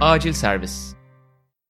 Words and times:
Acil 0.00 0.32
Servis 0.32 0.94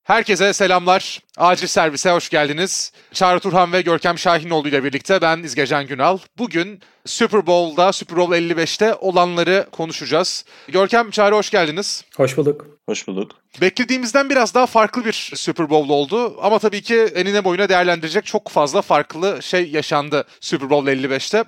Herkese 0.05 0.53
selamlar. 0.53 1.21
Acil 1.37 1.67
Servis'e 1.67 2.11
hoş 2.11 2.29
geldiniz. 2.29 2.93
Çağrı 3.13 3.41
Turhan 3.41 3.73
ve 3.73 3.83
Görkem 3.83 4.19
Şahinoğlu 4.19 4.69
ile 4.69 4.85
birlikte 4.85 5.21
ben 5.21 5.39
İzgecan 5.39 5.87
Günal. 5.87 6.19
Bugün 6.39 6.81
Super 7.07 7.47
Bowl'da, 7.47 7.93
Super 7.93 8.17
Bowl 8.19 8.33
55'te 8.33 8.95
olanları 8.95 9.67
konuşacağız. 9.73 10.45
Görkem, 10.69 11.11
Çağrı 11.11 11.35
hoş 11.35 11.51
geldiniz. 11.51 12.05
Hoş 12.17 12.37
bulduk. 12.37 12.67
Hoş 12.87 13.09
bulduk. 13.09 13.33
Beklediğimizden 13.61 14.31
biraz 14.31 14.55
daha 14.55 14.67
farklı 14.67 15.05
bir 15.05 15.33
Super 15.35 15.71
Bowl 15.71 15.91
oldu 15.91 16.37
ama 16.43 16.59
tabii 16.59 16.83
ki 16.83 16.97
enine 16.97 17.45
boyuna 17.45 17.69
değerlendirecek 17.69 18.27
çok 18.27 18.49
fazla 18.49 18.83
farklı 18.83 19.43
şey 19.43 19.71
yaşandı 19.71 20.25
Super 20.41 20.71
Bowl 20.71 20.89
55'te. 20.89 21.45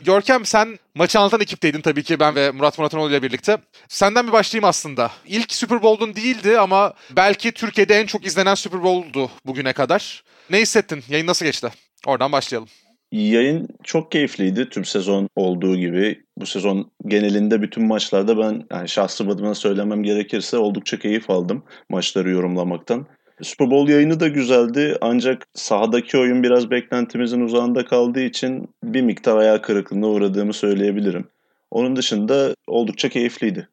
Görkem 0.00 0.46
sen 0.46 0.78
maçı 0.94 1.18
anlatan 1.18 1.40
ekipteydin 1.40 1.80
tabii 1.80 2.02
ki 2.02 2.20
ben 2.20 2.34
ve 2.34 2.50
Murat 2.50 2.78
Muratanoğlu 2.78 3.10
ile 3.10 3.22
birlikte. 3.22 3.58
Senden 3.88 4.26
bir 4.26 4.32
başlayayım 4.32 4.64
aslında. 4.64 5.10
İlk 5.26 5.52
Super 5.54 5.82
Bowl'un 5.82 6.16
değildi 6.16 6.58
ama 6.58 6.92
belki 7.10 7.52
Türkiye'de 7.52 8.00
en 8.00 8.06
çok 8.06 8.26
izlenen 8.26 8.54
Super 8.54 8.82
Bowl'du 8.82 9.30
bugüne 9.46 9.72
kadar. 9.72 10.22
Ne 10.50 10.60
hissettin? 10.60 11.04
Yayın 11.08 11.26
nasıl 11.26 11.44
geçti? 11.46 11.68
Oradan 12.06 12.32
başlayalım. 12.32 12.68
Yayın 13.14 13.68
çok 13.84 14.12
keyifliydi 14.12 14.68
tüm 14.68 14.84
sezon 14.84 15.28
olduğu 15.36 15.76
gibi. 15.76 16.24
Bu 16.36 16.46
sezon 16.46 16.90
genelinde 17.06 17.62
bütün 17.62 17.86
maçlarda 17.86 18.38
ben 18.38 18.64
yani 18.70 18.88
şahsım 18.88 19.30
adıma 19.30 19.54
söylemem 19.54 20.02
gerekirse 20.02 20.56
oldukça 20.56 20.98
keyif 20.98 21.30
aldım 21.30 21.62
maçları 21.88 22.30
yorumlamaktan. 22.30 23.06
Super 23.42 23.70
Bowl 23.70 23.92
yayını 23.92 24.20
da 24.20 24.28
güzeldi 24.28 24.96
ancak 25.00 25.46
sahadaki 25.54 26.18
oyun 26.18 26.42
biraz 26.42 26.70
beklentimizin 26.70 27.40
uzağında 27.40 27.84
kaldığı 27.84 28.22
için 28.22 28.68
bir 28.84 29.02
miktar 29.02 29.36
ayağı 29.36 29.62
kırıklığına 29.62 30.08
uğradığımı 30.08 30.52
söyleyebilirim. 30.52 31.28
Onun 31.70 31.96
dışında 31.96 32.54
oldukça 32.66 33.08
keyifliydi. 33.08 33.68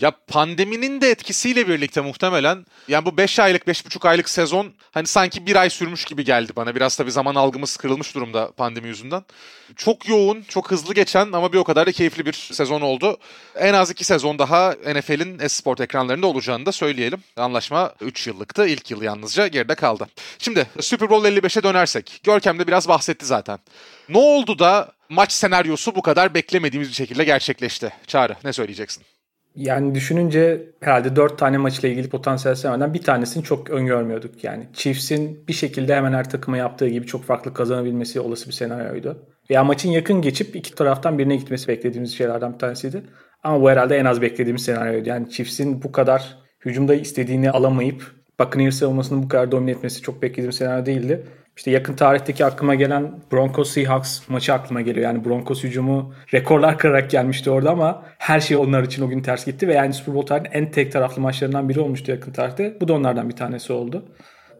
Ya 0.00 0.10
pandeminin 0.10 1.00
de 1.00 1.10
etkisiyle 1.10 1.68
birlikte 1.68 2.00
muhtemelen 2.00 2.66
yani 2.88 3.06
bu 3.06 3.16
5 3.16 3.38
aylık 3.38 3.62
5,5 3.62 4.08
aylık 4.08 4.28
sezon 4.28 4.72
hani 4.90 5.06
sanki 5.06 5.46
bir 5.46 5.56
ay 5.56 5.70
sürmüş 5.70 6.04
gibi 6.04 6.24
geldi 6.24 6.52
bana. 6.56 6.74
Biraz 6.74 6.98
da 6.98 7.06
bir 7.06 7.10
zaman 7.10 7.34
algımız 7.34 7.76
kırılmış 7.76 8.14
durumda 8.14 8.52
pandemi 8.52 8.88
yüzünden. 8.88 9.24
Çok 9.76 10.08
yoğun, 10.08 10.42
çok 10.42 10.70
hızlı 10.70 10.94
geçen 10.94 11.32
ama 11.32 11.52
bir 11.52 11.58
o 11.58 11.64
kadar 11.64 11.86
da 11.86 11.92
keyifli 11.92 12.26
bir 12.26 12.32
sezon 12.32 12.80
oldu. 12.80 13.18
En 13.56 13.74
az 13.74 13.90
iki 13.90 14.04
sezon 14.04 14.38
daha 14.38 14.70
NFL'in 14.70 15.38
esport 15.38 15.80
ekranlarında 15.80 16.26
olacağını 16.26 16.66
da 16.66 16.72
söyleyelim. 16.72 17.22
Anlaşma 17.36 17.94
3 18.00 18.26
yıllıktı. 18.26 18.66
İlk 18.66 18.90
yıl 18.90 19.02
yalnızca 19.02 19.46
geride 19.46 19.74
kaldı. 19.74 20.06
Şimdi 20.38 20.66
Super 20.80 21.10
Bowl 21.10 21.26
55'e 21.26 21.62
dönersek. 21.62 22.20
Görkem 22.24 22.58
de 22.58 22.66
biraz 22.66 22.88
bahsetti 22.88 23.26
zaten. 23.26 23.58
Ne 24.08 24.18
oldu 24.18 24.58
da 24.58 24.92
maç 25.08 25.32
senaryosu 25.32 25.94
bu 25.94 26.02
kadar 26.02 26.34
beklemediğimiz 26.34 26.88
bir 26.88 26.94
şekilde 26.94 27.24
gerçekleşti? 27.24 27.92
Çağrı 28.06 28.36
ne 28.44 28.52
söyleyeceksin? 28.52 29.04
Yani 29.56 29.94
düşününce 29.94 30.72
herhalde 30.80 31.16
dört 31.16 31.38
tane 31.38 31.58
maçla 31.58 31.88
ilgili 31.88 32.08
potansiyel 32.08 32.54
sevmeden 32.54 32.94
bir 32.94 33.02
tanesini 33.02 33.44
çok 33.44 33.70
öngörmüyorduk. 33.70 34.44
Yani 34.44 34.68
Chiefs'in 34.72 35.48
bir 35.48 35.52
şekilde 35.52 35.96
hemen 35.96 36.12
her 36.12 36.30
takıma 36.30 36.56
yaptığı 36.56 36.88
gibi 36.88 37.06
çok 37.06 37.24
farklı 37.24 37.54
kazanabilmesi 37.54 38.20
olası 38.20 38.46
bir 38.48 38.52
senaryoydu. 38.52 39.26
Veya 39.50 39.64
maçın 39.64 39.90
yakın 39.90 40.22
geçip 40.22 40.56
iki 40.56 40.74
taraftan 40.74 41.18
birine 41.18 41.36
gitmesi 41.36 41.68
beklediğimiz 41.68 42.16
şeylerden 42.16 42.52
bir 42.52 42.58
tanesiydi. 42.58 43.02
Ama 43.42 43.60
bu 43.60 43.70
herhalde 43.70 43.96
en 43.96 44.04
az 44.04 44.22
beklediğimiz 44.22 44.62
senaryoydu. 44.62 45.08
Yani 45.08 45.30
Chiefs'in 45.30 45.82
bu 45.82 45.92
kadar 45.92 46.38
hücumda 46.64 46.94
istediğini 46.94 47.50
alamayıp 47.50 48.20
Buccaneers 48.40 48.74
savunmasını 48.74 49.22
bu 49.22 49.28
kadar 49.28 49.52
domine 49.52 49.70
etmesi 49.70 50.02
çok 50.02 50.22
beklediğim 50.22 50.52
senaryo 50.52 50.86
değildi. 50.86 51.26
İşte 51.56 51.70
yakın 51.70 51.94
tarihteki 51.94 52.44
aklıma 52.44 52.74
gelen 52.74 53.12
Broncos 53.32 53.70
Seahawks 53.70 54.28
maçı 54.28 54.52
aklıma 54.52 54.80
geliyor. 54.80 55.04
Yani 55.04 55.24
Broncos 55.24 55.64
hücumu 55.64 56.14
rekorlar 56.34 56.78
kırarak 56.78 57.10
gelmişti 57.10 57.50
orada 57.50 57.70
ama 57.70 58.02
her 58.18 58.40
şey 58.40 58.56
onlar 58.56 58.82
için 58.82 59.02
o 59.02 59.08
gün 59.08 59.20
ters 59.22 59.46
gitti 59.46 59.68
ve 59.68 59.74
yani 59.74 59.92
Super 59.92 60.14
Bowl 60.14 60.26
tarihinin 60.26 60.50
en 60.52 60.70
tek 60.70 60.92
taraflı 60.92 61.22
maçlarından 61.22 61.68
biri 61.68 61.80
olmuştu 61.80 62.12
yakın 62.12 62.32
tarihte. 62.32 62.76
Bu 62.80 62.88
da 62.88 62.92
onlardan 62.92 63.28
bir 63.28 63.36
tanesi 63.36 63.72
oldu. 63.72 64.04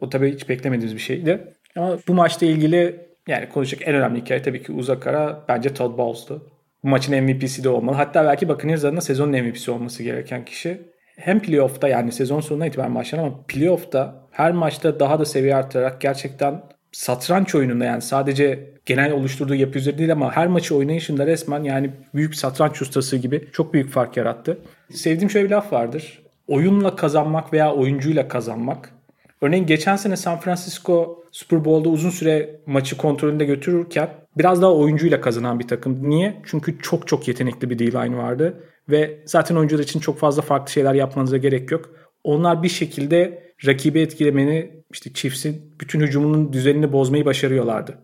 O 0.01 0.09
tabii 0.09 0.35
hiç 0.35 0.49
beklemediğimiz 0.49 0.95
bir 0.95 1.01
şeydi. 1.01 1.55
Ama 1.77 1.99
bu 2.09 2.15
maçla 2.15 2.47
ilgili 2.47 3.11
yani 3.29 3.49
konuşacak 3.49 3.89
en 3.89 3.95
önemli 3.95 4.21
hikaye 4.21 4.43
tabii 4.43 4.63
ki 4.63 4.73
uzak 4.73 5.07
ara 5.07 5.45
bence 5.49 5.75
Todd 5.75 5.99
Bowles'tu. 5.99 6.47
Bu 6.85 6.89
maçın 6.89 7.25
MVP'si 7.25 7.65
de 7.65 7.69
olmalı. 7.69 7.97
Hatta 7.97 8.25
belki 8.25 8.49
Buccaneers 8.49 8.85
adına 8.85 9.01
sezonun 9.01 9.43
MVP'si 9.43 9.71
olması 9.71 10.03
gereken 10.03 10.45
kişi. 10.45 10.81
Hem 11.17 11.41
playoff'ta 11.41 11.89
yani 11.89 12.13
sezon 12.13 12.41
sonuna 12.41 12.67
itibaren 12.67 12.95
başlayan 12.95 13.25
ama 13.25 13.45
playoff'ta 13.49 14.29
her 14.31 14.53
maçta 14.53 15.01
daha 15.01 15.19
da 15.19 15.25
seviye 15.25 15.55
arttırarak 15.55 16.01
gerçekten 16.01 16.63
satranç 16.93 17.55
oyununda 17.55 17.85
yani 17.85 18.03
sadece 18.03 18.75
genel 18.87 19.13
oluşturduğu 19.13 19.55
yapı 19.55 19.79
üzerinde 19.79 19.99
değil 19.99 20.13
ama 20.13 20.37
her 20.37 20.47
maçı 20.47 20.77
oynayışında 20.77 21.27
resmen 21.27 21.63
yani 21.63 21.91
büyük 22.15 22.35
satranç 22.35 22.83
ustası 22.83 23.17
gibi 23.17 23.49
çok 23.53 23.75
büyük 23.75 23.91
fark 23.91 24.17
yarattı. 24.17 24.59
Sevdiğim 24.93 25.31
şöyle 25.31 25.47
bir 25.47 25.51
laf 25.51 25.73
vardır. 25.73 26.23
Oyunla 26.49 26.97
kazanmak 26.97 27.53
veya 27.53 27.75
oyuncuyla 27.75 28.29
kazanmak. 28.29 28.93
Örneğin 29.41 29.67
geçen 29.67 29.97
sene 29.97 30.17
San 30.17 30.41
Francisco 30.41 31.25
Super 31.33 31.65
Bowl'da 31.65 31.89
uzun 31.89 32.11
süre 32.11 32.61
maçı 32.67 32.97
kontrolünde 32.97 33.45
götürürken 33.45 34.09
biraz 34.39 34.63
daha 34.63 34.75
oyuncuyla 34.75 35.21
kazanan 35.21 35.59
bir 35.59 35.69
takım. 35.69 36.11
Niye? 36.11 36.43
Çünkü 36.45 36.79
çok 36.79 37.09
çok 37.09 37.29
yetenekli 37.29 37.71
bir 37.71 37.79
D-line 37.79 38.17
vardı 38.17 38.65
ve 38.89 39.21
zaten 39.27 39.57
oyuncular 39.57 39.83
için 39.83 40.01
çok 40.01 40.19
fazla 40.19 40.43
farklı 40.43 40.73
şeyler 40.73 40.95
yapmanıza 40.95 41.37
gerek 41.37 41.71
yok. 41.71 41.91
Onlar 42.25 42.63
bir 42.63 42.69
şekilde 42.69 43.43
rakibi 43.67 44.01
etkilemeni 44.01 44.80
işte 44.91 45.13
Chiefs'in 45.13 45.63
bütün 45.81 46.01
hücumunun 46.01 46.53
düzenini 46.53 46.93
bozmayı 46.93 47.25
başarıyorlardı. 47.25 47.99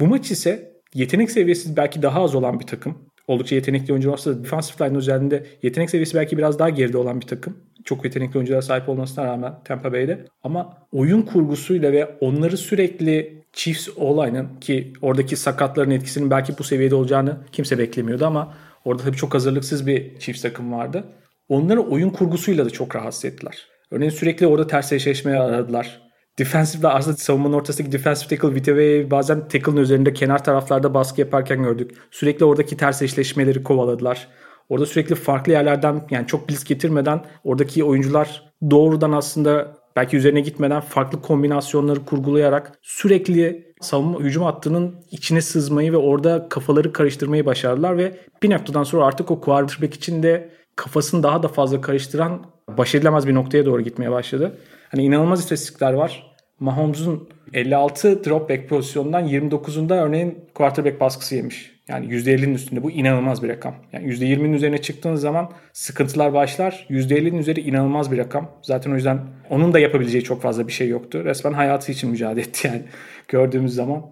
Bu 0.00 0.06
maç 0.06 0.30
ise 0.30 0.72
yetenek 0.94 1.30
seviyesi 1.30 1.76
belki 1.76 2.02
daha 2.02 2.22
az 2.22 2.34
olan 2.34 2.60
bir 2.60 2.66
takım. 2.66 2.98
Oldukça 3.28 3.54
yetenekli 3.54 3.92
oyuncu 3.92 4.12
olsa 4.12 4.30
da 4.30 4.44
defensive 4.44 4.88
line 4.88 4.98
üzerinde 4.98 5.46
yetenek 5.62 5.90
seviyesi 5.90 6.14
belki 6.14 6.38
biraz 6.38 6.58
daha 6.58 6.70
geride 6.70 6.98
olan 6.98 7.20
bir 7.20 7.26
takım. 7.26 7.56
Çok 7.84 8.04
yetenekli 8.04 8.38
oyunculara 8.38 8.62
sahip 8.62 8.88
olmasına 8.88 9.24
rağmen 9.24 9.54
Tampa 9.64 9.92
Bay'de. 9.92 10.24
Ama 10.42 10.76
oyun 10.92 11.22
kurgusuyla 11.22 11.92
ve 11.92 12.16
onları 12.20 12.56
sürekli 12.56 13.42
Chiefs 13.52 13.88
olayının 13.96 14.48
ki 14.60 14.92
oradaki 15.02 15.36
sakatların 15.36 15.90
etkisinin 15.90 16.30
belki 16.30 16.58
bu 16.58 16.64
seviyede 16.64 16.94
olacağını 16.94 17.36
kimse 17.52 17.78
beklemiyordu 17.78 18.26
ama 18.26 18.54
orada 18.84 19.02
tabii 19.02 19.16
çok 19.16 19.34
hazırlıksız 19.34 19.86
bir 19.86 20.18
Chiefs 20.18 20.42
takım 20.42 20.72
vardı. 20.72 21.04
Onları 21.48 21.80
oyun 21.80 22.10
kurgusuyla 22.10 22.64
da 22.64 22.70
çok 22.70 22.96
rahatsız 22.96 23.24
ettiler. 23.24 23.66
Örneğin 23.90 24.10
sürekli 24.10 24.46
orada 24.46 24.66
ters 24.66 24.92
eşleşmeye 24.92 25.38
aradılar. 25.38 26.05
Defensive'da 26.38 26.94
aslında 26.94 27.16
savunmanın 27.16 27.54
ortasındaki 27.54 27.92
defensive 27.92 28.28
tackle 28.28 28.54
Viteve'yi 28.54 29.10
bazen 29.10 29.48
tackle'ın 29.48 29.76
üzerinde 29.76 30.12
kenar 30.12 30.44
taraflarda 30.44 30.94
baskı 30.94 31.20
yaparken 31.20 31.62
gördük. 31.62 31.90
Sürekli 32.10 32.44
oradaki 32.44 32.76
ters 32.76 33.02
eşleşmeleri 33.02 33.62
kovaladılar. 33.62 34.28
Orada 34.68 34.86
sürekli 34.86 35.14
farklı 35.14 35.52
yerlerden 35.52 36.06
yani 36.10 36.26
çok 36.26 36.48
blitz 36.48 36.64
getirmeden 36.64 37.24
oradaki 37.44 37.84
oyuncular 37.84 38.52
doğrudan 38.70 39.12
aslında 39.12 39.76
belki 39.96 40.16
üzerine 40.16 40.40
gitmeden 40.40 40.80
farklı 40.80 41.22
kombinasyonları 41.22 42.04
kurgulayarak 42.04 42.72
sürekli 42.82 43.74
savunma 43.80 44.20
hücum 44.20 44.42
hattının 44.42 44.94
içine 45.10 45.40
sızmayı 45.40 45.92
ve 45.92 45.96
orada 45.96 46.48
kafaları 46.48 46.92
karıştırmayı 46.92 47.46
başardılar 47.46 47.98
ve 47.98 48.16
bir 48.42 48.50
noktadan 48.50 48.82
sonra 48.82 49.04
artık 49.04 49.30
o 49.30 49.40
quarterback 49.40 49.94
için 49.94 50.22
de 50.22 50.50
kafasını 50.76 51.22
daha 51.22 51.42
da 51.42 51.48
fazla 51.48 51.80
karıştıran 51.80 52.46
baş 52.78 52.94
bir 52.94 53.34
noktaya 53.34 53.66
doğru 53.66 53.82
gitmeye 53.82 54.10
başladı. 54.10 54.52
Hani 54.90 55.04
inanılmaz 55.04 55.40
istatistikler 55.40 55.92
var. 55.92 56.36
Mahomes'un 56.60 57.28
56 57.54 58.24
drop 58.24 58.50
back 58.50 58.68
pozisyonundan 58.68 59.28
29'unda 59.28 59.94
örneğin 59.94 60.38
quarterback 60.54 61.00
baskısı 61.00 61.34
yemiş. 61.34 61.76
Yani 61.88 62.06
%50'nin 62.06 62.54
üstünde 62.54 62.82
bu 62.82 62.90
inanılmaz 62.90 63.42
bir 63.42 63.48
rakam. 63.48 63.74
Yani 63.92 64.06
%20'nin 64.06 64.52
üzerine 64.52 64.78
çıktığınız 64.78 65.20
zaman 65.20 65.52
sıkıntılar 65.72 66.32
başlar. 66.32 66.86
%50'nin 66.90 67.38
üzeri 67.38 67.60
inanılmaz 67.60 68.12
bir 68.12 68.18
rakam. 68.18 68.50
Zaten 68.62 68.90
o 68.90 68.94
yüzden 68.94 69.20
onun 69.50 69.72
da 69.72 69.78
yapabileceği 69.78 70.24
çok 70.24 70.42
fazla 70.42 70.66
bir 70.66 70.72
şey 70.72 70.88
yoktu. 70.88 71.24
Resmen 71.24 71.52
hayatı 71.52 71.92
için 71.92 72.10
mücadele 72.10 72.40
etti 72.40 72.68
yani 72.68 72.82
gördüğümüz 73.28 73.74
zaman. 73.74 74.02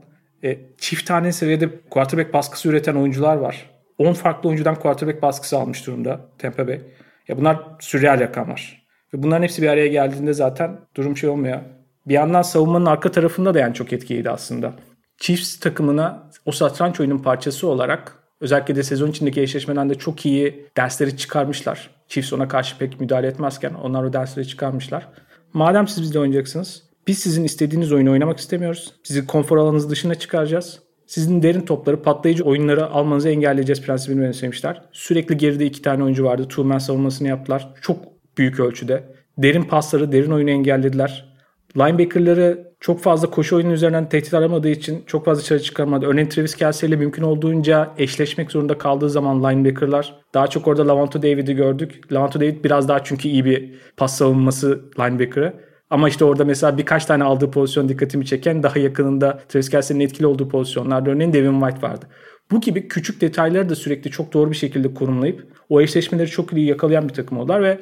E, 0.45 0.59
çift 0.79 1.07
tane 1.07 1.33
seviyede 1.33 1.69
quarterback 1.91 2.35
baskısı 2.35 2.69
üreten 2.69 2.95
oyuncular 2.95 3.37
var. 3.37 3.71
10 3.99 4.13
farklı 4.13 4.49
oyuncudan 4.49 4.75
quarterback 4.75 5.23
baskısı 5.23 5.59
almış 5.59 5.87
durumda 5.87 6.21
Tampa 6.39 6.69
Bay. 6.69 6.81
Ya 7.29 7.39
bunlar 7.39 7.63
sürreal 7.81 8.21
rakamlar. 8.21 8.84
Ve 9.15 9.23
bunların 9.23 9.43
hepsi 9.43 9.63
bir 9.63 9.69
araya 9.69 9.87
geldiğinde 9.87 10.33
zaten 10.33 10.77
durum 10.97 11.17
şey 11.17 11.31
olmuyor. 11.31 11.61
Bir 12.07 12.15
yandan 12.15 12.43
savunmanın 12.43 12.87
arka 12.87 13.11
tarafında 13.11 13.55
da 13.55 13.59
yani 13.59 13.75
çok 13.75 13.93
etkiliydi 13.93 14.31
aslında. 14.31 14.73
Chiefs 15.19 15.61
takımına 15.61 16.31
o 16.47 16.53
satranç 16.53 17.01
oyunun 17.01 17.19
parçası 17.19 17.69
olarak 17.69 18.19
özellikle 18.41 18.77
de 18.77 18.83
sezon 18.83 19.11
içindeki 19.11 19.41
eşleşmeden 19.41 19.91
de 19.91 19.95
çok 19.95 20.27
iyi 20.27 20.67
dersleri 20.77 21.17
çıkarmışlar. 21.17 21.91
Chiefs 22.09 22.33
ona 22.33 22.49
karşı 22.49 22.79
pek 22.79 23.01
müdahale 23.01 23.27
etmezken 23.27 23.75
onlar 23.75 24.05
o 24.05 24.13
dersleri 24.13 24.49
çıkarmışlar. 24.49 25.09
Madem 25.53 25.89
siz 25.89 26.03
bizle 26.03 26.19
oynayacaksınız 26.19 26.83
biz 27.07 27.19
sizin 27.19 27.45
istediğiniz 27.45 27.93
oyunu 27.93 28.13
oynamak 28.13 28.39
istemiyoruz. 28.39 28.93
Sizi 29.03 29.27
konfor 29.27 29.57
alanınız 29.57 29.91
dışına 29.91 30.15
çıkaracağız. 30.15 30.81
Sizin 31.07 31.43
derin 31.43 31.61
topları, 31.61 32.03
patlayıcı 32.03 32.45
oyunları 32.45 32.87
almanızı 32.87 33.29
engelleyeceğiz 33.29 33.83
prensibini 33.83 34.21
benimsemişler. 34.23 34.83
Sürekli 34.93 35.37
geride 35.37 35.67
iki 35.67 35.83
tane 35.83 36.05
oyuncu 36.05 36.25
vardı. 36.25 36.49
Two-man 36.49 36.79
savunmasını 36.79 37.29
yaptılar. 37.29 37.75
Çok 37.81 38.14
büyük 38.39 38.61
ölçüde. 38.61 39.05
Derin 39.39 39.63
pasları, 39.63 40.13
derin 40.13 40.31
oyunu 40.31 40.51
engellediler. 40.51 41.35
Linebacker'ları 41.77 42.75
çok 42.81 43.01
fazla 43.01 43.31
koşu 43.31 43.57
oyunu 43.57 43.73
üzerinden 43.73 44.09
tehdit 44.09 44.35
aramadığı 44.35 44.69
için 44.69 45.03
çok 45.07 45.25
fazla 45.25 45.43
dışarı 45.43 45.63
çıkarmadı. 45.63 46.07
Örneğin 46.07 46.29
Travis 46.29 46.55
Kelsey 46.55 46.89
ile 46.89 46.97
mümkün 46.97 47.23
olduğunca 47.23 47.91
eşleşmek 47.99 48.51
zorunda 48.51 48.79
kaldığı 48.79 49.11
zaman 49.11 49.45
linebackerlar 49.45 50.21
daha 50.35 50.47
çok 50.47 50.69
orada 50.69 50.89
Lavonto 50.89 51.23
David'i 51.23 51.55
gördük. 51.55 52.13
Lavonto 52.13 52.41
David 52.41 52.65
biraz 52.65 52.89
daha 52.89 53.05
çünkü 53.05 53.29
iyi 53.29 53.45
bir 53.45 53.75
pas 53.97 54.17
savunması 54.17 54.85
linebacker'ı. 54.99 55.55
Ama 55.91 56.09
işte 56.09 56.25
orada 56.25 56.45
mesela 56.45 56.79
birkaç 56.79 57.05
tane 57.05 57.25
aldığı 57.25 57.51
pozisyon 57.51 57.89
dikkatimi 57.89 58.27
çeken 58.27 58.63
daha 58.63 58.79
yakınında 58.79 59.39
Travis 59.49 59.69
Kelsey'nin 59.69 60.05
etkili 60.05 60.27
olduğu 60.27 60.49
pozisyonlarda 60.49 61.11
örneğin 61.11 61.33
Devin 61.33 61.61
White 61.61 61.87
vardı. 61.87 62.07
Bu 62.51 62.61
gibi 62.61 62.89
küçük 62.89 63.21
detayları 63.21 63.69
da 63.69 63.75
sürekli 63.75 64.11
çok 64.11 64.33
doğru 64.33 64.51
bir 64.51 64.57
şekilde 64.57 64.95
kurumlayıp 64.95 65.47
o 65.69 65.81
eşleşmeleri 65.81 66.31
çok 66.31 66.53
iyi 66.53 66.67
yakalayan 66.67 67.09
bir 67.09 67.15
takım 67.15 67.39
oldular 67.39 67.63
ve 67.63 67.79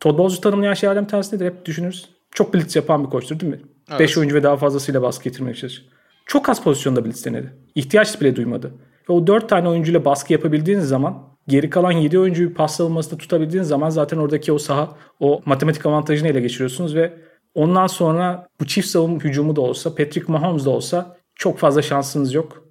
Todd 0.00 0.18
Bowles'u 0.18 0.40
tanımlayan 0.40 0.74
şeylerden 0.74 1.04
bir 1.04 1.08
tanesi 1.08 1.36
nedir? 1.36 1.46
Hep 1.46 1.64
düşünürüz. 1.64 2.08
Çok 2.30 2.54
blitz 2.54 2.76
yapan 2.76 3.04
bir 3.04 3.10
koçtur 3.10 3.40
değil 3.40 3.52
mi? 3.52 3.60
5 3.90 4.00
evet. 4.00 4.18
oyuncu 4.18 4.34
ve 4.34 4.42
daha 4.42 4.56
fazlasıyla 4.56 5.02
baskı 5.02 5.24
getirmeye 5.24 5.54
çalışır. 5.54 5.88
Çok 6.26 6.48
az 6.48 6.64
pozisyonda 6.64 7.04
blitz 7.04 7.26
denedi. 7.26 7.52
İhtiyaç 7.74 8.20
bile 8.20 8.36
duymadı. 8.36 8.72
Ve 9.08 9.12
o 9.12 9.26
4 9.26 9.48
tane 9.48 9.68
oyuncuyla 9.68 10.04
baskı 10.04 10.32
yapabildiğiniz 10.32 10.88
zaman 10.88 11.22
geri 11.48 11.70
kalan 11.70 11.92
7 11.92 12.18
oyuncuyu 12.18 12.54
pas 12.54 12.76
savunmasında 12.76 13.18
tutabildiğiniz 13.18 13.68
zaman 13.68 13.90
zaten 13.90 14.18
oradaki 14.18 14.52
o 14.52 14.58
saha 14.58 14.96
o 15.20 15.40
matematik 15.44 15.86
avantajını 15.86 16.28
ele 16.28 16.40
geçiriyorsunuz 16.40 16.94
ve 16.94 17.12
ondan 17.54 17.86
sonra 17.86 18.48
bu 18.60 18.66
çift 18.66 18.88
savunma 18.88 19.20
hücumu 19.20 19.56
da 19.56 19.60
olsa 19.60 19.94
Patrick 19.94 20.32
Mahomes 20.32 20.64
da 20.64 20.70
olsa 20.70 21.16
çok 21.34 21.58
fazla 21.58 21.82
şansınız 21.82 22.34
yok. 22.34 22.64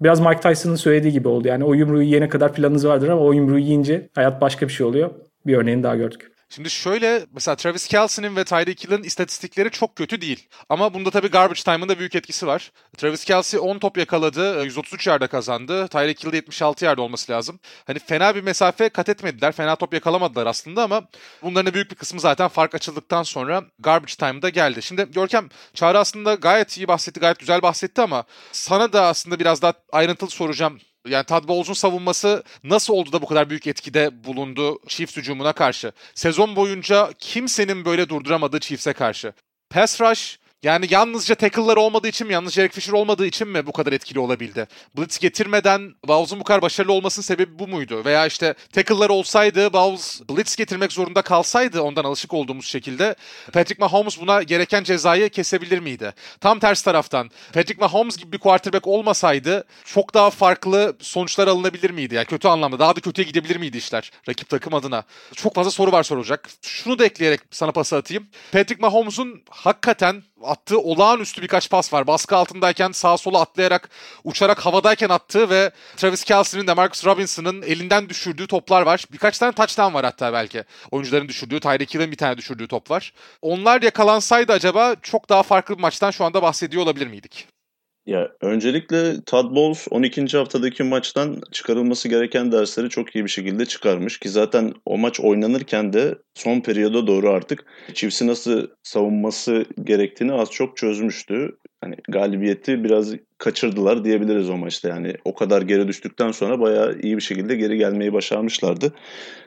Biraz 0.00 0.20
Mike 0.20 0.40
Tyson'ın 0.40 0.76
söylediği 0.76 1.12
gibi 1.12 1.28
oldu. 1.28 1.48
Yani 1.48 1.64
o 1.64 1.74
yumruğu 1.74 2.02
yiyene 2.02 2.28
kadar 2.28 2.52
planınız 2.52 2.86
vardır 2.86 3.08
ama 3.08 3.22
o 3.22 3.32
yumruğu 3.32 3.58
yiyince 3.58 4.08
hayat 4.14 4.40
başka 4.40 4.68
bir 4.68 4.72
şey 4.72 4.86
oluyor. 4.86 5.10
Bir 5.46 5.56
örneğini 5.56 5.82
daha 5.82 5.96
gördük. 5.96 6.29
Şimdi 6.54 6.70
şöyle 6.70 7.26
mesela 7.32 7.56
Travis 7.56 7.88
Kelsey'nin 7.88 8.36
ve 8.36 8.44
Tyreek 8.44 8.84
Hill'in 8.84 9.02
istatistikleri 9.02 9.70
çok 9.70 9.96
kötü 9.96 10.20
değil. 10.20 10.48
Ama 10.68 10.94
bunda 10.94 11.10
tabii 11.10 11.28
garbage 11.28 11.62
time'ın 11.62 11.88
da 11.88 11.98
büyük 11.98 12.14
etkisi 12.14 12.46
var. 12.46 12.72
Travis 12.96 13.24
Kelsey 13.24 13.60
10 13.60 13.78
top 13.78 13.98
yakaladı, 13.98 14.64
133 14.64 15.06
yerde 15.06 15.26
kazandı. 15.26 15.88
Tyreek 15.88 16.24
Hill 16.24 16.32
de 16.32 16.36
76 16.36 16.84
yerde 16.84 17.00
olması 17.00 17.32
lazım. 17.32 17.60
Hani 17.86 17.98
fena 17.98 18.34
bir 18.34 18.40
mesafe 18.40 18.88
kat 18.88 19.08
etmediler. 19.08 19.52
Fena 19.52 19.76
top 19.76 19.94
yakalamadılar 19.94 20.46
aslında 20.46 20.82
ama 20.82 21.02
bunların 21.42 21.74
büyük 21.74 21.90
bir 21.90 21.96
kısmı 21.96 22.20
zaten 22.20 22.48
fark 22.48 22.74
açıldıktan 22.74 23.22
sonra 23.22 23.64
garbage 23.78 24.14
time'da 24.14 24.48
geldi. 24.48 24.82
Şimdi 24.82 25.06
Görkem 25.12 25.48
Çağrı 25.74 25.98
aslında 25.98 26.34
gayet 26.34 26.76
iyi 26.76 26.88
bahsetti, 26.88 27.20
gayet 27.20 27.38
güzel 27.38 27.62
bahsetti 27.62 28.02
ama 28.02 28.24
sana 28.52 28.92
da 28.92 29.06
aslında 29.06 29.38
biraz 29.38 29.62
daha 29.62 29.72
ayrıntılı 29.92 30.30
soracağım. 30.30 30.80
Yani 31.08 31.24
Todd 31.24 31.48
Bowles'un 31.48 31.72
savunması 31.72 32.42
nasıl 32.64 32.94
oldu 32.94 33.12
da 33.12 33.22
bu 33.22 33.26
kadar 33.26 33.50
büyük 33.50 33.66
etkide 33.66 34.24
bulundu 34.24 34.78
Chiefs 34.88 35.16
hücumuna 35.16 35.52
karşı? 35.52 35.92
Sezon 36.14 36.56
boyunca 36.56 37.10
kimsenin 37.18 37.84
böyle 37.84 38.08
durduramadığı 38.08 38.60
Chiefs'e 38.60 38.92
karşı. 38.92 39.32
Pass 39.70 40.00
rush 40.00 40.38
yani 40.62 40.86
yalnızca 40.90 41.34
tackle'lar 41.34 41.76
olmadığı 41.76 42.08
için 42.08 42.26
mi, 42.26 42.32
yalnızca 42.32 42.62
Eric 42.62 42.74
Fisher 42.74 42.92
olmadığı 42.92 43.26
için 43.26 43.48
mi 43.48 43.66
bu 43.66 43.72
kadar 43.72 43.92
etkili 43.92 44.18
olabildi? 44.18 44.68
Blitz 44.98 45.18
getirmeden 45.18 45.94
Bowles'un 46.08 46.40
bu 46.40 46.44
kadar 46.44 46.62
başarılı 46.62 46.92
olmasının 46.92 47.22
sebebi 47.22 47.58
bu 47.58 47.68
muydu? 47.68 48.04
Veya 48.04 48.26
işte 48.26 48.54
tackle'lar 48.72 49.10
olsaydı, 49.10 49.72
Bowles 49.72 50.20
Blitz 50.30 50.56
getirmek 50.56 50.92
zorunda 50.92 51.22
kalsaydı 51.22 51.82
ondan 51.82 52.04
alışık 52.04 52.34
olduğumuz 52.34 52.66
şekilde 52.66 53.14
Patrick 53.52 53.80
Mahomes 53.80 54.20
buna 54.20 54.42
gereken 54.42 54.84
cezayı 54.84 55.30
kesebilir 55.30 55.78
miydi? 55.78 56.14
Tam 56.40 56.58
ters 56.58 56.82
taraftan 56.82 57.30
Patrick 57.52 57.80
Mahomes 57.80 58.16
gibi 58.16 58.32
bir 58.32 58.38
quarterback 58.38 58.86
olmasaydı 58.86 59.64
çok 59.84 60.14
daha 60.14 60.30
farklı 60.30 60.96
sonuçlar 61.00 61.48
alınabilir 61.48 61.90
miydi? 61.90 62.14
Yani 62.14 62.26
kötü 62.26 62.48
anlamda 62.48 62.78
daha 62.78 62.96
da 62.96 63.00
kötüye 63.00 63.28
gidebilir 63.28 63.56
miydi 63.56 63.76
işler 63.76 64.10
rakip 64.28 64.48
takım 64.48 64.74
adına? 64.74 65.02
Çok 65.34 65.54
fazla 65.54 65.70
soru 65.70 65.92
var 65.92 66.02
sorulacak. 66.02 66.48
Şunu 66.62 66.98
da 66.98 67.04
ekleyerek 67.04 67.40
sana 67.50 67.72
pası 67.72 67.96
atayım. 67.96 68.28
Patrick 68.52 68.80
Mahomes'un 68.80 69.42
hakikaten 69.50 70.22
attığı 70.44 70.78
olağanüstü 70.78 71.42
birkaç 71.42 71.70
pas 71.70 71.92
var. 71.92 72.06
Baskı 72.06 72.36
altındayken 72.36 72.92
sağa 72.92 73.16
sola 73.16 73.40
atlayarak, 73.40 73.90
uçarak 74.24 74.66
havadayken 74.66 75.08
attığı 75.08 75.50
ve 75.50 75.70
Travis 75.96 76.24
Kelsey'nin 76.24 76.66
de 76.66 76.74
Marcus 76.74 77.06
Robinson'ın 77.06 77.62
elinden 77.62 78.08
düşürdüğü 78.08 78.46
toplar 78.46 78.82
var. 78.82 79.04
Birkaç 79.12 79.38
tane 79.38 79.52
touchdown 79.52 79.94
var 79.94 80.04
hatta 80.04 80.32
belki. 80.32 80.64
Oyuncuların 80.90 81.28
düşürdüğü, 81.28 81.60
Tyreek 81.60 81.94
Hill'in 81.94 82.12
bir 82.12 82.16
tane 82.16 82.38
düşürdüğü 82.38 82.68
top 82.68 82.90
var. 82.90 83.12
Onlar 83.42 83.82
yakalansaydı 83.82 84.52
acaba 84.52 84.94
çok 85.02 85.28
daha 85.28 85.42
farklı 85.42 85.76
bir 85.76 85.82
maçtan 85.82 86.10
şu 86.10 86.24
anda 86.24 86.42
bahsediyor 86.42 86.82
olabilir 86.82 87.06
miydik? 87.06 87.59
Ya 88.06 88.28
öncelikle 88.40 89.20
Todd 89.26 89.56
Bowles 89.56 89.88
12. 89.90 90.36
haftadaki 90.36 90.82
maçtan 90.82 91.40
çıkarılması 91.52 92.08
gereken 92.08 92.52
dersleri 92.52 92.88
çok 92.88 93.14
iyi 93.16 93.24
bir 93.24 93.30
şekilde 93.30 93.66
çıkarmış 93.66 94.18
ki 94.18 94.28
zaten 94.28 94.74
o 94.86 94.98
maç 94.98 95.20
oynanırken 95.20 95.92
de 95.92 96.18
son 96.34 96.60
periyoda 96.60 97.06
doğru 97.06 97.30
artık 97.30 97.64
Chiefs'i 97.94 98.26
nasıl 98.26 98.66
savunması 98.82 99.64
gerektiğini 99.84 100.32
az 100.32 100.50
çok 100.50 100.76
çözmüştü. 100.76 101.56
Hani 101.80 101.96
galibiyeti 102.08 102.84
biraz 102.84 103.14
kaçırdılar 103.38 104.04
diyebiliriz 104.04 104.50
o 104.50 104.56
maçta. 104.56 104.88
Yani 104.88 105.14
o 105.24 105.34
kadar 105.34 105.62
geri 105.62 105.88
düştükten 105.88 106.32
sonra 106.32 106.60
bayağı 106.60 106.98
iyi 107.02 107.16
bir 107.16 107.22
şekilde 107.22 107.56
geri 107.56 107.78
gelmeyi 107.78 108.12
başarmışlardı. 108.12 108.92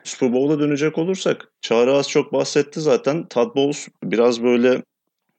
Super 0.04 0.32
Bowl'a 0.32 0.60
dönecek 0.60 0.98
olursak 0.98 1.52
Çağrı 1.60 1.92
az 1.92 2.10
çok 2.10 2.32
bahsetti 2.32 2.80
zaten. 2.80 3.26
Todd 3.28 3.56
Bowles 3.56 3.88
biraz 4.04 4.42
böyle 4.42 4.82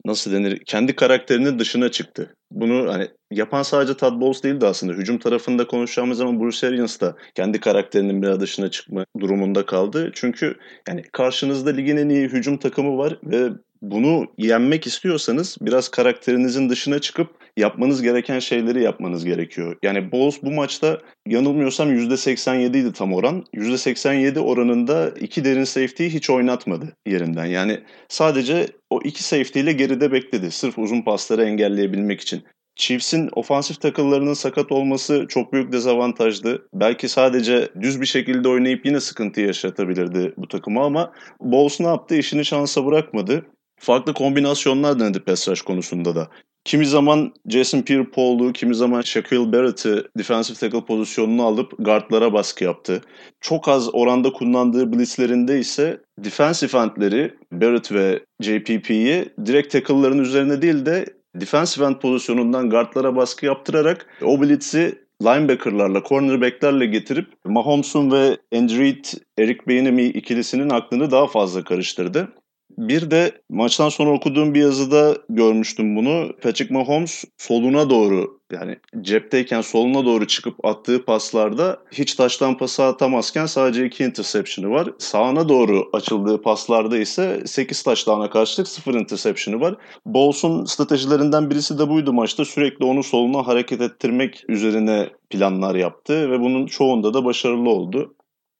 nasıl 0.06 0.32
denir 0.32 0.62
kendi 0.66 0.96
karakterinin 0.96 1.60
dışına 1.60 1.92
çıktı. 1.92 2.36
Bunu 2.52 2.94
hani 2.94 3.08
yapan 3.32 3.64
sadece 3.64 3.98
Todd 3.98 4.22
Bowles 4.22 4.44
değildi 4.44 4.66
aslında. 4.66 4.94
Hücum 4.94 5.18
tarafında 5.18 5.68
konuşacağımız 5.68 6.18
zaman 6.18 6.40
Bruce 6.40 6.68
Arians 6.68 7.00
da 7.00 7.16
kendi 7.36 7.60
karakterinin 7.60 8.22
biraz 8.22 8.40
dışına 8.40 8.72
çıkma 8.72 9.06
durumunda 9.20 9.66
kaldı. 9.66 10.12
Çünkü 10.14 10.56
yani 10.88 11.04
karşınızda 11.12 11.70
ligin 11.70 11.98
en 11.98 12.10
iyi 12.10 12.28
hücum 12.28 12.58
takımı 12.58 12.98
var 12.98 13.20
ve 13.24 13.50
bunu 13.82 14.26
yenmek 14.38 14.88
istiyorsanız 14.88 15.58
biraz 15.62 15.90
karakterinizin 15.90 16.70
dışına 16.70 17.00
çıkıp 17.00 17.30
yapmanız 17.58 18.02
gereken 18.02 18.40
şeyleri 18.40 18.84
yapmanız 18.84 19.26
gerekiyor. 19.26 19.78
Yani 19.84 20.12
Bowles 20.12 20.44
bu 20.44 20.52
maçta 20.52 21.02
yanılmıyorsam 21.28 21.96
%87 21.96 22.78
idi 22.78 22.94
tam 22.94 23.14
oran. 23.14 23.46
%87 23.54 24.40
oranında 24.40 25.10
iki 25.10 25.46
derin 25.46 25.64
safety'yi 25.64 26.10
hiç 26.10 26.30
oynatmadı 26.30 26.96
yerinden. 27.08 27.46
Yani 27.46 27.80
sadece 28.08 28.68
o 28.90 29.00
iki 29.04 29.24
safety 29.24 29.60
ile 29.60 29.72
geride 29.72 30.12
bekledi. 30.12 30.52
Sırf 30.52 30.78
uzun 30.78 31.02
pasları 31.02 31.44
engelleyebilmek 31.44 32.22
için. 32.22 32.44
Chiefs'in 32.76 33.30
ofansif 33.36 33.82
takıllarının 33.82 34.34
sakat 34.34 34.72
olması 34.72 35.26
çok 35.30 35.54
büyük 35.54 35.72
dezavantajdı. 35.72 36.68
Belki 36.74 37.10
sadece 37.10 37.70
düz 37.82 38.02
bir 38.02 38.06
şekilde 38.06 38.48
oynayıp 38.48 38.86
yine 38.86 39.00
sıkıntı 39.00 39.42
yaşatabilirdi 39.42 40.34
bu 40.38 40.48
takımı 40.48 40.84
ama 40.84 41.14
Bowles 41.40 41.80
ne 41.80 41.88
yaptı? 41.88 42.16
İşini 42.16 42.46
şansa 42.46 42.86
bırakmadı. 42.86 43.46
Farklı 43.80 44.14
kombinasyonlar 44.14 45.00
denedi 45.00 45.20
pass 45.20 45.48
rush 45.48 45.62
konusunda 45.62 46.16
da. 46.16 46.30
Kimi 46.66 46.86
zaman 46.86 47.34
Jason 47.48 47.82
Pierre-Paul'u, 47.82 48.54
kimi 48.54 48.76
zaman 48.76 49.02
Shaquille 49.02 49.52
Barrett'ı 49.52 50.10
defensive 50.18 50.58
tackle 50.58 50.86
pozisyonunu 50.86 51.46
alıp 51.46 51.74
guardlara 51.80 52.34
baskı 52.34 52.64
yaptı. 52.64 53.02
Çok 53.42 53.68
az 53.68 53.96
oranda 53.96 54.32
kullandığı 54.32 54.94
blitzlerinde 54.94 55.60
ise 55.60 56.02
defensive 56.20 56.78
endleri 56.78 57.34
Barrett 57.52 57.92
ve 57.92 58.20
JPP'yi 58.42 59.30
direkt 59.46 59.74
tackle'ların 59.74 60.20
üzerine 60.20 60.62
değil 60.62 60.86
de 60.86 61.06
defensive 61.36 61.86
end 61.86 61.96
pozisyonundan 61.96 62.70
guardlara 62.70 63.16
baskı 63.16 63.46
yaptırarak 63.46 64.08
o 64.22 64.42
blitzi 64.42 65.06
linebackerlarla, 65.24 66.04
cornerbacklerle 66.04 66.86
getirip 66.86 67.28
Mahomes'un 67.46 68.12
ve 68.12 68.38
Andrew 68.56 68.84
Reid, 68.84 69.06
Eric 69.38 69.60
Bieniemy 69.68 70.08
ikilisinin 70.08 70.70
aklını 70.70 71.12
daha 71.12 71.28
fazla 71.28 71.64
karıştırdı. 71.64 72.34
Bir 72.78 73.12
de 73.12 73.42
maçtan 73.50 73.90
sonra 73.90 74.12
okuduğum 74.12 74.54
bir 74.54 74.62
yazıda 74.62 75.18
görmüştüm 75.30 75.96
bunu. 75.96 76.34
Patrick 76.42 76.74
Mahomes 76.74 77.24
soluna 77.38 77.90
doğru 77.90 78.40
yani 78.52 78.76
cepteyken 79.02 79.62
soluna 79.62 80.06
doğru 80.06 80.28
çıkıp 80.28 80.66
attığı 80.66 81.06
paslarda 81.06 81.80
hiç 81.92 82.14
taştan 82.16 82.58
pası 82.58 82.84
atamazken 82.84 83.46
sadece 83.46 83.86
iki 83.86 84.04
interception'ı 84.04 84.72
var. 84.72 84.90
Sağına 85.00 85.50
doğru 85.50 85.90
açıldığı 85.94 86.42
paslarda 86.42 86.98
ise 86.98 87.44
8 87.46 87.84
taştana 87.84 88.30
karşılık 88.30 88.68
0 88.68 88.94
interception'ı 88.94 89.62
var. 89.62 89.76
Bowles'un 90.06 90.66
stratejilerinden 90.66 91.50
birisi 91.50 91.80
de 91.80 91.90
buydu 91.90 92.14
maçta. 92.14 92.46
Sürekli 92.46 92.86
onu 92.86 93.04
soluna 93.04 93.48
hareket 93.48 93.82
ettirmek 93.82 94.44
üzerine 94.48 95.10
planlar 95.30 95.76
yaptı 95.76 96.32
ve 96.32 96.40
bunun 96.40 96.66
çoğunda 96.66 97.14
da 97.14 97.26
başarılı 97.26 97.70
oldu. 97.70 98.16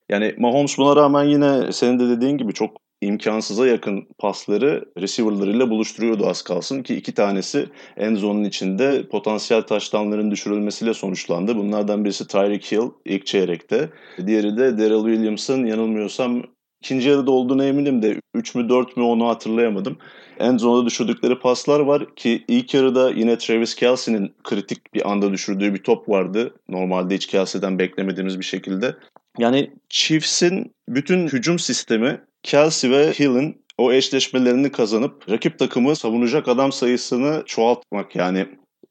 Yani 0.10 0.36
Mahomes 0.38 0.78
buna 0.78 0.96
rağmen 0.96 1.24
yine 1.24 1.72
senin 1.72 2.00
de 2.00 2.10
dediğin 2.10 2.38
gibi 2.38 2.54
çok 2.54 2.85
imkansıza 3.06 3.68
yakın 3.68 4.08
pasları 4.18 4.86
receiver'larıyla 4.98 5.70
buluşturuyordu 5.70 6.28
az 6.28 6.42
kalsın 6.42 6.84
ki 6.84 6.96
iki 6.96 7.14
tanesi 7.14 7.70
en 7.98 8.16
zone'un 8.16 8.44
içinde 8.44 9.08
potansiyel 9.08 9.62
taştanların 9.62 10.32
düşürülmesiyle 10.32 10.94
sonuçlandı. 10.94 11.58
Bunlardan 11.58 12.06
birisi 12.06 12.28
Tyreek 12.28 12.72
Hill 12.72 12.92
ilk 13.06 13.26
çeyrekte. 13.26 13.90
Diğeri 14.28 14.58
de 14.58 14.78
Daryl 14.78 15.06
Williams'ın 15.06 15.66
yanılmıyorsam 15.66 16.44
ikinci 16.82 17.10
yarıda 17.10 17.32
olduğuna 17.32 17.66
eminim 17.66 18.02
de 18.02 18.22
3 18.34 18.56
mü 18.56 18.70
4 18.70 18.98
mü 18.98 19.04
onu 19.04 19.28
hatırlayamadım. 19.28 19.98
En 20.40 20.58
zone'da 20.58 20.86
düşürdükleri 20.86 21.40
paslar 21.40 21.80
var 21.80 22.16
ki 22.16 22.46
ilk 22.48 22.74
yarıda 22.74 23.12
yine 23.12 23.38
Travis 23.38 23.76
Kelsey'nin 23.76 24.36
kritik 24.44 24.94
bir 24.94 25.12
anda 25.12 25.32
düşürdüğü 25.32 25.74
bir 25.74 25.84
top 25.84 26.10
vardı. 26.10 26.54
Normalde 26.70 27.16
hiç 27.16 27.28
Kelsey'den 27.28 27.80
beklemediğimiz 27.80 28.40
bir 28.40 28.46
şekilde. 28.46 28.96
Yani 29.38 29.72
Chiefs'in 29.90 30.74
bütün 30.90 31.28
hücum 31.28 31.60
sistemi 31.60 32.22
Kelsey 32.46 32.92
ve 32.92 33.12
Hill'in 33.12 33.66
o 33.78 33.92
eşleşmelerini 33.92 34.72
kazanıp 34.72 35.30
rakip 35.30 35.60
takımı 35.60 35.96
savunacak 35.96 36.48
adam 36.48 36.72
sayısını 36.72 37.44
çoğaltmak 37.46 38.16
yani 38.16 38.46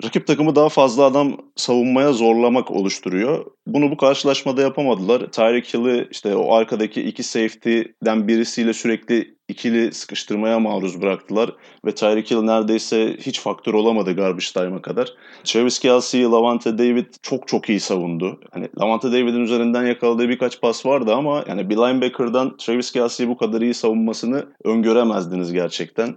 rakip 0.04 0.26
takımı 0.26 0.56
daha 0.56 0.68
fazla 0.68 1.04
adam 1.04 1.36
savunmaya 1.56 2.12
zorlamak 2.12 2.70
oluşturuyor. 2.70 3.46
Bunu 3.66 3.90
bu 3.90 3.96
karşılaşmada 3.96 4.62
yapamadılar. 4.62 5.32
Tyreek 5.32 5.74
Hill'i 5.74 6.08
işte 6.10 6.36
o 6.36 6.54
arkadaki 6.54 7.02
iki 7.02 7.22
safety'den 7.22 8.28
birisiyle 8.28 8.72
sürekli 8.72 9.33
ikili 9.48 9.92
sıkıştırmaya 9.92 10.58
maruz 10.58 11.02
bıraktılar. 11.02 11.52
Ve 11.86 11.94
Tyreek 11.94 12.30
Hill 12.30 12.42
neredeyse 12.42 13.16
hiç 13.20 13.40
faktör 13.40 13.74
olamadı 13.74 14.16
garbage 14.16 14.46
time'a 14.54 14.82
kadar. 14.82 15.14
Travis 15.44 15.78
Kelsey, 15.78 16.22
Lavante 16.22 16.78
David 16.78 17.06
çok 17.22 17.48
çok 17.48 17.68
iyi 17.68 17.80
savundu. 17.80 18.40
Hani 18.50 18.68
Lavante 18.80 19.08
David'in 19.08 19.40
üzerinden 19.40 19.86
yakaladığı 19.86 20.28
birkaç 20.28 20.60
pas 20.60 20.86
vardı 20.86 21.14
ama 21.14 21.44
yani 21.48 21.70
bir 21.70 21.76
linebacker'dan 21.76 22.56
Travis 22.56 22.92
Kelsey'i 22.92 23.28
bu 23.28 23.36
kadar 23.36 23.60
iyi 23.60 23.74
savunmasını 23.74 24.46
öngöremezdiniz 24.64 25.52
gerçekten. 25.52 26.16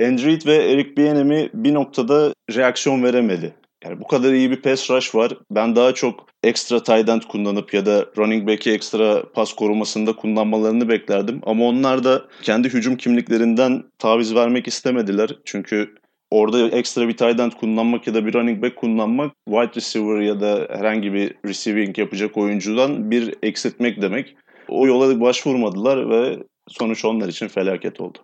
Andrew 0.00 0.50
ve 0.50 0.72
Eric 0.72 0.96
Bieniemy 0.96 1.50
bir 1.54 1.74
noktada 1.74 2.34
reaksiyon 2.56 3.02
veremedi. 3.02 3.54
Yani 3.84 4.00
bu 4.00 4.06
kadar 4.06 4.32
iyi 4.32 4.50
bir 4.50 4.62
pass 4.62 4.90
rush 4.90 5.14
var. 5.14 5.32
Ben 5.50 5.76
daha 5.76 5.94
çok 5.94 6.26
ekstra 6.42 6.82
tight 6.82 7.08
end 7.08 7.22
kullanıp 7.22 7.74
ya 7.74 7.86
da 7.86 8.06
running 8.18 8.48
back'i 8.48 8.70
ekstra 8.72 9.22
pas 9.34 9.52
korumasında 9.52 10.16
kullanmalarını 10.16 10.88
beklerdim. 10.88 11.40
Ama 11.42 11.64
onlar 11.64 12.04
da 12.04 12.24
kendi 12.42 12.68
hücum 12.68 12.96
kimliklerinden 12.96 13.84
taviz 13.98 14.34
vermek 14.34 14.68
istemediler. 14.68 15.30
Çünkü 15.44 15.94
orada 16.30 16.68
ekstra 16.68 17.08
bir 17.08 17.16
tight 17.16 17.40
end 17.40 17.52
kullanmak 17.52 18.06
ya 18.06 18.14
da 18.14 18.26
bir 18.26 18.34
running 18.34 18.62
back 18.62 18.76
kullanmak 18.76 19.32
wide 19.48 19.74
receiver 19.76 20.20
ya 20.20 20.40
da 20.40 20.68
herhangi 20.70 21.12
bir 21.12 21.34
receiving 21.46 21.98
yapacak 21.98 22.36
oyuncudan 22.36 23.10
bir 23.10 23.34
eksiltmek 23.42 24.02
demek. 24.02 24.36
O 24.68 24.86
yola 24.86 25.20
başvurmadılar 25.20 26.10
ve 26.10 26.38
sonuç 26.68 27.04
onlar 27.04 27.28
için 27.28 27.48
felaket 27.48 28.00
oldu. 28.00 28.18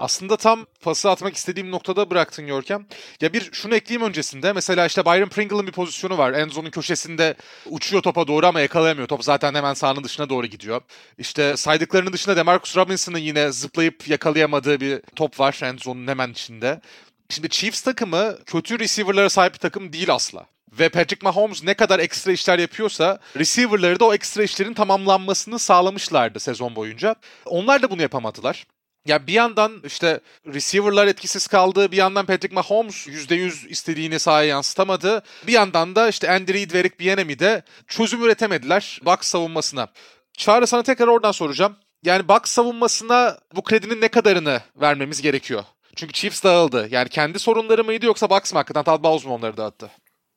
Aslında 0.00 0.36
tam 0.36 0.66
pası 0.80 1.10
atmak 1.10 1.36
istediğim 1.36 1.70
noktada 1.70 2.10
bıraktın 2.10 2.46
Görkem. 2.46 2.86
Ya 3.20 3.32
bir 3.32 3.52
şunu 3.52 3.74
ekleyeyim 3.74 4.08
öncesinde. 4.08 4.52
Mesela 4.52 4.86
işte 4.86 5.04
Byron 5.04 5.28
Pringle'ın 5.28 5.66
bir 5.66 5.72
pozisyonu 5.72 6.18
var. 6.18 6.32
Enzo'nun 6.32 6.70
köşesinde 6.70 7.34
uçuyor 7.66 8.02
topa 8.02 8.26
doğru 8.26 8.46
ama 8.46 8.60
yakalayamıyor. 8.60 9.08
Top 9.08 9.24
zaten 9.24 9.54
hemen 9.54 9.74
sahanın 9.74 10.04
dışına 10.04 10.28
doğru 10.28 10.46
gidiyor. 10.46 10.80
İşte 11.18 11.56
saydıklarının 11.56 12.12
dışında 12.12 12.36
Demarcus 12.36 12.76
Robinson'ın 12.76 13.18
yine 13.18 13.52
zıplayıp 13.52 14.08
yakalayamadığı 14.08 14.80
bir 14.80 15.00
top 15.16 15.40
var 15.40 15.60
Enzo'nun 15.62 16.06
hemen 16.06 16.30
içinde. 16.30 16.80
Şimdi 17.28 17.48
Chiefs 17.48 17.82
takımı 17.82 18.38
kötü 18.46 18.78
receiver'lara 18.78 19.30
sahip 19.30 19.54
bir 19.54 19.58
takım 19.58 19.92
değil 19.92 20.14
asla. 20.14 20.46
Ve 20.72 20.88
Patrick 20.88 21.24
Mahomes 21.24 21.64
ne 21.64 21.74
kadar 21.74 21.98
ekstra 21.98 22.32
işler 22.32 22.58
yapıyorsa 22.58 23.18
receiver'ları 23.36 24.00
da 24.00 24.04
o 24.04 24.14
ekstra 24.14 24.42
işlerin 24.42 24.74
tamamlanmasını 24.74 25.58
sağlamışlardı 25.58 26.40
sezon 26.40 26.76
boyunca. 26.76 27.14
Onlar 27.46 27.82
da 27.82 27.90
bunu 27.90 28.02
yapamadılar. 28.02 28.64
Ya 29.06 29.26
bir 29.26 29.32
yandan 29.32 29.72
işte 29.84 30.20
receiver'lar 30.46 31.06
etkisiz 31.06 31.46
kaldı. 31.46 31.92
Bir 31.92 31.96
yandan 31.96 32.26
Patrick 32.26 32.54
Mahomes 32.54 33.06
%100 33.06 33.68
istediğini 33.68 34.18
sahaya 34.18 34.48
yansıtamadı. 34.48 35.22
Bir 35.46 35.52
yandan 35.52 35.96
da 35.96 36.08
işte 36.08 36.30
Andy 36.30 36.54
Reid 36.54 36.72
ve 36.72 36.78
Eric 36.78 36.98
Bieniemy 36.98 37.38
de 37.38 37.62
çözüm 37.86 38.24
üretemediler 38.24 39.00
Bucks 39.04 39.28
savunmasına. 39.28 39.88
Çağrı 40.32 40.66
sana 40.66 40.82
tekrar 40.82 41.06
oradan 41.06 41.32
soracağım. 41.32 41.76
Yani 42.02 42.28
Bucks 42.28 42.50
savunmasına 42.50 43.38
bu 43.56 43.62
kredinin 43.62 44.00
ne 44.00 44.08
kadarını 44.08 44.60
vermemiz 44.76 45.22
gerekiyor? 45.22 45.64
Çünkü 45.96 46.12
Chiefs 46.12 46.44
dağıldı. 46.44 46.88
Yani 46.90 47.08
kendi 47.08 47.38
sorunları 47.38 47.84
mıydı 47.84 48.06
yoksa 48.06 48.30
Bucks 48.30 48.52
mı 48.52 48.58
hakikaten 48.58 48.84
Todd 48.84 49.04
Bowles 49.04 49.26
mu 49.26 49.34
onları 49.34 49.56
dağıttı? 49.56 49.90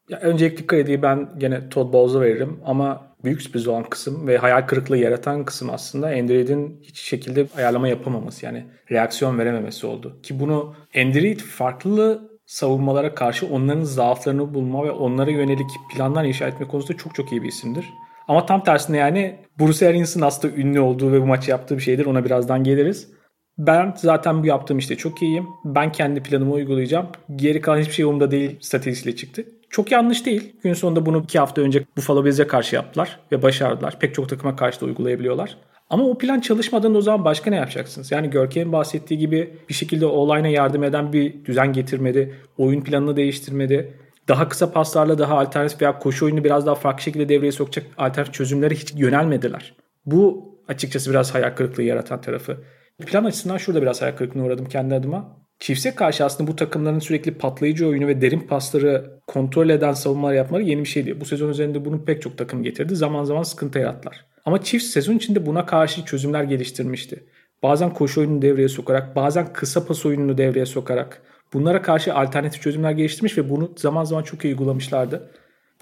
Ya 0.10 0.19
öncelikli 0.19 0.67
krediyi 0.67 1.01
ben 1.01 1.29
gene 1.38 1.69
Todd 1.69 1.93
Bowles'a 1.93 2.22
veririm 2.22 2.60
ama 2.65 3.15
büyük 3.24 3.41
sürpriz 3.41 3.67
olan 3.67 3.83
kısım 3.83 4.27
ve 4.27 4.38
hayal 4.38 4.62
kırıklığı 4.62 4.98
yaratan 4.98 5.45
kısım 5.45 5.69
aslında 5.69 6.07
Android'in 6.07 6.81
hiç 6.83 7.00
şekilde 7.00 7.48
ayarlama 7.57 7.88
yapamaması 7.88 8.45
yani 8.45 8.65
reaksiyon 8.91 9.39
verememesi 9.39 9.88
oldu. 9.88 10.19
Ki 10.24 10.39
bunu 10.39 10.75
Android 10.95 11.39
farklı 11.39 12.29
savunmalara 12.45 13.15
karşı 13.15 13.48
onların 13.48 13.83
zaaflarını 13.83 14.53
bulma 14.53 14.83
ve 14.83 14.91
onlara 14.91 15.31
yönelik 15.31 15.69
planlar 15.95 16.25
inşa 16.25 16.48
etme 16.48 16.67
konusunda 16.67 16.98
çok 16.98 17.15
çok 17.15 17.31
iyi 17.31 17.43
bir 17.43 17.48
isimdir. 17.48 17.86
Ama 18.27 18.45
tam 18.45 18.63
tersine 18.63 18.98
yani 18.98 19.39
Bruce 19.60 19.88
Arians'ın 19.88 20.22
aslında 20.22 20.55
ünlü 20.55 20.79
olduğu 20.79 21.12
ve 21.12 21.22
bu 21.22 21.25
maçı 21.25 21.51
yaptığı 21.51 21.77
bir 21.77 21.81
şeydir. 21.81 22.05
Ona 22.05 22.25
birazdan 22.25 22.63
geliriz. 22.63 23.10
Ben 23.57 23.93
zaten 23.98 24.43
bu 24.43 24.48
yaptığım 24.48 24.77
işte 24.77 24.95
çok 24.95 25.22
iyiyim. 25.22 25.48
Ben 25.65 25.91
kendi 25.91 26.24
planımı 26.24 26.51
uygulayacağım. 26.51 27.07
Geri 27.36 27.62
kalan 27.62 27.79
hiçbir 27.79 27.93
şey 27.93 28.05
umurumda 28.05 28.31
değil 28.31 28.57
stratejisiyle 28.62 29.15
çıktı. 29.15 29.45
Çok 29.74 29.92
yanlış 29.92 30.25
değil. 30.25 30.56
Gün 30.63 30.74
sonunda 30.74 31.06
bunu 31.06 31.22
iki 31.24 31.39
hafta 31.39 31.62
önce 31.62 31.86
Buffalo 31.98 32.25
Bills'e 32.25 32.48
karşı 32.48 32.75
yaptılar 32.75 33.20
ve 33.32 33.42
başardılar. 33.42 34.00
Pek 34.00 34.15
çok 34.15 34.30
takıma 34.30 34.56
karşı 34.56 34.82
da 34.82 34.86
uygulayabiliyorlar. 34.86 35.58
Ama 35.89 36.03
o 36.03 36.18
plan 36.18 36.39
çalışmadan 36.39 36.96
o 36.96 37.01
zaman 37.01 37.25
başka 37.25 37.50
ne 37.50 37.56
yapacaksınız? 37.56 38.12
Yani 38.12 38.30
Görkem'in 38.30 38.74
bahsettiği 38.74 39.20
gibi 39.20 39.58
bir 39.70 39.74
şekilde 39.74 40.06
olayına 40.06 40.48
yardım 40.48 40.84
eden 40.84 41.13
bir 41.13 41.46
düzen 41.46 41.74
getirmedi. 41.74 42.36
Oyun 42.58 42.82
planını 42.82 43.15
değiştirmedi. 43.15 43.98
Daha 44.27 44.50
kısa 44.50 44.72
paslarla 44.72 45.18
daha 45.18 45.39
alternatif 45.39 45.82
veya 45.82 46.00
koşu 46.00 46.25
oyunu 46.25 46.44
biraz 46.44 46.65
daha 46.65 46.75
farklı 46.75 47.03
şekilde 47.03 47.30
devreye 47.30 47.51
sokacak 47.51 47.86
alternatif 47.98 48.34
çözümlere 48.34 48.75
hiç 48.75 48.94
yönelmediler. 48.96 49.75
Bu 50.06 50.53
açıkçası 50.68 51.10
biraz 51.10 51.34
hayal 51.34 51.56
kırıklığı 51.56 51.84
yaratan 51.84 52.22
tarafı. 52.22 52.58
Plan 53.06 53.24
açısından 53.24 53.58
şurada 53.58 53.82
biraz 53.82 54.01
hayal 54.01 54.15
kırıklığına 54.15 54.46
uğradım 54.46 54.65
kendi 54.65 54.96
adıma. 54.96 55.42
Chiefs'e 55.63 55.96
karşı 55.96 56.25
aslında 56.25 56.51
bu 56.51 56.55
takımların 56.55 57.00
sürekli 57.00 57.34
patlayıcı 57.34 57.88
oyunu 57.88 58.08
ve 58.08 58.22
derin 58.22 58.39
pasları 58.39 59.20
kontrol 59.27 59.70
eden 59.70 59.93
savunmalar 59.93 60.34
yapmaları 60.34 60.63
yeni 60.63 60.82
bir 60.82 60.89
şey 60.89 61.05
değil. 61.05 61.20
Bu 61.20 61.25
sezon 61.25 61.50
üzerinde 61.50 61.86
bunu 61.86 62.05
pek 62.05 62.22
çok 62.22 62.38
takım 62.38 62.63
getirdi. 62.63 62.96
Zaman 62.96 63.24
zaman 63.24 63.43
sıkıntı 63.43 63.79
yarattılar. 63.79 64.25
Ama 64.46 64.63
Chiefs 64.63 64.86
sezon 64.86 65.13
içinde 65.13 65.46
buna 65.46 65.65
karşı 65.65 66.05
çözümler 66.05 66.43
geliştirmişti. 66.43 67.24
Bazen 67.63 67.93
koşu 67.93 68.22
oyununu 68.22 68.41
devreye 68.41 68.70
sokarak, 68.70 69.15
bazen 69.15 69.53
kısa 69.53 69.86
pas 69.86 70.05
oyununu 70.05 70.38
devreye 70.38 70.65
sokarak 70.65 71.22
bunlara 71.53 71.82
karşı 71.82 72.15
alternatif 72.15 72.62
çözümler 72.62 72.91
geliştirmiş 72.91 73.38
ve 73.38 73.50
bunu 73.50 73.74
zaman 73.77 74.03
zaman 74.03 74.24
çok 74.24 74.46
iyi 74.46 74.48
uygulamışlardı. 74.48 75.32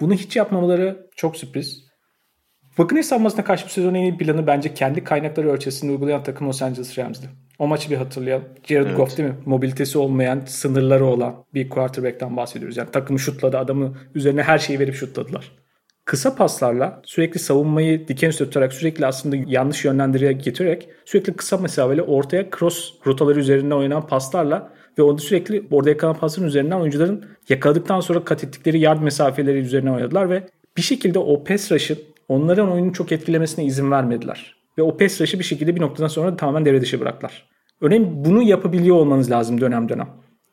Bunu 0.00 0.14
hiç 0.14 0.36
yapmamaları 0.36 1.06
çok 1.16 1.36
sürpriz. 1.36 1.84
Buccaneers 2.78 3.06
savunmasına 3.06 3.44
karşı 3.44 3.66
bu 3.66 3.70
sezon 3.70 3.94
en 3.94 4.02
iyi 4.02 4.16
planı 4.16 4.46
bence 4.46 4.74
kendi 4.74 5.04
kaynakları 5.04 5.50
ölçüsünde 5.50 5.92
uygulayan 5.92 6.22
takım 6.22 6.48
Los 6.48 6.62
Angeles 6.62 6.98
Rams'di. 6.98 7.26
O 7.62 7.66
maçı 7.66 7.90
bir 7.90 7.96
hatırlayalım. 7.96 8.44
Jared 8.64 8.86
evet. 8.86 8.96
Goff 8.96 9.16
değil 9.16 9.28
mi? 9.28 9.34
Mobilitesi 9.46 9.98
olmayan, 9.98 10.42
sınırları 10.46 11.04
olan 11.04 11.34
bir 11.54 11.68
quarterback'ten 11.68 12.36
bahsediyoruz. 12.36 12.76
Yani 12.76 12.90
takımı 12.90 13.18
şutladı, 13.18 13.58
adamı 13.58 13.94
üzerine 14.14 14.42
her 14.42 14.58
şeyi 14.58 14.78
verip 14.78 14.94
şutladılar. 14.94 15.52
Kısa 16.04 16.34
paslarla 16.34 17.02
sürekli 17.04 17.40
savunmayı 17.40 18.08
diken 18.08 18.28
üstü 18.28 18.44
tutarak 18.44 18.72
sürekli 18.72 19.06
aslında 19.06 19.36
yanlış 19.46 19.84
yönlendiriye 19.84 20.32
getirerek 20.32 20.88
sürekli 21.04 21.32
kısa 21.32 21.56
mesafeli 21.56 22.02
ortaya 22.02 22.50
cross 22.58 22.92
rotaları 23.06 23.40
üzerinden 23.40 23.76
oynanan 23.76 24.06
paslarla 24.06 24.72
ve 24.98 25.02
onu 25.02 25.18
sürekli 25.18 25.64
orada 25.70 25.90
yakalan 25.90 26.14
pasların 26.14 26.48
üzerinden 26.48 26.80
oyuncuların 26.80 27.24
yakaladıktan 27.48 28.00
sonra 28.00 28.24
kat 28.24 28.44
ettikleri 28.44 28.78
yard 28.78 29.02
mesafeleri 29.02 29.58
üzerine 29.58 29.92
oynadılar 29.92 30.30
ve 30.30 30.42
bir 30.76 30.82
şekilde 30.82 31.18
o 31.18 31.44
pass 31.44 31.72
rush'ın 31.72 31.98
onların 32.28 32.72
oyunu 32.72 32.92
çok 32.92 33.12
etkilemesine 33.12 33.64
izin 33.64 33.90
vermediler. 33.90 34.56
Ve 34.78 34.82
o 34.82 34.96
pass 34.96 35.20
rush'ı 35.20 35.38
bir 35.38 35.44
şekilde 35.44 35.76
bir 35.76 35.80
noktadan 35.80 36.08
sonra 36.08 36.36
tamamen 36.36 36.64
devre 36.64 36.80
dışı 36.80 37.00
bıraktılar. 37.00 37.51
Örneğin 37.82 38.24
bunu 38.24 38.42
yapabiliyor 38.42 38.96
olmanız 38.96 39.30
lazım 39.30 39.60
dönem 39.60 39.88
dönem. 39.88 40.08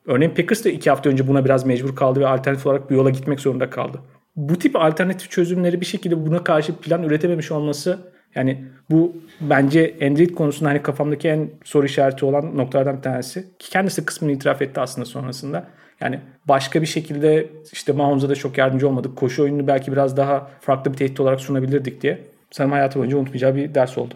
Örneğin 0.06 0.34
Packers 0.34 0.64
da 0.64 0.68
iki 0.68 0.90
hafta 0.90 1.10
önce 1.10 1.28
buna 1.28 1.44
biraz 1.44 1.66
mecbur 1.66 1.96
kaldı 1.96 2.20
ve 2.20 2.26
alternatif 2.26 2.66
olarak 2.66 2.90
bir 2.90 2.96
yola 2.96 3.10
gitmek 3.10 3.40
zorunda 3.40 3.70
kaldı. 3.70 4.00
Bu 4.36 4.58
tip 4.58 4.76
alternatif 4.76 5.30
çözümleri 5.30 5.80
bir 5.80 5.86
şekilde 5.86 6.26
buna 6.26 6.44
karşı 6.44 6.76
plan 6.76 7.02
üretememiş 7.02 7.50
olması 7.52 7.98
yani 8.34 8.64
bu 8.90 9.16
bence 9.40 9.96
Android 10.02 10.30
konusunda 10.30 10.70
hani 10.70 10.82
kafamdaki 10.82 11.28
en 11.28 11.50
soru 11.64 11.86
işareti 11.86 12.24
olan 12.24 12.56
noktalardan 12.56 12.96
bir 12.96 13.02
tanesi. 13.02 13.58
Ki 13.58 13.70
kendisi 13.70 14.04
kısmını 14.04 14.32
itiraf 14.32 14.62
etti 14.62 14.80
aslında 14.80 15.04
sonrasında. 15.04 15.66
Yani 16.00 16.20
başka 16.48 16.82
bir 16.82 16.86
şekilde 16.86 17.50
işte 17.72 17.92
Mahomes'a 17.92 18.28
da 18.28 18.34
çok 18.34 18.58
yardımcı 18.58 18.88
olmadık. 18.88 19.16
Koşu 19.16 19.42
oyununu 19.42 19.66
belki 19.66 19.92
biraz 19.92 20.16
daha 20.16 20.50
farklı 20.60 20.92
bir 20.92 20.96
tehdit 20.96 21.20
olarak 21.20 21.40
sunabilirdik 21.40 22.02
diye. 22.02 22.24
Sanırım 22.50 22.72
hayatı 22.72 22.98
boyunca 22.98 23.16
unutmayacağı 23.16 23.56
bir 23.56 23.74
ders 23.74 23.98
oldu. 23.98 24.14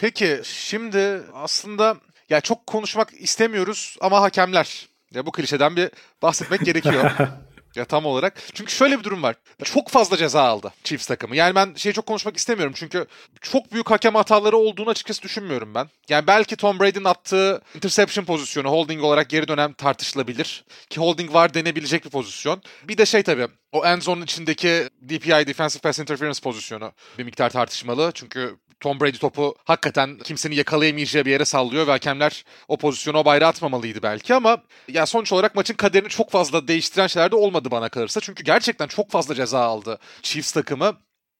Peki 0.00 0.40
şimdi 0.42 1.20
aslında 1.34 1.96
ya 2.30 2.40
çok 2.40 2.66
konuşmak 2.66 3.12
istemiyoruz 3.12 3.96
ama 4.00 4.20
hakemler. 4.22 4.88
Ya 5.14 5.26
bu 5.26 5.32
klişeden 5.32 5.76
bir 5.76 5.90
bahsetmek 6.22 6.60
gerekiyor. 6.60 7.10
Ya 7.76 7.84
tam 7.84 8.06
olarak. 8.06 8.42
Çünkü 8.54 8.72
şöyle 8.72 8.98
bir 8.98 9.04
durum 9.04 9.22
var. 9.22 9.36
Çok 9.64 9.88
fazla 9.88 10.16
ceza 10.16 10.42
aldı 10.42 10.72
Chiefs 10.84 11.06
takımı. 11.06 11.36
Yani 11.36 11.54
ben 11.54 11.74
şey 11.74 11.92
çok 11.92 12.06
konuşmak 12.06 12.36
istemiyorum. 12.36 12.72
Çünkü 12.76 13.06
çok 13.40 13.72
büyük 13.72 13.90
hakem 13.90 14.14
hataları 14.14 14.56
olduğunu 14.56 14.90
açıkçası 14.90 15.22
düşünmüyorum 15.22 15.74
ben. 15.74 15.88
Yani 16.08 16.26
belki 16.26 16.56
Tom 16.56 16.80
Brady'nin 16.80 17.04
attığı 17.04 17.62
interception 17.74 18.24
pozisyonu 18.24 18.68
holding 18.68 19.02
olarak 19.02 19.28
geri 19.28 19.48
dönem 19.48 19.72
tartışılabilir. 19.72 20.64
Ki 20.90 21.00
holding 21.00 21.34
var 21.34 21.54
denebilecek 21.54 22.04
bir 22.04 22.10
pozisyon. 22.10 22.62
Bir 22.84 22.98
de 22.98 23.06
şey 23.06 23.22
tabii 23.22 23.48
o 23.72 23.86
end 23.86 24.02
zone 24.02 24.24
içindeki 24.24 24.88
DPI 25.08 25.46
Defensive 25.46 25.80
Pass 25.80 25.98
Interference 25.98 26.40
pozisyonu 26.40 26.92
bir 27.18 27.24
miktar 27.24 27.50
tartışmalı. 27.50 28.10
Çünkü 28.14 28.56
Tom 28.80 29.00
Brady 29.00 29.18
topu 29.18 29.54
hakikaten 29.64 30.18
kimsenin 30.18 30.56
yakalayamayacağı 30.56 31.24
bir 31.24 31.30
yere 31.30 31.44
sallıyor 31.44 31.86
ve 31.86 31.90
hakemler 31.90 32.44
o 32.68 32.76
pozisyonu 32.76 33.18
o 33.18 33.24
bayrağı 33.24 33.48
atmamalıydı 33.48 34.02
belki 34.02 34.34
ama 34.34 34.62
ya 34.88 35.06
sonuç 35.06 35.32
olarak 35.32 35.54
maçın 35.54 35.74
kaderini 35.74 36.08
çok 36.08 36.30
fazla 36.30 36.68
değiştiren 36.68 37.06
şeyler 37.06 37.30
de 37.30 37.36
olmadı 37.36 37.70
bana 37.70 37.88
kalırsa. 37.88 38.20
Çünkü 38.20 38.44
gerçekten 38.44 38.86
çok 38.86 39.10
fazla 39.10 39.34
ceza 39.34 39.60
aldı 39.60 39.98
Chiefs 40.22 40.52
takımı. 40.52 40.96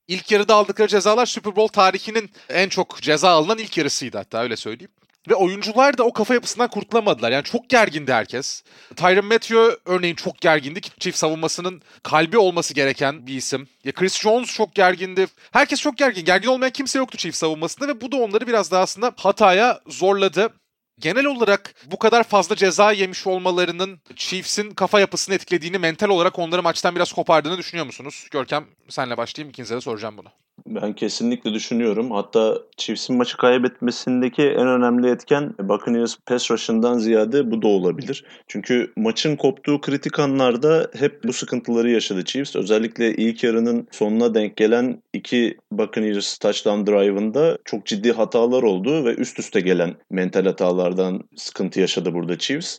İlk 0.08 0.30
yarıda 0.30 0.54
aldıkları 0.54 0.88
cezalar 0.88 1.26
Super 1.26 1.56
Bowl 1.56 1.72
tarihinin 1.72 2.30
en 2.48 2.68
çok 2.68 3.02
ceza 3.02 3.30
alınan 3.30 3.58
ilk 3.58 3.78
yarısıydı 3.78 4.16
hatta 4.18 4.42
öyle 4.42 4.56
söyleyeyim. 4.56 4.90
Ve 5.30 5.34
oyuncular 5.34 5.98
da 5.98 6.04
o 6.04 6.12
kafa 6.12 6.34
yapısından 6.34 6.68
kurtulamadılar. 6.68 7.32
Yani 7.32 7.44
çok 7.44 7.68
gergindi 7.68 8.12
herkes. 8.12 8.62
Tyron 8.96 9.24
Matthew 9.24 9.76
örneğin 9.86 10.14
çok 10.14 10.40
gergindi 10.40 10.80
ki 10.80 10.90
çift 10.98 11.18
savunmasının 11.18 11.82
kalbi 12.02 12.38
olması 12.38 12.74
gereken 12.74 13.26
bir 13.26 13.34
isim. 13.34 13.68
Ya 13.84 13.92
Chris 13.92 14.20
Jones 14.20 14.54
çok 14.54 14.74
gergindi. 14.74 15.26
Herkes 15.52 15.80
çok 15.80 15.98
gergin. 15.98 16.24
Gergin 16.24 16.48
olmayan 16.48 16.72
kimse 16.72 16.98
yoktu 16.98 17.18
çift 17.18 17.36
savunmasında 17.36 17.88
ve 17.88 18.00
bu 18.00 18.12
da 18.12 18.16
onları 18.16 18.46
biraz 18.46 18.70
daha 18.70 18.82
aslında 18.82 19.12
hataya 19.16 19.80
zorladı. 19.86 20.52
Genel 21.00 21.24
olarak 21.24 21.74
bu 21.90 21.98
kadar 21.98 22.24
fazla 22.24 22.56
ceza 22.56 22.92
yemiş 22.92 23.26
olmalarının 23.26 24.00
Chiefs'in 24.16 24.70
kafa 24.70 25.00
yapısını 25.00 25.34
etkilediğini, 25.34 25.78
mental 25.78 26.08
olarak 26.08 26.38
onları 26.38 26.62
maçtan 26.62 26.94
biraz 26.94 27.12
kopardığını 27.12 27.58
düşünüyor 27.58 27.86
musunuz? 27.86 28.28
Görkem 28.30 28.64
senle 28.88 29.16
başlayayım 29.16 29.50
ikinize 29.50 29.76
de 29.76 29.80
soracağım 29.80 30.14
bunu. 30.18 30.28
Ben 30.66 30.92
kesinlikle 30.92 31.54
düşünüyorum. 31.54 32.10
Hatta 32.10 32.58
Chiefs'in 32.76 33.16
maçı 33.16 33.36
kaybetmesindeki 33.36 34.42
en 34.42 34.68
önemli 34.68 35.10
etken 35.10 35.54
Buccaneers 35.62 36.16
pass 36.26 36.50
rush'ından 36.50 36.98
ziyade 36.98 37.50
bu 37.50 37.62
da 37.62 37.68
olabilir. 37.68 38.24
Çünkü 38.46 38.92
maçın 38.96 39.36
koptuğu 39.36 39.80
kritik 39.80 40.18
anlarda 40.18 40.90
hep 40.98 41.24
bu 41.24 41.32
sıkıntıları 41.32 41.90
yaşadı 41.90 42.24
Chiefs. 42.24 42.56
Özellikle 42.56 43.16
ilk 43.16 43.44
yarının 43.44 43.88
sonuna 43.90 44.34
denk 44.34 44.56
gelen 44.56 45.02
iki 45.12 45.56
Buccaneers 45.70 46.38
touchdown 46.38 46.86
drive'ında 46.86 47.58
çok 47.64 47.86
ciddi 47.86 48.12
hatalar 48.12 48.62
oldu 48.62 49.04
ve 49.04 49.14
üst 49.14 49.38
üste 49.38 49.60
gelen 49.60 49.96
mental 50.10 50.44
hatalardan 50.44 51.28
sıkıntı 51.36 51.80
yaşadı 51.80 52.14
burada 52.14 52.38
Chiefs 52.38 52.78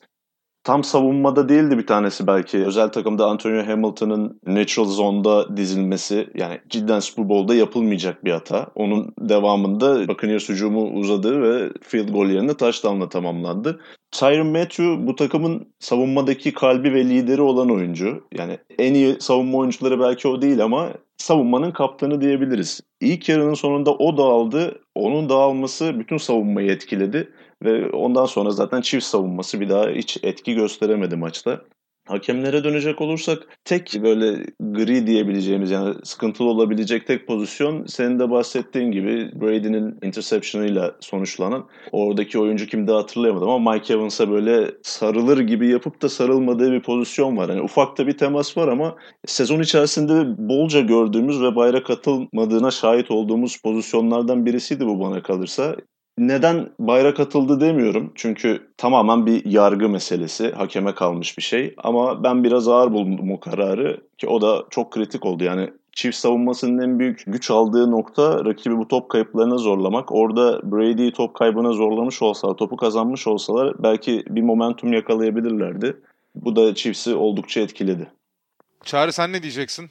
tam 0.63 0.83
savunmada 0.83 1.49
değildi 1.49 1.77
bir 1.77 1.87
tanesi 1.87 2.27
belki. 2.27 2.65
Özel 2.65 2.89
takımda 2.89 3.25
Antonio 3.27 3.67
Hamilton'ın 3.67 4.39
natural 4.47 4.85
zone'da 4.85 5.57
dizilmesi 5.57 6.29
yani 6.35 6.59
cidden 6.69 6.99
Super 6.99 7.29
Bowl'da 7.29 7.55
yapılmayacak 7.55 8.25
bir 8.25 8.31
hata. 8.31 8.67
Onun 8.75 9.13
devamında 9.19 10.07
Buccaneers 10.07 10.49
hücumu 10.49 10.91
uzadı 10.91 11.41
ve 11.41 11.69
field 11.81 12.09
goal 12.09 12.29
yerine 12.29 12.57
touchdown'la 12.57 13.09
tamamlandı. 13.09 13.79
Tyron 14.11 14.47
Matthew 14.47 15.07
bu 15.07 15.15
takımın 15.15 15.67
savunmadaki 15.79 16.53
kalbi 16.53 16.93
ve 16.93 17.05
lideri 17.05 17.41
olan 17.41 17.71
oyuncu. 17.71 18.23
Yani 18.37 18.57
en 18.79 18.93
iyi 18.93 19.15
savunma 19.19 19.57
oyuncuları 19.57 19.99
belki 19.99 20.27
o 20.27 20.41
değil 20.41 20.63
ama 20.63 20.89
savunmanın 21.17 21.71
kaptanı 21.71 22.21
diyebiliriz. 22.21 22.81
İlk 23.01 23.29
yarının 23.29 23.53
sonunda 23.53 23.91
o 23.91 24.17
dağıldı. 24.17 24.79
Onun 24.95 25.29
dağılması 25.29 25.99
bütün 25.99 26.17
savunmayı 26.17 26.71
etkiledi. 26.71 27.29
Ve 27.63 27.89
ondan 27.89 28.25
sonra 28.25 28.51
zaten 28.51 28.81
çift 28.81 29.05
savunması 29.05 29.59
bir 29.59 29.69
daha 29.69 29.89
hiç 29.89 30.17
etki 30.23 30.53
gösteremedi 30.53 31.15
maçta. 31.15 31.61
Hakemlere 32.09 32.63
dönecek 32.63 33.01
olursak 33.01 33.47
tek 33.65 33.99
böyle 34.03 34.45
gri 34.59 35.07
diyebileceğimiz 35.07 35.71
yani 35.71 35.95
sıkıntılı 36.03 36.49
olabilecek 36.49 37.07
tek 37.07 37.27
pozisyon 37.27 37.85
senin 37.85 38.19
de 38.19 38.29
bahsettiğin 38.29 38.91
gibi 38.91 39.31
Brady'nin 39.41 39.97
interception'ıyla 40.03 40.95
sonuçlanan 40.99 41.67
oradaki 41.91 42.39
oyuncu 42.39 42.67
kimdi 42.67 42.91
hatırlayamadım 42.91 43.49
ama 43.49 43.73
Mike 43.73 43.93
Evans'a 43.93 44.31
böyle 44.31 44.71
sarılır 44.83 45.39
gibi 45.39 45.69
yapıp 45.69 46.01
da 46.01 46.09
sarılmadığı 46.09 46.71
bir 46.71 46.81
pozisyon 46.81 47.37
var. 47.37 47.49
Yani 47.49 47.61
ufakta 47.61 48.07
bir 48.07 48.17
temas 48.17 48.57
var 48.57 48.67
ama 48.67 48.95
sezon 49.25 49.59
içerisinde 49.59 50.37
bolca 50.49 50.79
gördüğümüz 50.79 51.41
ve 51.41 51.55
bayrak 51.55 51.89
atılmadığına 51.89 52.71
şahit 52.71 53.11
olduğumuz 53.11 53.57
pozisyonlardan 53.57 54.45
birisiydi 54.45 54.85
bu 54.85 54.99
bana 54.99 55.23
kalırsa. 55.23 55.75
Neden 56.19 56.69
bayrak 56.79 57.19
atıldı 57.19 57.61
demiyorum. 57.61 58.11
Çünkü 58.15 58.67
tamamen 58.77 59.25
bir 59.25 59.45
yargı 59.45 59.89
meselesi. 59.89 60.51
Hakeme 60.51 60.95
kalmış 60.95 61.37
bir 61.37 61.43
şey. 61.43 61.75
Ama 61.77 62.23
ben 62.23 62.43
biraz 62.43 62.67
ağır 62.67 62.91
buldum 62.91 63.31
o 63.31 63.39
kararı. 63.39 64.01
Ki 64.17 64.27
o 64.27 64.41
da 64.41 64.65
çok 64.69 64.91
kritik 64.91 65.25
oldu. 65.25 65.43
Yani 65.43 65.69
çift 65.91 66.17
savunmasının 66.17 66.81
en 66.81 66.99
büyük 66.99 67.23
güç 67.27 67.51
aldığı 67.51 67.91
nokta 67.91 68.45
rakibi 68.45 68.77
bu 68.77 68.87
top 68.87 69.09
kayıplarına 69.09 69.57
zorlamak. 69.57 70.11
Orada 70.11 70.71
Brady'yi 70.71 71.11
top 71.11 71.35
kaybına 71.35 71.71
zorlamış 71.71 72.21
olsalar, 72.21 72.53
topu 72.53 72.77
kazanmış 72.77 73.27
olsalar 73.27 73.83
belki 73.83 74.23
bir 74.29 74.41
momentum 74.41 74.93
yakalayabilirlerdi. 74.93 75.97
Bu 76.35 76.55
da 76.55 76.75
Chiefs'i 76.75 77.15
oldukça 77.15 77.61
etkiledi. 77.61 78.11
Çağrı 78.83 79.13
sen 79.13 79.33
ne 79.33 79.41
diyeceksin? 79.43 79.89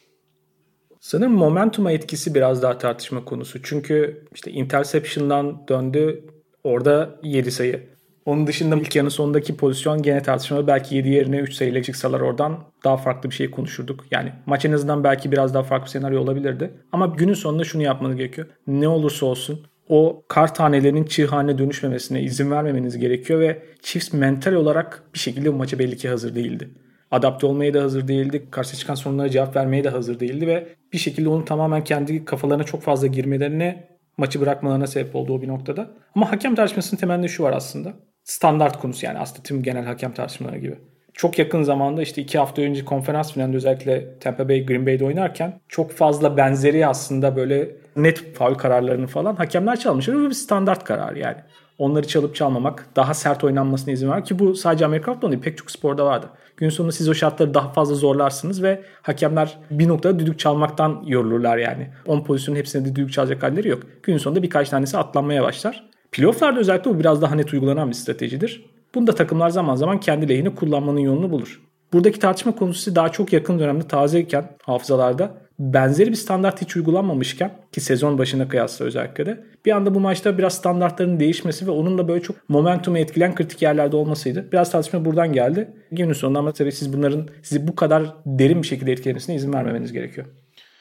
Sanırım 1.08 1.32
momentuma 1.32 1.92
etkisi 1.92 2.34
biraz 2.34 2.62
daha 2.62 2.78
tartışma 2.78 3.24
konusu. 3.24 3.62
Çünkü 3.62 4.24
işte 4.34 4.50
interception'dan 4.50 5.68
döndü. 5.68 6.24
Orada 6.64 7.10
7 7.22 7.50
sayı. 7.50 7.88
Onun 8.24 8.46
dışında 8.46 8.76
ilk 8.76 8.96
yarının 8.96 9.08
sonundaki 9.10 9.56
pozisyon 9.56 10.02
gene 10.02 10.22
tartışmalı. 10.22 10.66
Belki 10.66 10.96
7 10.96 11.08
yerine 11.08 11.38
3 11.38 11.54
sayıyla 11.54 11.82
çıksalar 11.82 12.20
oradan 12.20 12.58
daha 12.84 12.96
farklı 12.96 13.30
bir 13.30 13.34
şey 13.34 13.50
konuşurduk. 13.50 14.04
Yani 14.10 14.32
maç 14.46 14.64
en 14.64 14.72
azından 14.72 15.04
belki 15.04 15.32
biraz 15.32 15.54
daha 15.54 15.62
farklı 15.62 15.84
bir 15.84 15.90
senaryo 15.90 16.20
olabilirdi. 16.20 16.70
Ama 16.92 17.06
günün 17.06 17.34
sonunda 17.34 17.64
şunu 17.64 17.82
yapmanız 17.82 18.16
gerekiyor. 18.16 18.46
Ne 18.66 18.88
olursa 18.88 19.26
olsun 19.26 19.66
o 19.88 20.22
kar 20.28 20.54
tanelerinin 20.54 21.04
çığ 21.04 21.26
haline 21.26 21.58
dönüşmemesine 21.58 22.22
izin 22.22 22.50
vermemeniz 22.50 22.98
gerekiyor 22.98 23.40
ve 23.40 23.62
Chiefs 23.82 24.12
mental 24.12 24.52
olarak 24.52 25.02
bir 25.14 25.18
şekilde 25.18 25.52
bu 25.52 25.56
maça 25.56 25.78
belli 25.78 25.96
ki 25.96 26.08
hazır 26.08 26.34
değildi 26.34 26.68
adapte 27.10 27.46
olmaya 27.46 27.74
da 27.74 27.82
hazır 27.82 28.08
değildi. 28.08 28.46
Karşı 28.50 28.76
çıkan 28.76 28.94
sorunlara 28.94 29.28
cevap 29.28 29.56
vermeye 29.56 29.84
de 29.84 29.88
hazır 29.88 30.20
değildi 30.20 30.46
ve 30.46 30.68
bir 30.92 30.98
şekilde 30.98 31.28
onu 31.28 31.44
tamamen 31.44 31.84
kendi 31.84 32.24
kafalarına 32.24 32.64
çok 32.64 32.82
fazla 32.82 33.06
girmelerine 33.06 33.88
maçı 34.16 34.40
bırakmalarına 34.40 34.86
sebep 34.86 35.16
oldu 35.16 35.32
o 35.34 35.42
bir 35.42 35.48
noktada. 35.48 35.90
Ama 36.14 36.32
hakem 36.32 36.54
tartışmasının 36.54 37.00
temelinde 37.00 37.28
şu 37.28 37.42
var 37.42 37.52
aslında. 37.52 37.92
Standart 38.24 38.78
konusu 38.78 39.06
yani 39.06 39.18
aslında 39.18 39.42
tüm 39.42 39.62
genel 39.62 39.84
hakem 39.84 40.12
tartışmaları 40.12 40.58
gibi. 40.58 40.78
Çok 41.14 41.38
yakın 41.38 41.62
zamanda 41.62 42.02
işte 42.02 42.22
iki 42.22 42.38
hafta 42.38 42.62
önce 42.62 42.84
konferans 42.84 43.32
finalinde 43.32 43.56
özellikle 43.56 44.18
Tampa 44.18 44.48
Bay 44.48 44.66
Green 44.66 44.86
Bay'de 44.86 45.04
oynarken 45.04 45.60
çok 45.68 45.92
fazla 45.92 46.36
benzeri 46.36 46.86
aslında 46.86 47.36
böyle 47.36 47.70
net 47.96 48.34
faul 48.34 48.54
kararlarını 48.54 49.06
falan 49.06 49.36
hakemler 49.36 49.80
çalmışlar. 49.80 50.16
Bu 50.16 50.28
bir 50.28 50.34
standart 50.34 50.84
karar 50.84 51.16
yani. 51.16 51.36
Onları 51.78 52.06
çalıp 52.06 52.34
çalmamak, 52.34 52.86
daha 52.96 53.14
sert 53.14 53.44
oynanmasına 53.44 53.92
izin 53.94 54.08
var 54.08 54.24
ki 54.24 54.38
bu 54.38 54.54
sadece 54.54 54.86
Amerika 54.86 55.12
futbolu 55.12 55.32
değil 55.32 55.42
pek 55.42 55.58
çok 55.58 55.70
sporda 55.70 56.06
vardı. 56.06 56.26
Gün 56.58 56.68
sonunda 56.68 56.92
siz 56.92 57.08
o 57.08 57.14
şartları 57.14 57.54
daha 57.54 57.72
fazla 57.72 57.94
zorlarsınız 57.94 58.62
ve 58.62 58.82
hakemler 59.02 59.58
bir 59.70 59.88
noktada 59.88 60.18
düdük 60.18 60.38
çalmaktan 60.38 61.02
yorulurlar 61.06 61.56
yani. 61.58 61.90
10 62.06 62.24
pozisyonun 62.24 62.58
hepsinde 62.58 62.88
de 62.88 62.96
düdük 62.96 63.12
çalacak 63.12 63.42
halleri 63.42 63.68
yok. 63.68 63.82
Gün 64.02 64.18
sonunda 64.18 64.42
birkaç 64.42 64.68
tanesi 64.68 64.98
atlanmaya 64.98 65.42
başlar. 65.42 65.88
Playoff'larda 66.12 66.60
özellikle 66.60 66.90
bu 66.90 67.00
biraz 67.00 67.22
daha 67.22 67.34
net 67.34 67.52
uygulanan 67.52 67.88
bir 67.88 67.94
stratejidir. 67.94 68.64
Bunu 68.94 69.06
da 69.06 69.14
takımlar 69.14 69.50
zaman 69.50 69.74
zaman 69.74 70.00
kendi 70.00 70.28
lehine 70.28 70.54
kullanmanın 70.54 71.00
yolunu 71.00 71.30
bulur. 71.30 71.60
Buradaki 71.92 72.18
tartışma 72.18 72.54
konusu 72.54 72.94
daha 72.94 73.08
çok 73.08 73.32
yakın 73.32 73.58
dönemde 73.58 73.88
tazeyken 73.88 74.56
hafızalarda 74.62 75.47
benzeri 75.58 76.10
bir 76.10 76.16
standart 76.16 76.62
hiç 76.62 76.76
uygulanmamışken 76.76 77.52
ki 77.72 77.80
sezon 77.80 78.18
başına 78.18 78.48
kıyasla 78.48 78.84
özellikle 78.84 79.26
de 79.26 79.44
bir 79.66 79.72
anda 79.72 79.94
bu 79.94 80.00
maçta 80.00 80.38
biraz 80.38 80.54
standartların 80.54 81.20
değişmesi 81.20 81.66
ve 81.66 81.70
onun 81.70 81.98
da 81.98 82.08
böyle 82.08 82.22
çok 82.22 82.48
momentumu 82.48 82.98
etkileyen 82.98 83.34
kritik 83.34 83.62
yerlerde 83.62 83.96
olmasıydı. 83.96 84.52
Biraz 84.52 84.70
tartışma 84.70 85.04
buradan 85.04 85.32
geldi. 85.32 85.70
Günün 85.92 86.12
sonunda 86.12 86.38
ama 86.38 86.52
tabii 86.52 86.72
siz 86.72 86.92
bunların 86.92 87.28
sizi 87.42 87.68
bu 87.68 87.76
kadar 87.76 88.14
derin 88.26 88.62
bir 88.62 88.66
şekilde 88.66 88.92
etkilemesine 88.92 89.36
izin 89.36 89.52
vermemeniz 89.52 89.92
gerekiyor. 89.92 90.26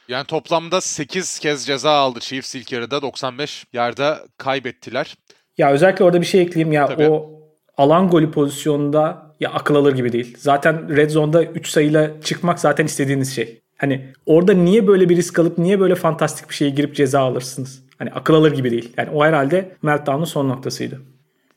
Yani 0.08 0.26
toplamda 0.26 0.82
8 0.82 1.40
kez 1.40 1.66
ceza 1.66 1.92
aldı 1.92 2.20
Chiefs 2.20 2.56
ilk 2.56 2.72
yarıda 2.72 3.02
95 3.02 3.66
yarda 3.74 4.20
kaybettiler. 4.38 5.16
Ya 5.58 5.72
özellikle 5.72 6.06
orada 6.06 6.22
bir 6.22 6.26
şey 6.26 6.42
ekleyeyim 6.42 6.74
ya 6.74 6.88
Tabii. 6.88 7.10
o 7.10 7.30
alan 7.78 8.10
golü 8.10 8.32
pozisyonunda 8.32 9.36
ya 9.40 9.52
akıl 9.52 9.76
alır 9.76 9.96
gibi 9.96 10.12
değil. 10.12 10.38
Zaten 10.40 10.96
red 10.96 11.10
zone'da 11.10 11.44
3 11.44 11.68
sayıyla 11.68 12.22
çıkmak 12.22 12.60
zaten 12.60 12.86
istediğiniz 12.86 13.36
şey. 13.36 13.62
Hani 13.78 14.14
orada 14.26 14.54
niye 14.54 14.88
böyle 14.88 15.10
bir 15.10 15.18
risk 15.18 15.40
alıp 15.40 15.58
niye 15.58 15.80
böyle 15.80 15.96
fantastik 15.96 16.50
bir 16.50 16.56
şeye 16.56 16.70
girip 16.70 16.96
ceza 16.96 17.22
alırsınız? 17.22 17.84
Hani 17.98 18.12
akıl 18.12 18.34
alır 18.34 18.52
gibi 18.52 18.72
değil. 18.72 18.94
Yani 18.98 19.10
o 19.10 19.26
herhalde 19.26 19.78
meltdown'un 19.82 20.26
son 20.26 20.50
noktasıydı. 20.50 21.02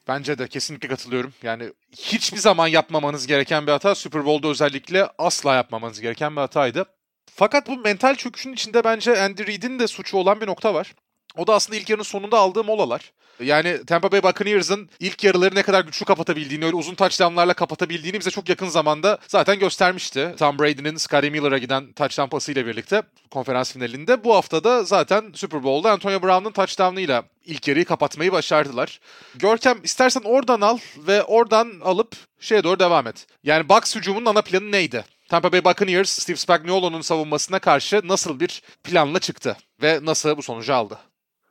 Bence 0.09 0.39
de 0.39 0.49
kesinlikle 0.49 0.89
katılıyorum. 0.89 1.33
Yani 1.43 1.73
hiçbir 1.97 2.39
zaman 2.39 2.67
yapmamanız 2.67 3.27
gereken 3.27 3.67
bir 3.67 3.73
hata. 3.73 3.95
Super 3.95 4.25
Bowl'da 4.25 4.49
özellikle 4.49 5.09
asla 5.19 5.55
yapmamanız 5.55 6.01
gereken 6.01 6.33
bir 6.37 6.41
hataydı. 6.41 6.85
Fakat 7.35 7.69
bu 7.69 7.77
mental 7.77 8.15
çöküşün 8.15 8.53
içinde 8.53 8.85
bence 8.85 9.23
Andy 9.23 9.47
Reid'in 9.47 9.79
de 9.79 9.87
suçu 9.87 10.17
olan 10.17 10.41
bir 10.41 10.47
nokta 10.47 10.75
var. 10.75 10.95
O 11.37 11.47
da 11.47 11.55
aslında 11.55 11.79
ilk 11.79 11.91
yarının 11.91 12.03
sonunda 12.03 12.39
aldığı 12.39 12.65
molalar. 12.65 13.13
Yani 13.43 13.85
Tampa 13.87 14.13
Bay 14.13 14.23
Buccaneers'ın 14.23 14.89
ilk 15.01 15.25
yarıları 15.25 15.55
ne 15.55 15.63
kadar 15.63 15.85
güçlü 15.85 16.05
kapatabildiğini, 16.07 16.65
öyle 16.65 16.77
uzun 16.77 16.95
touchdownlarla 16.95 17.55
kapatabildiğini 17.55 18.21
bize 18.21 18.31
çok 18.31 18.49
yakın 18.49 18.67
zamanda 18.67 19.19
zaten 19.29 19.59
göstermişti. 19.59 20.35
Tom 20.39 20.59
Brady'nin 20.59 20.97
Scotty 20.97 21.29
Miller'a 21.29 21.59
giden 21.59 21.93
touchdown 21.93 22.29
pasıyla 22.29 22.67
birlikte 22.67 23.03
konferans 23.31 23.73
finalinde. 23.73 24.25
Bu 24.25 24.35
hafta 24.35 24.65
da 24.65 24.85
zaten 24.85 25.33
Super 25.35 25.63
Bowl'da 25.63 25.93
Antonio 25.93 26.23
Brown'un 26.23 26.53
touchdown'ıyla 26.53 27.25
ilk 27.45 27.69
yarıyı 27.69 27.85
kapatmayı 27.85 28.33
başardılar. 28.33 29.01
Görkem 29.35 29.79
istersen 29.83 30.23
oradan 30.25 30.61
al 30.61 30.79
ve 31.07 31.23
oradan 31.23 31.73
alıp 31.85 32.17
şeye 32.41 32.65
doğru 32.65 32.79
devam 32.79 33.07
et. 33.07 33.27
Yani 33.45 33.69
Bucks 33.69 33.97
hücumunun 33.97 34.27
ana 34.27 34.43
planı 34.43 34.73
neydi? 34.73 35.05
Tampa 35.29 35.53
Bay 35.53 35.65
Buccaneers 35.65 36.11
Steve 36.11 36.37
Spagnuolo'nun 36.37 37.01
savunmasına 37.01 37.59
karşı 37.59 38.01
nasıl 38.05 38.41
bir 38.41 38.63
planla 38.85 39.19
çıktı 39.19 39.57
ve 39.83 39.99
nasıl 40.03 40.37
bu 40.37 40.43
sonucu 40.43 40.75
aldı? 40.75 40.99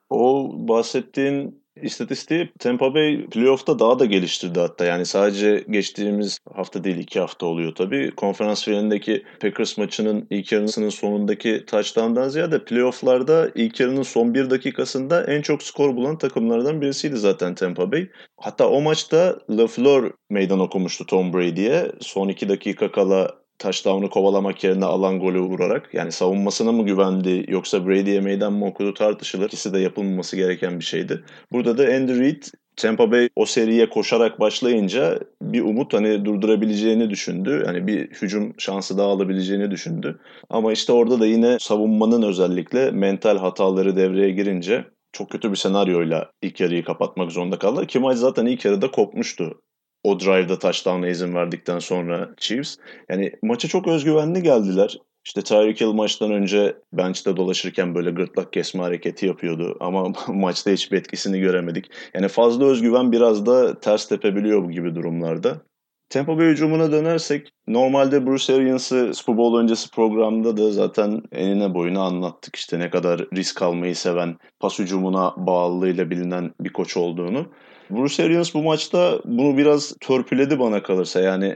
O 0.09 0.51
bahsettiğin 0.53 1.58
İstatistiği 1.75 2.51
Tampa 2.59 2.93
Bay 2.93 3.25
playoff'ta 3.25 3.79
daha 3.79 3.99
da 3.99 4.05
geliştirdi 4.05 4.59
hatta. 4.59 4.85
Yani 4.85 5.05
sadece 5.05 5.65
geçtiğimiz 5.69 6.39
hafta 6.55 6.83
değil 6.83 6.97
iki 6.97 7.19
hafta 7.19 7.45
oluyor 7.45 7.75
tabii. 7.75 8.11
Konferans 8.11 8.65
finalindeki 8.65 9.23
Packers 9.41 9.77
maçının 9.77 10.27
ilk 10.29 10.51
yarısının 10.51 10.89
sonundaki 10.89 11.65
touchdown'dan 11.67 12.29
ziyade 12.29 12.65
playoff'larda 12.65 13.51
ilk 13.55 13.79
yarının 13.79 14.03
son 14.03 14.33
bir 14.33 14.49
dakikasında 14.49 15.23
en 15.23 15.41
çok 15.41 15.63
skor 15.63 15.95
bulan 15.95 16.17
takımlardan 16.17 16.81
birisiydi 16.81 17.17
zaten 17.17 17.55
Tampa 17.55 17.91
Bay. 17.91 18.09
Hatta 18.37 18.69
o 18.69 18.81
maçta 18.81 19.39
LaFleur 19.49 20.11
meydan 20.29 20.59
okumuştu 20.59 21.05
Tom 21.05 21.33
Brady'ye. 21.33 21.91
Son 22.01 22.27
iki 22.27 22.49
dakika 22.49 22.91
kala 22.91 23.39
touchdown'u 23.59 24.09
kovalamak 24.09 24.63
yerine 24.63 24.85
alan 24.85 25.19
golü 25.19 25.39
vurarak 25.39 25.93
yani 25.93 26.11
savunmasına 26.11 26.71
mı 26.71 26.85
güvendi 26.85 27.45
yoksa 27.47 27.87
Brady'ye 27.87 28.21
meydan 28.21 28.53
mı 28.53 28.65
okudu 28.65 28.93
tartışılır. 28.93 29.47
İkisi 29.47 29.73
de 29.73 29.79
yapılmaması 29.79 30.35
gereken 30.35 30.79
bir 30.79 30.85
şeydi. 30.85 31.23
Burada 31.51 31.77
da 31.77 31.83
Andy 31.83 32.19
Reid 32.19 32.43
Tampa 32.75 33.11
Bay 33.11 33.29
o 33.35 33.45
seriye 33.45 33.89
koşarak 33.89 34.39
başlayınca 34.39 35.19
bir 35.41 35.61
umut 35.61 35.93
hani 35.93 36.25
durdurabileceğini 36.25 37.09
düşündü. 37.09 37.63
Yani 37.65 37.87
bir 37.87 38.09
hücum 38.09 38.53
şansı 38.57 38.97
daha 38.97 39.07
alabileceğini 39.07 39.71
düşündü. 39.71 40.19
Ama 40.49 40.71
işte 40.71 40.93
orada 40.93 41.19
da 41.19 41.25
yine 41.25 41.59
savunmanın 41.59 42.21
özellikle 42.21 42.91
mental 42.91 43.37
hataları 43.37 43.95
devreye 43.95 44.29
girince 44.29 44.85
çok 45.11 45.29
kötü 45.29 45.51
bir 45.51 45.55
senaryoyla 45.55 46.31
ilk 46.41 46.59
yarıyı 46.59 46.83
kapatmak 46.83 47.31
zorunda 47.31 47.59
kaldılar. 47.59 47.87
Ki 47.87 47.99
maç 47.99 48.17
zaten 48.17 48.45
ilk 48.45 48.65
yarıda 48.65 48.91
kopmuştu 48.91 49.61
o 50.03 50.19
drive'da 50.19 50.59
touchdown'a 50.59 51.07
izin 51.07 51.35
verdikten 51.35 51.79
sonra 51.79 52.29
Chiefs. 52.37 52.77
Yani 53.09 53.31
maça 53.43 53.67
çok 53.67 53.87
özgüvenli 53.87 54.43
geldiler. 54.43 54.97
İşte 55.25 55.41
Tyreek 55.41 55.81
Hill 55.81 55.93
maçtan 55.93 56.31
önce 56.31 56.77
bench'te 56.93 57.37
dolaşırken 57.37 57.95
böyle 57.95 58.11
gırtlak 58.11 58.53
kesme 58.53 58.81
hareketi 58.81 59.25
yapıyordu 59.25 59.77
ama 59.79 60.13
maçta 60.27 60.71
hiçbir 60.71 60.97
etkisini 60.97 61.39
göremedik. 61.39 61.91
Yani 62.13 62.27
fazla 62.27 62.65
özgüven 62.65 63.11
biraz 63.11 63.45
da 63.45 63.79
ters 63.79 64.07
tepebiliyor 64.07 64.63
bu 64.63 64.71
gibi 64.71 64.95
durumlarda. 64.95 65.61
Tampa 66.09 66.37
Bay 66.37 66.47
hücumuna 66.47 66.91
dönersek 66.91 67.53
normalde 67.67 68.25
Bruce 68.25 68.55
Arians'ı 68.55 69.13
Super 69.13 69.37
Bowl 69.37 69.57
öncesi 69.57 69.91
programda 69.91 70.57
da 70.57 70.71
zaten 70.71 71.21
enine 71.31 71.73
boyuna 71.73 72.01
anlattık 72.01 72.55
işte 72.55 72.79
ne 72.79 72.89
kadar 72.89 73.19
risk 73.35 73.61
almayı 73.61 73.95
seven, 73.95 74.37
pas 74.59 74.79
hücumuna 74.79 75.33
bağlılığıyla 75.37 76.09
bilinen 76.09 76.51
bir 76.59 76.73
koç 76.73 76.97
olduğunu. 76.97 77.45
Bruce 77.89 78.23
Arians 78.23 78.53
bu 78.53 78.63
maçta 78.63 79.19
bunu 79.25 79.57
biraz 79.57 79.95
törpüledi 80.01 80.59
bana 80.59 80.83
kalırsa. 80.83 81.19
Yani 81.19 81.55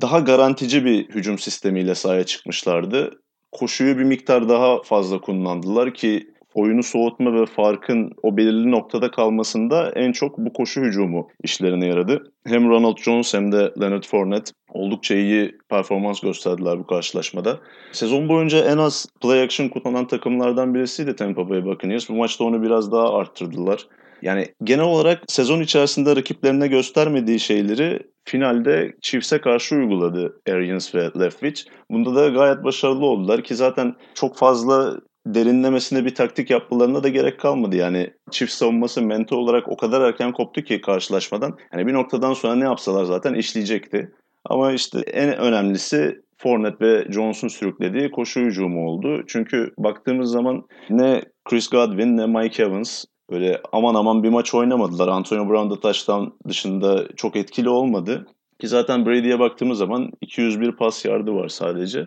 daha 0.00 0.18
garantici 0.18 0.84
bir 0.84 1.08
hücum 1.08 1.38
sistemiyle 1.38 1.94
sahaya 1.94 2.24
çıkmışlardı. 2.24 3.10
Koşuyu 3.52 3.98
bir 3.98 4.04
miktar 4.04 4.48
daha 4.48 4.82
fazla 4.82 5.20
kullandılar 5.20 5.94
ki 5.94 6.26
oyunu 6.54 6.82
soğutma 6.82 7.40
ve 7.40 7.46
farkın 7.46 8.12
o 8.22 8.36
belirli 8.36 8.70
noktada 8.70 9.10
kalmasında 9.10 9.90
en 9.90 10.12
çok 10.12 10.38
bu 10.38 10.52
koşu 10.52 10.80
hücumu 10.80 11.28
işlerine 11.42 11.86
yaradı. 11.86 12.32
Hem 12.46 12.68
Ronald 12.68 12.96
Jones 12.96 13.34
hem 13.34 13.52
de 13.52 13.72
Leonard 13.80 14.04
Fournette 14.04 14.52
oldukça 14.68 15.14
iyi 15.14 15.58
performans 15.68 16.20
gösterdiler 16.20 16.78
bu 16.78 16.86
karşılaşmada. 16.86 17.60
Sezon 17.92 18.28
boyunca 18.28 18.58
en 18.58 18.78
az 18.78 19.06
play 19.22 19.42
action 19.42 19.68
kullanan 19.68 20.06
takımlardan 20.06 20.74
birisiydi 20.74 21.16
Tampa 21.16 21.50
Bay 21.50 21.64
Buccaneers. 21.64 22.08
Bu 22.08 22.14
maçta 22.14 22.44
onu 22.44 22.62
biraz 22.62 22.92
daha 22.92 23.14
arttırdılar. 23.14 23.86
Yani 24.22 24.46
genel 24.64 24.84
olarak 24.84 25.22
sezon 25.28 25.60
içerisinde 25.60 26.16
rakiplerine 26.16 26.68
göstermediği 26.68 27.40
şeyleri 27.40 28.00
finalde 28.24 28.92
Chiefs'e 29.00 29.40
karşı 29.40 29.74
uyguladı 29.74 30.40
Arians 30.48 30.94
ve 30.94 31.10
Leftwich. 31.20 31.62
Bunda 31.90 32.14
da 32.14 32.28
gayet 32.28 32.64
başarılı 32.64 33.06
oldular 33.06 33.42
ki 33.42 33.54
zaten 33.54 33.94
çok 34.14 34.36
fazla 34.36 35.00
derinlemesine 35.26 36.04
bir 36.04 36.14
taktik 36.14 36.50
yapmalarına 36.50 37.02
da 37.02 37.08
gerek 37.08 37.40
kalmadı. 37.40 37.76
Yani 37.76 38.10
çift 38.30 38.52
savunması 38.52 39.02
mental 39.02 39.36
olarak 39.36 39.68
o 39.68 39.76
kadar 39.76 40.00
erken 40.00 40.32
koptu 40.32 40.62
ki 40.62 40.80
karşılaşmadan. 40.80 41.56
Yani 41.72 41.86
bir 41.86 41.94
noktadan 41.94 42.32
sonra 42.32 42.54
ne 42.54 42.64
yapsalar 42.64 43.04
zaten 43.04 43.34
işleyecekti. 43.34 44.12
Ama 44.44 44.72
işte 44.72 44.98
en 45.00 45.38
önemlisi 45.38 46.20
Fournette 46.36 46.84
ve 46.86 47.06
Jones'un 47.12 47.48
sürüklediği 47.48 48.10
koşu 48.10 48.40
hücumu 48.40 48.88
oldu. 48.88 49.24
Çünkü 49.26 49.72
baktığımız 49.78 50.30
zaman 50.30 50.66
ne 50.90 51.22
Chris 51.44 51.70
Godwin 51.70 52.16
ne 52.16 52.26
Mike 52.26 52.62
Evans 52.62 53.04
Böyle 53.30 53.60
aman 53.72 53.94
aman 53.94 54.22
bir 54.22 54.28
maç 54.28 54.54
oynamadılar. 54.54 55.08
Antonio 55.08 55.48
Brown 55.48 55.70
da 55.70 55.80
taştan 55.80 56.34
dışında 56.48 57.08
çok 57.16 57.36
etkili 57.36 57.68
olmadı. 57.68 58.26
Ki 58.60 58.68
zaten 58.68 59.06
Brady'ye 59.06 59.38
baktığımız 59.38 59.78
zaman 59.78 60.10
201 60.20 60.72
pas 60.72 61.04
yardı 61.04 61.34
var 61.34 61.48
sadece. 61.48 62.06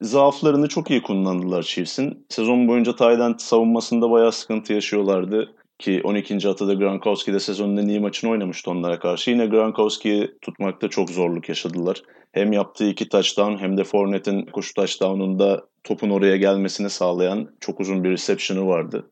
Zaaflarını 0.00 0.68
çok 0.68 0.90
iyi 0.90 1.02
kullandılar 1.02 1.62
Chiefs'in. 1.62 2.26
Sezon 2.28 2.68
boyunca 2.68 2.96
Tayland 2.96 3.38
savunmasında 3.38 4.10
bayağı 4.10 4.32
sıkıntı 4.32 4.72
yaşıyorlardı. 4.72 5.54
Ki 5.78 6.00
12. 6.04 6.48
atada 6.48 6.74
Gronkowski 6.74 7.32
de 7.32 7.40
sezonun 7.40 7.76
en 7.76 7.88
iyi 7.88 8.00
maçını 8.00 8.30
oynamıştı 8.30 8.70
onlara 8.70 8.98
karşı. 8.98 9.30
Yine 9.30 9.46
Gronkowski'yi 9.46 10.30
tutmakta 10.42 10.88
çok 10.88 11.10
zorluk 11.10 11.48
yaşadılar. 11.48 12.02
Hem 12.32 12.52
yaptığı 12.52 12.88
iki 12.88 13.08
touchdown 13.08 13.56
hem 13.56 13.76
de 13.76 13.84
Fournette'in 13.84 14.46
koşu 14.46 14.74
touchdown'unda 14.74 15.66
topun 15.84 16.10
oraya 16.10 16.36
gelmesini 16.36 16.90
sağlayan 16.90 17.48
çok 17.60 17.80
uzun 17.80 18.04
bir 18.04 18.10
reception'ı 18.10 18.66
vardı 18.66 19.10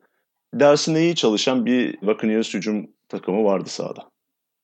dersine 0.53 1.01
iyi 1.01 1.15
çalışan 1.15 1.65
bir 1.65 2.01
Buccaneers 2.01 2.53
hücum 2.53 2.87
takımı 3.09 3.43
vardı 3.43 3.69
sahada. 3.69 4.09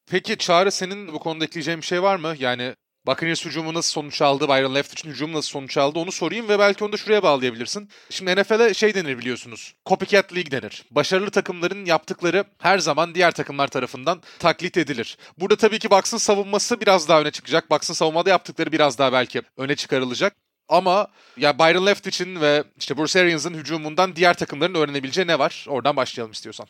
Peki 0.09 0.37
Çağrı 0.37 0.71
senin 0.71 1.07
bu 1.07 1.19
konuda 1.19 1.45
ekleyeceğin 1.45 1.81
bir 1.81 1.85
şey 1.85 2.03
var 2.03 2.15
mı? 2.15 2.35
Yani 2.39 2.73
Buccaneers 3.07 3.45
hücumu 3.45 3.73
nasıl 3.73 3.91
sonuç 3.91 4.21
aldı, 4.21 4.47
Byron 4.47 4.75
Leftwich'in 4.75 5.09
hücumu 5.09 5.37
nasıl 5.37 5.49
sonuç 5.49 5.77
aldı 5.77 5.99
onu 5.99 6.11
sorayım 6.11 6.49
ve 6.49 6.59
belki 6.59 6.83
onu 6.83 6.93
da 6.93 6.97
şuraya 6.97 7.23
bağlayabilirsin. 7.23 7.89
Şimdi 8.09 8.35
NFL'e 8.35 8.73
şey 8.73 8.95
denir 8.95 9.17
biliyorsunuz, 9.17 9.75
copycat 9.85 10.33
league 10.33 10.51
denir. 10.51 10.83
Başarılı 10.91 11.31
takımların 11.31 11.85
yaptıkları 11.85 12.43
her 12.59 12.79
zaman 12.79 13.15
diğer 13.15 13.31
takımlar 13.31 13.67
tarafından 13.67 14.21
taklit 14.39 14.77
edilir. 14.77 15.17
Burada 15.37 15.55
tabii 15.55 15.79
ki 15.79 15.91
Bucks'ın 15.91 16.17
savunması 16.17 16.81
biraz 16.81 17.09
daha 17.09 17.21
öne 17.21 17.31
çıkacak. 17.31 17.71
Bucks'ın 17.71 17.93
savunmada 17.93 18.29
yaptıkları 18.29 18.71
biraz 18.71 18.97
daha 18.97 19.13
belki 19.13 19.41
öne 19.57 19.75
çıkarılacak. 19.75 20.35
Ama 20.69 21.07
ya 21.37 21.59
Byron 21.59 21.85
Leftwich'in 21.85 22.41
ve 22.41 22.63
işte 22.79 22.97
Bruce 22.97 23.19
Arians'ın 23.19 23.53
hücumundan 23.53 24.15
diğer 24.15 24.33
takımların 24.33 24.75
öğrenebileceği 24.75 25.27
ne 25.27 25.39
var? 25.39 25.65
Oradan 25.69 25.95
başlayalım 25.95 26.31
istiyorsan. 26.31 26.67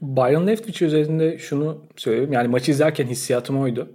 Byron 0.00 0.46
Leftwich 0.46 0.82
üzerinde 0.82 1.38
şunu 1.38 1.84
söyleyeyim. 1.96 2.32
Yani 2.32 2.48
maçı 2.48 2.70
izlerken 2.70 3.06
hissiyatım 3.06 3.60
oydu. 3.60 3.88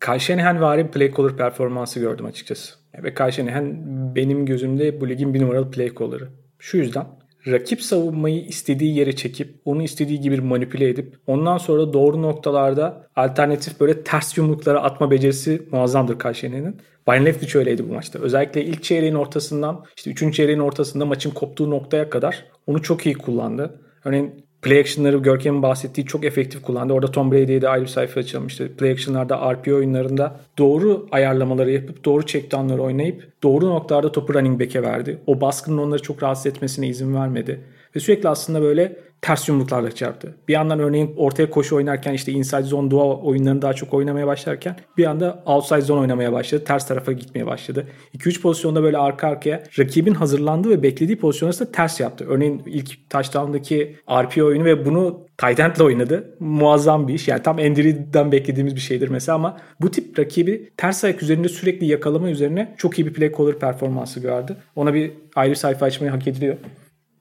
Kyle 0.00 0.18
Shanahan 0.18 0.60
vari 0.60 0.90
play 0.90 1.14
caller 1.16 1.36
performansı 1.36 2.00
gördüm 2.00 2.26
açıkçası. 2.26 2.74
Ve 3.02 3.14
Kyle 3.14 3.32
Shanahan 3.32 3.74
benim 4.14 4.46
gözümde 4.46 5.00
bu 5.00 5.08
ligin 5.08 5.34
bir 5.34 5.40
numaralı 5.40 5.70
play 5.70 5.94
caller'ı. 5.94 6.28
Şu 6.58 6.76
yüzden 6.76 7.06
rakip 7.46 7.82
savunmayı 7.82 8.44
istediği 8.44 8.96
yere 8.96 9.16
çekip 9.16 9.60
onu 9.64 9.82
istediği 9.82 10.20
gibi 10.20 10.40
manipüle 10.40 10.88
edip 10.88 11.16
ondan 11.26 11.58
sonra 11.58 11.92
doğru 11.92 12.22
noktalarda 12.22 13.06
alternatif 13.16 13.80
böyle 13.80 14.02
ters 14.02 14.38
yumruklara 14.38 14.82
atma 14.82 15.10
becerisi 15.10 15.68
muazzamdır 15.70 16.18
Kyle 16.18 16.34
Shanahan'ın. 16.34 16.80
Bayern 17.06 17.24
Leftwich 17.24 17.56
öyleydi 17.56 17.88
bu 17.88 17.92
maçta. 17.92 18.18
Özellikle 18.18 18.64
ilk 18.64 18.82
çeyreğin 18.82 19.14
ortasından 19.14 19.84
işte 19.96 20.10
üçüncü 20.10 20.36
çeyreğin 20.36 20.58
ortasında 20.58 21.06
maçın 21.06 21.30
koptuğu 21.30 21.70
noktaya 21.70 22.10
kadar 22.10 22.44
onu 22.66 22.82
çok 22.82 23.06
iyi 23.06 23.14
kullandı. 23.14 23.80
Örneğin 24.04 24.43
play 24.64 24.80
action'ları 24.80 25.18
Görkem'in 25.18 25.62
bahsettiği 25.62 26.06
çok 26.06 26.24
efektif 26.24 26.62
kullandı. 26.62 26.92
Orada 26.92 27.10
Tom 27.10 27.32
Brady'ye 27.32 27.62
de 27.62 27.68
ayrı 27.68 27.82
bir 27.82 27.88
sayfa 27.88 28.20
açalım. 28.20 28.46
İşte 28.46 28.68
play 28.68 28.90
action'larda 28.90 29.52
RPO 29.52 29.74
oyunlarında 29.74 30.40
doğru 30.58 31.08
ayarlamaları 31.12 31.70
yapıp 31.70 32.04
doğru 32.04 32.26
checkdown'ları 32.26 32.82
oynayıp 32.82 33.28
doğru 33.42 33.66
noktalarda 33.66 34.12
topu 34.12 34.34
running 34.34 34.60
back'e 34.60 34.82
verdi. 34.82 35.18
O 35.26 35.40
baskının 35.40 35.78
onları 35.78 36.02
çok 36.02 36.22
rahatsız 36.22 36.46
etmesine 36.46 36.88
izin 36.88 37.14
vermedi. 37.14 37.60
Ve 37.96 38.00
sürekli 38.00 38.28
aslında 38.28 38.62
böyle 38.62 38.96
ters 39.24 39.48
yumruklarla 39.48 39.92
çarptı. 39.92 40.34
Bir 40.48 40.52
yandan 40.52 40.78
örneğin 40.78 41.14
ortaya 41.16 41.50
koşu 41.50 41.76
oynarken 41.76 42.12
işte 42.12 42.32
inside 42.32 42.62
zone 42.62 42.90
dua 42.90 43.04
oyunlarını 43.04 43.62
daha 43.62 43.72
çok 43.72 43.94
oynamaya 43.94 44.26
başlarken 44.26 44.76
bir 44.98 45.04
anda 45.04 45.42
outside 45.46 45.80
zone 45.80 46.00
oynamaya 46.00 46.32
başladı. 46.32 46.64
Ters 46.64 46.86
tarafa 46.88 47.12
gitmeye 47.12 47.46
başladı. 47.46 47.86
2-3 48.18 48.40
pozisyonda 48.40 48.82
böyle 48.82 48.98
arka 48.98 49.28
arkaya 49.28 49.62
rakibin 49.78 50.14
hazırlandığı 50.14 50.70
ve 50.70 50.82
beklediği 50.82 51.18
pozisyonda 51.18 51.58
da 51.60 51.72
ters 51.72 52.00
yaptı. 52.00 52.26
Örneğin 52.28 52.62
ilk 52.66 53.10
touchdown'daki 53.10 53.96
RPO 54.10 54.44
oyunu 54.44 54.64
ve 54.64 54.86
bunu 54.86 55.20
tight 55.38 55.80
oynadı. 55.80 56.36
Muazzam 56.40 57.08
bir 57.08 57.14
iş. 57.14 57.28
Yani 57.28 57.42
tam 57.42 57.58
Andy 57.58 57.94
beklediğimiz 58.32 58.76
bir 58.76 58.80
şeydir 58.80 59.08
mesela 59.08 59.36
ama 59.36 59.56
bu 59.80 59.90
tip 59.90 60.18
rakibi 60.18 60.70
ters 60.76 61.04
ayak 61.04 61.22
üzerinde 61.22 61.48
sürekli 61.48 61.86
yakalama 61.86 62.30
üzerine 62.30 62.74
çok 62.78 62.98
iyi 62.98 63.06
bir 63.06 63.12
play 63.12 63.32
caller 63.38 63.58
performansı 63.58 64.20
gördü. 64.20 64.56
Ona 64.76 64.94
bir 64.94 65.12
ayrı 65.34 65.56
sayfa 65.56 65.86
açmayı 65.86 66.12
hak 66.12 66.28
ediliyor. 66.28 66.56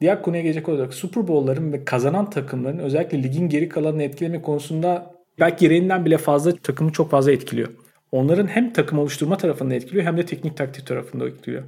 Diğer 0.03 0.21
konuya 0.21 0.41
gelecek 0.41 0.69
olacak. 0.69 0.93
Super 0.93 1.27
Bowl'ların 1.27 1.73
ve 1.73 1.85
kazanan 1.85 2.29
takımların 2.29 2.79
özellikle 2.79 3.23
ligin 3.23 3.49
geri 3.49 3.69
kalanını 3.69 4.03
etkileme 4.03 4.41
konusunda 4.41 5.13
belki 5.39 5.57
gereğinden 5.57 6.05
bile 6.05 6.17
fazla 6.17 6.55
takımı 6.55 6.91
çok 6.91 7.11
fazla 7.11 7.31
etkiliyor. 7.31 7.69
Onların 8.11 8.47
hem 8.47 8.73
takım 8.73 8.99
oluşturma 8.99 9.37
tarafında 9.37 9.75
etkiliyor 9.75 10.05
hem 10.05 10.17
de 10.17 10.25
teknik 10.25 10.57
taktik 10.57 10.87
tarafında 10.87 11.27
etkiliyor. 11.27 11.63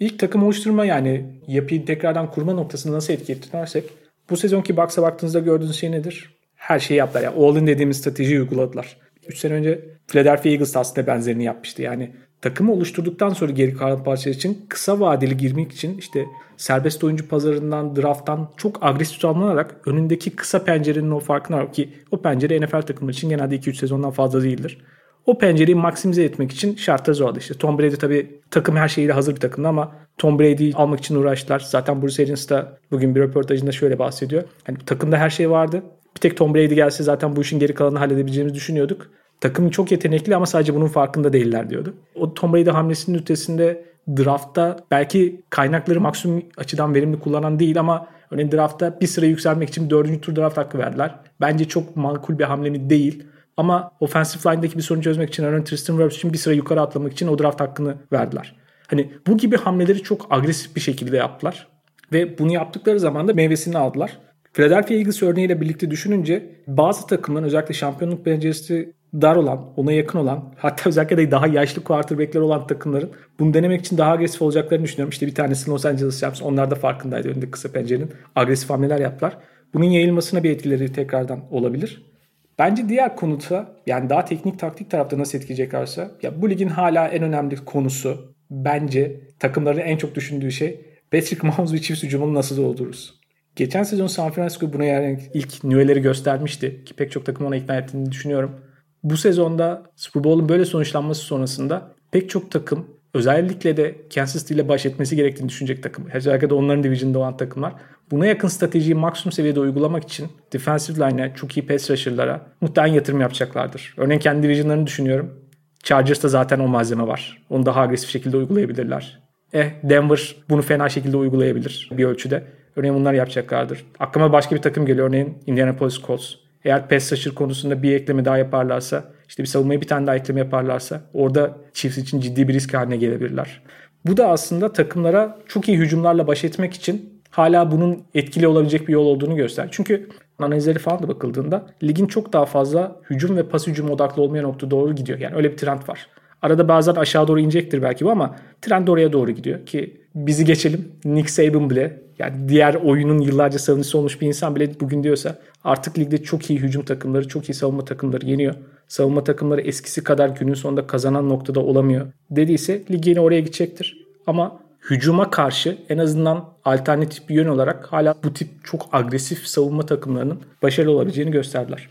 İlk 0.00 0.18
takım 0.18 0.42
oluşturma 0.42 0.84
yani 0.84 1.24
yapıyı 1.48 1.84
tekrardan 1.84 2.30
kurma 2.30 2.52
noktasında 2.52 2.96
nasıl 2.96 3.12
etki 3.12 3.32
ettilersek 3.32 3.84
bu 4.30 4.36
sezonki 4.36 4.76
Bucks'a 4.76 5.02
baktığınızda 5.02 5.38
gördüğünüz 5.38 5.76
şey 5.76 5.92
nedir? 5.92 6.34
Her 6.54 6.78
şeyi 6.78 6.98
yaptılar. 6.98 7.22
Yani 7.22 7.36
all-in 7.36 7.66
dediğimiz 7.66 7.96
stratejiyi 7.96 8.40
uyguladılar. 8.40 8.96
3 9.28 9.38
sene 9.38 9.52
önce 9.54 9.80
Philadelphia 10.08 10.48
Eagles 10.48 10.76
aslında 10.76 11.06
benzerini 11.06 11.44
yapmıştı. 11.44 11.82
Yani 11.82 12.14
takımı 12.44 12.72
oluşturduktan 12.72 13.28
sonra 13.28 13.52
geri 13.52 13.74
kalan 13.74 14.04
parçalar 14.04 14.36
için 14.36 14.66
kısa 14.68 15.00
vadeli 15.00 15.36
girmek 15.36 15.72
için 15.72 15.98
işte 15.98 16.26
serbest 16.56 17.04
oyuncu 17.04 17.28
pazarından, 17.28 17.96
drafttan 17.96 18.50
çok 18.56 18.84
agresif 18.84 19.24
alınarak 19.24 19.76
önündeki 19.86 20.30
kısa 20.30 20.64
pencerenin 20.64 21.10
o 21.10 21.20
farkına 21.20 21.56
var 21.56 21.72
ki 21.72 21.88
o 22.10 22.22
pencere 22.22 22.60
NFL 22.60 22.82
takımları 22.82 23.12
için 23.12 23.28
genelde 23.28 23.56
2-3 23.56 23.74
sezondan 23.74 24.10
fazla 24.10 24.42
değildir. 24.42 24.78
O 25.26 25.38
pencereyi 25.38 25.74
maksimize 25.74 26.24
etmek 26.24 26.52
için 26.52 26.76
şartlar 26.76 27.14
zordu. 27.14 27.38
İşte 27.38 27.54
Tom 27.54 27.78
Brady 27.78 27.96
tabii 27.96 28.40
takım 28.50 28.76
her 28.76 28.88
şeyiyle 28.88 29.12
hazır 29.12 29.34
bir 29.34 29.40
takımdı 29.40 29.68
ama 29.68 29.92
Tom 30.18 30.38
Brady'yi 30.38 30.74
almak 30.74 30.98
için 30.98 31.14
uğraştılar. 31.14 31.60
Zaten 31.60 32.02
Bruce 32.02 32.22
Arians 32.22 32.48
da 32.48 32.78
bugün 32.90 33.14
bir 33.14 33.20
röportajında 33.20 33.72
şöyle 33.72 33.98
bahsediyor. 33.98 34.42
Yani 34.68 34.78
takımda 34.86 35.16
her 35.16 35.30
şey 35.30 35.50
vardı. 35.50 35.82
Bir 36.16 36.20
tek 36.20 36.36
Tom 36.36 36.54
Brady 36.54 36.74
gelse 36.74 37.02
zaten 37.02 37.36
bu 37.36 37.40
işin 37.40 37.58
geri 37.58 37.74
kalanını 37.74 37.98
halledebileceğimizi 37.98 38.56
düşünüyorduk. 38.56 39.10
Takım 39.44 39.70
çok 39.70 39.92
yetenekli 39.92 40.36
ama 40.36 40.46
sadece 40.46 40.74
bunun 40.74 40.86
farkında 40.86 41.32
değiller 41.32 41.70
diyordu. 41.70 41.94
O 42.14 42.34
Tom 42.34 42.52
Brady 42.52 42.70
hamlesinin 42.70 43.18
ötesinde 43.18 43.84
draftta 44.16 44.76
belki 44.90 45.42
kaynakları 45.50 46.00
maksimum 46.00 46.42
açıdan 46.56 46.94
verimli 46.94 47.20
kullanan 47.20 47.58
değil 47.58 47.80
ama 47.80 48.06
örneğin 48.30 48.52
draftta 48.52 49.00
bir 49.00 49.06
sıra 49.06 49.26
yükselmek 49.26 49.68
için 49.68 49.90
dördüncü 49.90 50.20
tur 50.20 50.36
draft 50.36 50.56
hakkı 50.56 50.78
verdiler. 50.78 51.14
Bence 51.40 51.64
çok 51.64 51.96
makul 51.96 52.38
bir 52.38 52.44
hamle 52.44 52.70
mi 52.70 52.90
değil. 52.90 53.24
Ama 53.56 53.92
offensive 54.00 54.52
line'daki 54.52 54.76
bir 54.76 54.82
sorunu 54.82 55.02
çözmek 55.02 55.28
için 55.28 55.44
örneğin 55.44 55.64
Tristan 55.64 55.96
Wirfs 55.96 56.16
için 56.16 56.32
bir 56.32 56.38
sıra 56.38 56.54
yukarı 56.54 56.80
atlamak 56.80 57.12
için 57.12 57.28
o 57.28 57.38
draft 57.38 57.60
hakkını 57.60 57.96
verdiler. 58.12 58.56
Hani 58.86 59.12
bu 59.26 59.36
gibi 59.36 59.56
hamleleri 59.56 60.02
çok 60.02 60.26
agresif 60.30 60.76
bir 60.76 60.80
şekilde 60.80 61.16
yaptılar. 61.16 61.68
Ve 62.12 62.38
bunu 62.38 62.52
yaptıkları 62.52 63.00
zaman 63.00 63.28
da 63.28 63.34
meyvesini 63.34 63.78
aldılar. 63.78 64.18
Philadelphia 64.52 64.94
Eagles 64.94 65.22
örneğiyle 65.22 65.60
birlikte 65.60 65.90
düşününce 65.90 66.50
bazı 66.66 67.06
takımların 67.06 67.44
özellikle 67.44 67.74
şampiyonluk 67.74 68.24
penceresi 68.24 68.92
dar 69.14 69.36
olan, 69.36 69.72
ona 69.76 69.92
yakın 69.92 70.18
olan 70.18 70.54
hatta 70.56 70.88
özellikle 70.88 71.16
de 71.16 71.30
daha 71.30 71.46
yaşlı 71.46 71.84
quarterbackler 71.84 72.40
olan 72.40 72.66
takımların 72.66 73.10
bunu 73.38 73.54
denemek 73.54 73.80
için 73.80 73.98
daha 73.98 74.12
agresif 74.12 74.42
olacaklarını 74.42 74.84
düşünüyorum. 74.84 75.10
İşte 75.10 75.26
bir 75.26 75.34
tanesi 75.34 75.70
Los 75.70 75.86
Angeles 75.86 76.22
Rams. 76.22 76.42
Onlar 76.42 76.70
da 76.70 76.74
farkındaydı 76.74 77.28
önünde 77.28 77.50
kısa 77.50 77.72
pencerenin. 77.72 78.10
Agresif 78.36 78.70
hamleler 78.70 79.00
yaptılar. 79.00 79.38
Bunun 79.74 79.84
yayılmasına 79.84 80.42
bir 80.42 80.50
etkileri 80.50 80.92
tekrardan 80.92 81.40
olabilir. 81.50 82.14
Bence 82.58 82.88
diğer 82.88 83.16
konuda 83.16 83.76
yani 83.86 84.10
daha 84.10 84.24
teknik 84.24 84.58
taktik 84.58 84.90
tarafta 84.90 85.18
nasıl 85.18 85.38
etkileyeceklerse 85.38 86.10
ya 86.22 86.42
bu 86.42 86.50
ligin 86.50 86.68
hala 86.68 87.08
en 87.08 87.22
önemli 87.22 87.56
konusu 87.56 88.34
bence 88.50 89.20
takımların 89.38 89.78
en 89.78 89.96
çok 89.96 90.14
düşündüğü 90.14 90.52
şey 90.52 90.80
Patrick 91.12 91.46
Mahomes 91.46 91.72
ve 91.72 91.80
Chiefs 91.80 92.02
hücumunu 92.02 92.34
nasıl 92.34 92.56
doldururuz? 92.56 93.20
Geçen 93.56 93.82
sezon 93.82 94.06
San 94.06 94.30
Francisco 94.30 94.72
buna 94.72 94.84
yani 94.84 95.18
ilk 95.34 95.64
nüveleri 95.64 96.02
göstermişti 96.02 96.84
ki 96.84 96.94
pek 96.94 97.12
çok 97.12 97.26
takım 97.26 97.46
ona 97.46 97.56
ikna 97.56 97.76
ettiğini 97.76 98.12
düşünüyorum. 98.12 98.60
Bu 99.04 99.16
sezonda 99.16 99.82
Super 99.96 100.24
Bowl'un 100.24 100.48
böyle 100.48 100.64
sonuçlanması 100.64 101.20
sonrasında 101.20 101.92
pek 102.10 102.30
çok 102.30 102.50
takım 102.50 102.86
özellikle 103.14 103.76
de 103.76 103.94
Kansas 104.14 104.42
City 104.42 104.54
ile 104.54 104.68
baş 104.68 104.86
etmesi 104.86 105.16
gerektiğini 105.16 105.48
düşünecek 105.48 105.82
takım. 105.82 106.06
Özellikle 106.14 106.50
de 106.50 106.54
onların 106.54 106.84
division'da 106.84 107.18
olan 107.18 107.36
takımlar. 107.36 107.72
Buna 108.10 108.26
yakın 108.26 108.48
stratejiyi 108.48 108.94
maksimum 108.94 109.32
seviyede 109.32 109.60
uygulamak 109.60 110.04
için 110.04 110.28
defensive 110.52 111.10
line'e, 111.10 111.32
çok 111.34 111.56
iyi 111.56 111.66
pass 111.66 111.90
rusher'lara 111.90 112.46
muhtemelen 112.60 112.94
yatırım 112.94 113.20
yapacaklardır. 113.20 113.94
Örneğin 113.96 114.20
kendi 114.20 114.42
division'larını 114.42 114.86
düşünüyorum. 114.86 115.34
Chargers'ta 115.82 116.28
zaten 116.28 116.60
o 116.60 116.68
malzeme 116.68 117.06
var. 117.06 117.42
Onu 117.50 117.66
daha 117.66 117.80
agresif 117.80 118.10
şekilde 118.10 118.36
uygulayabilirler. 118.36 119.20
Eh 119.52 119.70
Denver 119.82 120.36
bunu 120.48 120.62
fena 120.62 120.88
şekilde 120.88 121.16
uygulayabilir 121.16 121.90
bir 121.92 122.04
ölçüde. 122.04 122.44
Örneğin 122.76 122.94
bunlar 122.94 123.12
yapacaklardır. 123.12 123.84
Aklıma 123.98 124.32
başka 124.32 124.56
bir 124.56 124.62
takım 124.62 124.86
geliyor. 124.86 125.08
Örneğin 125.08 125.38
Indianapolis 125.46 126.02
Colts. 126.02 126.43
Eğer 126.64 126.88
pass 126.88 127.12
rusher 127.12 127.34
konusunda 127.34 127.82
bir 127.82 127.92
ekleme 127.92 128.24
daha 128.24 128.38
yaparlarsa, 128.38 129.04
işte 129.28 129.42
bir 129.42 129.48
savunmaya 129.48 129.80
bir 129.80 129.86
tane 129.86 130.06
daha 130.06 130.16
ekleme 130.16 130.40
yaparlarsa 130.40 131.00
orada 131.14 131.56
Chiefs 131.72 131.98
için 131.98 132.20
ciddi 132.20 132.48
bir 132.48 132.54
risk 132.54 132.74
haline 132.74 132.96
gelebilirler. 132.96 133.62
Bu 134.06 134.16
da 134.16 134.28
aslında 134.28 134.72
takımlara 134.72 135.38
çok 135.48 135.68
iyi 135.68 135.78
hücumlarla 135.78 136.26
baş 136.26 136.44
etmek 136.44 136.74
için 136.74 137.22
hala 137.30 137.70
bunun 137.70 138.02
etkili 138.14 138.48
olabilecek 138.48 138.88
bir 138.88 138.92
yol 138.92 139.06
olduğunu 139.06 139.36
göster. 139.36 139.68
Çünkü 139.70 140.08
analizleri 140.38 140.78
falan 140.78 141.02
da 141.02 141.08
bakıldığında 141.08 141.66
ligin 141.82 142.06
çok 142.06 142.32
daha 142.32 142.46
fazla 142.46 142.96
hücum 143.10 143.36
ve 143.36 143.48
pas 143.48 143.66
hücum 143.66 143.90
odaklı 143.90 144.22
olmayan 144.22 144.44
nokta 144.44 144.70
doğru 144.70 144.94
gidiyor. 144.94 145.18
Yani 145.18 145.36
öyle 145.36 145.52
bir 145.52 145.56
trend 145.56 145.88
var. 145.88 146.06
Arada 146.44 146.68
bazen 146.68 146.94
aşağı 146.94 147.28
doğru 147.28 147.40
inecektir 147.40 147.82
belki 147.82 148.04
bu 148.04 148.10
ama 148.10 148.36
trend 148.62 148.88
oraya 148.88 149.12
doğru 149.12 149.30
gidiyor 149.30 149.66
ki 149.66 150.00
bizi 150.14 150.44
geçelim. 150.44 150.88
Nick 151.04 151.28
Saban 151.28 151.70
bile 151.70 152.00
yani 152.18 152.48
diğer 152.48 152.74
oyunun 152.74 153.18
yıllarca 153.18 153.58
savunucusu 153.58 153.98
olmuş 153.98 154.20
bir 154.20 154.26
insan 154.26 154.56
bile 154.56 154.80
bugün 154.80 155.02
diyorsa 155.02 155.38
artık 155.64 155.98
ligde 155.98 156.22
çok 156.22 156.50
iyi 156.50 156.58
hücum 156.58 156.84
takımları, 156.84 157.28
çok 157.28 157.48
iyi 157.48 157.54
savunma 157.54 157.84
takımları 157.84 158.26
yeniyor. 158.26 158.54
Savunma 158.88 159.24
takımları 159.24 159.60
eskisi 159.60 160.04
kadar 160.04 160.28
günün 160.28 160.54
sonunda 160.54 160.86
kazanan 160.86 161.28
noktada 161.28 161.60
olamıyor 161.60 162.06
dediyse 162.30 162.82
lig 162.90 163.06
yine 163.06 163.20
oraya 163.20 163.40
gidecektir. 163.40 164.06
Ama 164.26 164.60
hücuma 164.90 165.30
karşı 165.30 165.78
en 165.88 165.98
azından 165.98 166.44
alternatif 166.64 167.28
bir 167.28 167.34
yön 167.34 167.48
olarak 167.48 167.92
hala 167.92 168.14
bu 168.24 168.34
tip 168.34 168.48
çok 168.64 168.88
agresif 168.92 169.46
savunma 169.46 169.86
takımlarının 169.86 170.40
başarılı 170.62 170.92
olabileceğini 170.92 171.30
gösterdiler. 171.30 171.88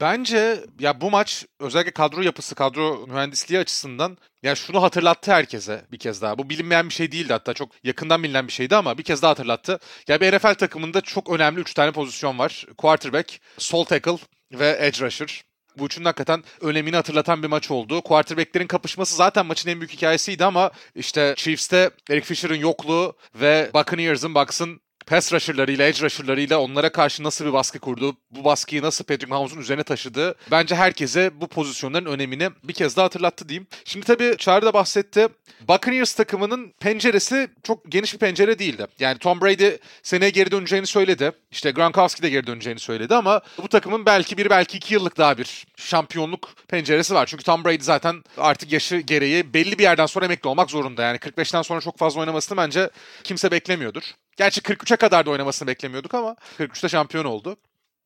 Bence 0.00 0.64
ya 0.80 1.00
bu 1.00 1.10
maç 1.10 1.46
özellikle 1.60 1.90
kadro 1.90 2.22
yapısı, 2.22 2.54
kadro 2.54 3.06
mühendisliği 3.06 3.60
açısından 3.60 4.18
ya 4.42 4.54
şunu 4.54 4.82
hatırlattı 4.82 5.32
herkese 5.32 5.84
bir 5.92 5.98
kez 5.98 6.22
daha. 6.22 6.38
Bu 6.38 6.50
bilinmeyen 6.50 6.88
bir 6.88 6.94
şey 6.94 7.12
değildi 7.12 7.32
hatta 7.32 7.54
çok 7.54 7.84
yakından 7.84 8.22
bilinen 8.22 8.46
bir 8.46 8.52
şeydi 8.52 8.76
ama 8.76 8.98
bir 8.98 9.02
kez 9.02 9.22
daha 9.22 9.30
hatırlattı. 9.30 9.78
Ya 10.08 10.20
bir 10.20 10.36
NFL 10.36 10.54
takımında 10.54 11.00
çok 11.00 11.30
önemli 11.30 11.60
3 11.60 11.74
tane 11.74 11.92
pozisyon 11.92 12.38
var. 12.38 12.66
Quarterback, 12.78 13.40
sol 13.58 13.84
tackle 13.84 14.18
ve 14.52 14.76
edge 14.80 15.06
rusher. 15.06 15.44
Bu 15.78 15.86
üçünün 15.86 16.04
hakikaten 16.04 16.44
önemini 16.60 16.96
hatırlatan 16.96 17.42
bir 17.42 17.48
maç 17.48 17.70
oldu. 17.70 18.00
Quarterback'lerin 18.00 18.66
kapışması 18.66 19.16
zaten 19.16 19.46
maçın 19.46 19.70
en 19.70 19.80
büyük 19.80 19.92
hikayesiydi 19.92 20.44
ama 20.44 20.70
işte 20.94 21.34
Chiefs'te 21.36 21.90
Eric 22.10 22.26
Fisher'ın 22.26 22.54
yokluğu 22.54 23.16
ve 23.34 23.70
Buccaneers'ın 23.74 24.34
Bucks'ın 24.34 24.80
pass 25.06 25.32
rusher'larıyla, 25.32 25.86
edge 25.86 26.00
rusher'larıyla 26.00 26.58
onlara 26.58 26.92
karşı 26.92 27.22
nasıl 27.22 27.44
bir 27.44 27.52
baskı 27.52 27.78
kurdu, 27.78 28.16
bu 28.30 28.44
baskıyı 28.44 28.82
nasıl 28.82 29.04
Patrick 29.04 29.26
Mahomes'un 29.26 29.60
üzerine 29.60 29.82
taşıdı. 29.82 30.34
Bence 30.50 30.74
herkese 30.74 31.40
bu 31.40 31.46
pozisyonların 31.46 32.06
önemini 32.06 32.50
bir 32.64 32.72
kez 32.72 32.96
daha 32.96 33.04
hatırlattı 33.04 33.48
diyeyim. 33.48 33.66
Şimdi 33.84 34.06
tabii 34.06 34.34
Çağrı 34.38 34.66
da 34.66 34.74
bahsetti. 34.74 35.28
Buccaneers 35.68 36.14
takımının 36.14 36.74
penceresi 36.80 37.48
çok 37.62 37.92
geniş 37.92 38.14
bir 38.14 38.18
pencere 38.18 38.58
değildi. 38.58 38.86
Yani 38.98 39.18
Tom 39.18 39.40
Brady 39.40 39.70
seneye 40.02 40.30
geri 40.30 40.50
döneceğini 40.50 40.86
söyledi. 40.86 41.32
İşte 41.50 41.70
Gronkowski 41.70 42.22
de 42.22 42.30
geri 42.30 42.46
döneceğini 42.46 42.80
söyledi 42.80 43.14
ama 43.14 43.40
bu 43.62 43.68
takımın 43.68 44.06
belki 44.06 44.38
bir 44.38 44.50
belki 44.50 44.76
iki 44.76 44.94
yıllık 44.94 45.18
daha 45.18 45.38
bir 45.38 45.66
şampiyonluk 45.76 46.54
penceresi 46.68 47.14
var. 47.14 47.26
Çünkü 47.26 47.44
Tom 47.44 47.64
Brady 47.64 47.82
zaten 47.82 48.24
artık 48.38 48.72
yaşı 48.72 48.96
gereği 48.96 49.54
belli 49.54 49.78
bir 49.78 49.82
yerden 49.82 50.06
sonra 50.06 50.24
emekli 50.24 50.48
olmak 50.48 50.70
zorunda. 50.70 51.02
Yani 51.02 51.16
45'ten 51.16 51.62
sonra 51.62 51.80
çok 51.80 51.98
fazla 51.98 52.20
oynamasını 52.20 52.58
bence 52.58 52.90
kimse 53.24 53.50
beklemiyordur. 53.50 54.02
Gerçi 54.36 54.60
43'e 54.60 54.96
kadar 54.96 55.26
da 55.26 55.30
oynamasını 55.30 55.68
beklemiyorduk 55.68 56.14
ama 56.14 56.36
43'te 56.58 56.88
şampiyon 56.88 57.24
oldu. 57.24 57.56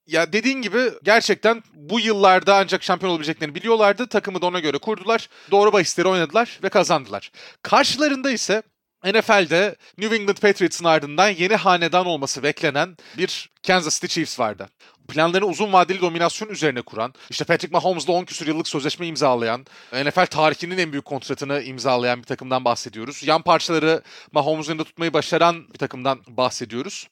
Ya 0.07 0.33
dediğin 0.33 0.63
gibi 0.63 0.91
gerçekten 1.03 1.63
bu 1.75 2.01
yıllarda 2.01 2.57
ancak 2.57 2.83
şampiyon 2.83 3.11
olabileceklerini 3.11 3.55
biliyorlardı. 3.55 4.07
Takımı 4.07 4.43
da 4.43 4.47
ona 4.47 4.61
göre 4.61 4.79
kurdular. 4.79 5.29
Doğru 5.51 5.73
bahisleri 5.73 6.09
oynadılar 6.09 6.61
ve 6.63 6.69
kazandılar. 6.69 7.33
Karşılarında 7.63 8.31
ise 8.31 8.63
NFL'de 9.13 9.77
New 9.99 10.17
England 10.17 10.37
Patriots'ın 10.37 10.85
ardından 10.85 11.29
yeni 11.29 11.57
hanedan 11.57 12.07
olması 12.07 12.43
beklenen 12.43 12.97
bir 13.19 13.51
Kansas 13.67 14.01
City 14.01 14.07
Chiefs 14.07 14.41
vardı. 14.41 14.69
Planlarını 15.09 15.47
uzun 15.47 15.73
vadeli 15.73 16.01
dominasyon 16.01 16.49
üzerine 16.49 16.83
kuran, 16.83 17.15
işte 17.31 17.45
Patrick 17.45 17.73
Mahomes'la 17.73 18.13
10 18.13 18.25
küsur 18.25 18.47
yıllık 18.47 18.69
sözleşme 18.69 19.07
imzalayan, 19.07 19.67
NFL 19.93 20.27
tarihinin 20.27 20.79
en 20.79 20.93
büyük 20.93 21.05
kontratını 21.05 21.63
imzalayan 21.63 22.19
bir 22.19 22.27
takımdan 22.27 22.65
bahsediyoruz. 22.65 23.23
Yan 23.23 23.43
parçaları 23.43 24.03
Mahomes'un 24.33 24.73
yanında 24.73 24.85
tutmayı 24.85 25.13
başaran 25.13 25.69
bir 25.73 25.79
takımdan 25.79 26.21
bahsediyoruz. 26.27 27.09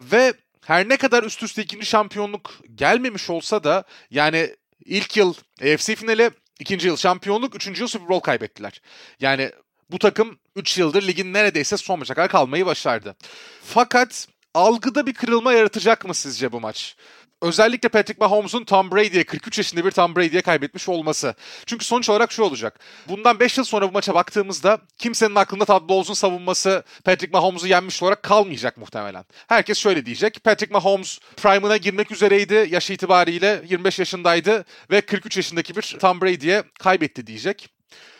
Ve 0.00 0.34
her 0.64 0.88
ne 0.88 0.96
kadar 0.96 1.22
üst 1.22 1.42
üste 1.42 1.62
ikinci 1.62 1.86
şampiyonluk 1.86 2.54
gelmemiş 2.74 3.30
olsa 3.30 3.64
da 3.64 3.84
yani 4.10 4.56
ilk 4.84 5.16
yıl 5.16 5.34
AFC 5.62 5.94
finali, 5.94 6.30
ikinci 6.60 6.86
yıl 6.86 6.96
şampiyonluk, 6.96 7.54
üçüncü 7.54 7.80
yıl 7.80 7.88
Super 7.88 8.08
Bowl 8.08 8.24
kaybettiler. 8.24 8.80
Yani 9.20 9.50
bu 9.90 9.98
takım 9.98 10.38
3 10.56 10.78
yıldır 10.78 11.02
ligin 11.06 11.32
neredeyse 11.32 11.76
son 11.76 11.98
maça 11.98 12.14
kadar 12.14 12.28
kalmayı 12.28 12.66
başardı. 12.66 13.16
Fakat 13.64 14.28
algıda 14.54 15.06
bir 15.06 15.14
kırılma 15.14 15.52
yaratacak 15.52 16.04
mı 16.04 16.14
sizce 16.14 16.52
bu 16.52 16.60
maç? 16.60 16.96
Özellikle 17.42 17.88
Patrick 17.88 18.20
Mahomes'un 18.20 18.64
Tom 18.64 18.90
Brady'ye 18.90 19.24
43 19.24 19.58
yaşında 19.58 19.84
bir 19.84 19.90
Tom 19.90 20.16
Brady'ye 20.16 20.42
kaybetmiş 20.42 20.88
olması. 20.88 21.34
Çünkü 21.66 21.84
sonuç 21.84 22.10
olarak 22.10 22.32
şu 22.32 22.42
olacak. 22.42 22.80
Bundan 23.08 23.40
5 23.40 23.58
yıl 23.58 23.64
sonra 23.64 23.88
bu 23.88 23.92
maça 23.92 24.14
baktığımızda 24.14 24.78
kimsenin 24.98 25.34
aklında 25.34 25.64
Todd 25.64 25.88
Bowles'un 25.88 26.14
savunması 26.14 26.84
Patrick 27.04 27.32
Mahomes'u 27.32 27.66
yenmiş 27.66 28.02
olarak 28.02 28.22
kalmayacak 28.22 28.76
muhtemelen. 28.76 29.24
Herkes 29.48 29.78
şöyle 29.78 30.06
diyecek. 30.06 30.44
Patrick 30.44 30.72
Mahomes 30.72 31.18
prime'ına 31.36 31.76
girmek 31.76 32.10
üzereydi. 32.10 32.68
Yaş 32.70 32.90
itibariyle 32.90 33.62
25 33.68 33.98
yaşındaydı 33.98 34.64
ve 34.90 35.00
43 35.00 35.36
yaşındaki 35.36 35.76
bir 35.76 35.96
Tom 36.00 36.20
Brady'ye 36.20 36.62
kaybetti 36.78 37.26
diyecek. 37.26 37.68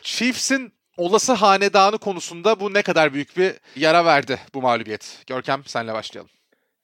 Chiefs'in 0.03 0.73
olası 0.99 1.33
hanedanı 1.33 1.99
konusunda 1.99 2.61
bu 2.61 2.75
ne 2.75 2.83
kadar 2.83 3.15
büyük 3.15 3.37
bir 3.37 3.53
yara 3.77 4.05
verdi 4.05 4.39
bu 4.55 4.63
mağlubiyet? 4.63 5.23
Görkem 5.27 5.63
senle 5.67 5.93
başlayalım. 5.93 6.31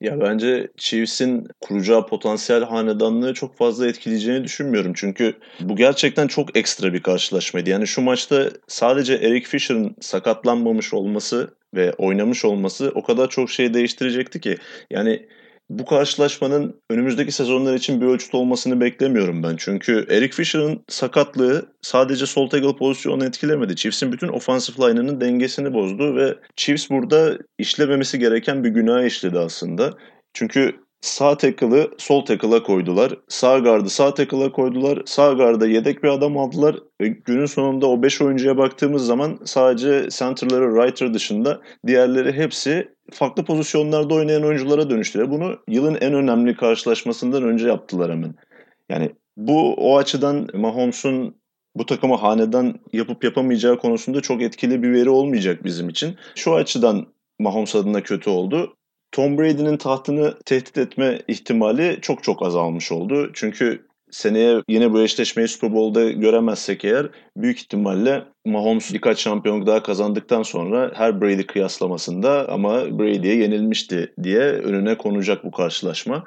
Ya 0.00 0.20
bence 0.20 0.68
Chiefs'in 0.76 1.46
kuracağı 1.60 2.06
potansiyel 2.06 2.64
hanedanlığı 2.64 3.34
çok 3.34 3.56
fazla 3.56 3.86
etkileyeceğini 3.86 4.44
düşünmüyorum. 4.44 4.92
Çünkü 4.96 5.34
bu 5.60 5.76
gerçekten 5.76 6.26
çok 6.26 6.56
ekstra 6.56 6.92
bir 6.92 7.02
karşılaşmaydı. 7.02 7.70
Yani 7.70 7.86
şu 7.86 8.00
maçta 8.00 8.50
sadece 8.68 9.14
Eric 9.14 9.46
Fisher'ın 9.46 9.96
sakatlanmamış 10.00 10.94
olması 10.94 11.54
ve 11.74 11.92
oynamış 11.92 12.44
olması 12.44 12.92
o 12.94 13.02
kadar 13.02 13.28
çok 13.28 13.50
şey 13.50 13.74
değiştirecekti 13.74 14.40
ki. 14.40 14.58
Yani 14.90 15.28
bu 15.70 15.84
karşılaşmanın 15.84 16.80
önümüzdeki 16.90 17.32
sezonlar 17.32 17.74
için 17.74 18.00
bir 18.00 18.06
ölçüt 18.06 18.34
olmasını 18.34 18.80
beklemiyorum 18.80 19.42
ben. 19.42 19.56
Çünkü 19.56 20.06
Eric 20.10 20.36
Fisher'ın 20.36 20.84
sakatlığı 20.88 21.66
sadece 21.82 22.26
sol 22.26 22.48
tackle 22.48 22.76
pozisyonunu 22.76 23.24
etkilemedi. 23.24 23.76
Chiefs'in 23.76 24.12
bütün 24.12 24.28
offensive 24.28 24.88
line'ının 24.88 25.20
dengesini 25.20 25.74
bozdu 25.74 26.16
ve 26.16 26.34
Chiefs 26.56 26.90
burada 26.90 27.38
işlememesi 27.58 28.18
gereken 28.18 28.64
bir 28.64 28.68
günah 28.68 29.04
işledi 29.04 29.38
aslında. 29.38 29.94
Çünkü 30.34 30.84
sağ 31.00 31.36
tackle'ı 31.36 31.90
sol 31.98 32.24
tackle'a 32.24 32.62
koydular. 32.62 33.18
Sağ 33.28 33.58
gardı 33.58 33.90
sağ 33.90 34.14
tackle'a 34.14 34.52
koydular. 34.52 35.02
Sağ 35.06 35.32
garda 35.32 35.66
yedek 35.66 36.02
bir 36.02 36.08
adam 36.08 36.38
aldılar. 36.38 36.76
Ve 37.00 37.08
günün 37.08 37.46
sonunda 37.46 37.86
o 37.86 38.02
5 38.02 38.20
oyuncuya 38.20 38.56
baktığımız 38.56 39.06
zaman 39.06 39.38
sadece 39.44 40.08
center'ları 40.10 40.74
Writer 40.74 41.14
dışında 41.14 41.60
diğerleri 41.86 42.32
hepsi 42.32 42.93
farklı 43.12 43.44
pozisyonlarda 43.44 44.14
oynayan 44.14 44.44
oyunculara 44.44 44.90
dönüştüler. 44.90 45.30
Bunu 45.30 45.58
yılın 45.68 45.94
en 45.94 46.14
önemli 46.14 46.56
karşılaşmasından 46.56 47.42
önce 47.42 47.68
yaptılar 47.68 48.12
hemen. 48.12 48.34
Yani 48.88 49.10
bu 49.36 49.74
o 49.74 49.96
açıdan 49.96 50.48
Mahomes'un 50.54 51.34
bu 51.76 51.86
takımı 51.86 52.14
hanedan 52.14 52.80
yapıp 52.92 53.24
yapamayacağı 53.24 53.78
konusunda 53.78 54.20
çok 54.20 54.42
etkili 54.42 54.82
bir 54.82 54.92
veri 54.92 55.10
olmayacak 55.10 55.64
bizim 55.64 55.88
için. 55.88 56.16
Şu 56.34 56.54
açıdan 56.54 57.06
Mahomes 57.38 57.74
adına 57.74 58.02
kötü 58.02 58.30
oldu. 58.30 58.76
Tom 59.12 59.38
Brady'nin 59.38 59.76
tahtını 59.76 60.34
tehdit 60.44 60.78
etme 60.78 61.20
ihtimali 61.28 61.98
çok 62.02 62.22
çok 62.22 62.42
azalmış 62.42 62.92
oldu. 62.92 63.30
Çünkü 63.34 63.86
seneye 64.14 64.62
yine 64.68 64.92
bu 64.92 65.02
eşleşmeyi 65.02 65.48
Super 65.48 65.74
Bowl'da 65.74 66.10
göremezsek 66.10 66.84
eğer 66.84 67.10
büyük 67.36 67.58
ihtimalle 67.58 68.24
Mahomes 68.44 68.94
birkaç 68.94 69.18
şampiyonluk 69.18 69.66
daha 69.66 69.82
kazandıktan 69.82 70.42
sonra 70.42 70.92
her 70.94 71.20
Brady 71.20 71.42
kıyaslamasında 71.42 72.48
ama 72.48 72.98
Brady'ye 72.98 73.36
yenilmişti 73.36 74.14
diye 74.22 74.40
önüne 74.40 74.98
konacak 74.98 75.44
bu 75.44 75.50
karşılaşma. 75.50 76.24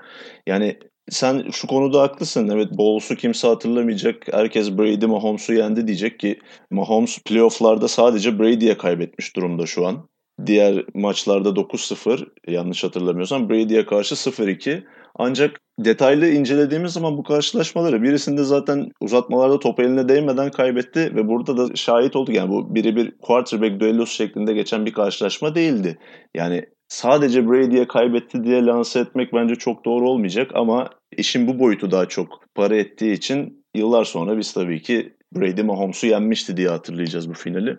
Yani 0.48 0.80
sen 1.10 1.46
şu 1.52 1.68
konuda 1.68 2.02
haklısın. 2.02 2.50
Evet 2.54 2.72
Bowls'u 2.78 3.16
kimse 3.16 3.48
hatırlamayacak. 3.48 4.34
Herkes 4.34 4.78
Brady 4.78 5.06
Mahomes'u 5.06 5.54
yendi 5.54 5.88
diyecek 5.88 6.20
ki 6.20 6.40
Mahomes 6.72 7.20
playoff'larda 7.20 7.88
sadece 7.88 8.40
Brady'ye 8.40 8.78
kaybetmiş 8.78 9.36
durumda 9.36 9.66
şu 9.66 9.88
an. 9.88 10.10
Diğer 10.46 10.86
maçlarda 10.94 11.50
9-0 11.50 12.28
yanlış 12.48 12.84
hatırlamıyorsam 12.84 13.50
Brady'ye 13.50 13.86
karşı 13.86 14.16
0-2. 14.16 14.84
Ancak 15.18 15.60
detaylı 15.80 16.28
incelediğimiz 16.28 16.94
zaman 16.94 17.18
bu 17.18 17.24
karşılaşmaları 17.24 18.04
birisinde 18.04 18.44
zaten 18.44 18.92
uzatmalarda 19.02 19.60
top 19.60 19.80
eline 19.80 20.10
değmeden 20.10 20.52
kaybetti 20.52 21.16
ve 21.16 21.28
burada 21.28 21.58
da 21.58 21.76
şahit 21.76 22.16
olduk. 22.16 22.36
Yani 22.36 22.50
bu 22.50 22.76
biri 22.76 22.96
bir 22.96 23.18
quarterback 23.18 23.80
düellosu 23.80 24.14
şeklinde 24.14 24.54
geçen 24.54 24.86
bir 24.86 24.94
karşılaşma 24.94 25.56
değildi. 25.56 25.98
Yani 26.36 26.66
sadece 26.88 27.50
Brady'ye 27.50 27.88
kaybetti 27.88 28.44
diye 28.44 28.66
lanse 28.66 29.00
etmek 29.00 29.34
bence 29.34 29.56
çok 29.56 29.86
doğru 29.86 30.10
olmayacak 30.10 30.52
ama 30.54 30.90
işin 31.18 31.48
bu 31.48 31.60
boyutu 31.60 31.92
daha 31.92 32.06
çok 32.06 32.42
para 32.56 32.76
ettiği 32.76 33.14
için 33.14 33.66
yıllar 33.76 34.06
sonra 34.06 34.38
biz 34.38 34.54
tabii 34.54 34.82
ki 34.82 35.14
Brady 35.36 35.62
Mahomes'u 35.62 36.08
yenmişti 36.08 36.58
diye 36.58 36.70
hatırlayacağız 36.70 37.30
bu 37.30 37.34
finali. 37.34 37.78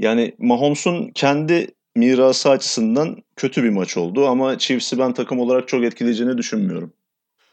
Yani 0.00 0.34
Mahomes'un 0.38 1.10
kendi 1.14 1.68
mirası 1.96 2.50
açısından 2.50 3.16
kötü 3.36 3.64
bir 3.64 3.70
maç 3.70 3.96
oldu 3.96 4.28
ama 4.28 4.58
Chiefs'i 4.58 4.98
ben 4.98 5.14
takım 5.14 5.40
olarak 5.40 5.68
çok 5.68 5.84
etkileyeceğini 5.84 6.38
düşünmüyorum. 6.38 6.92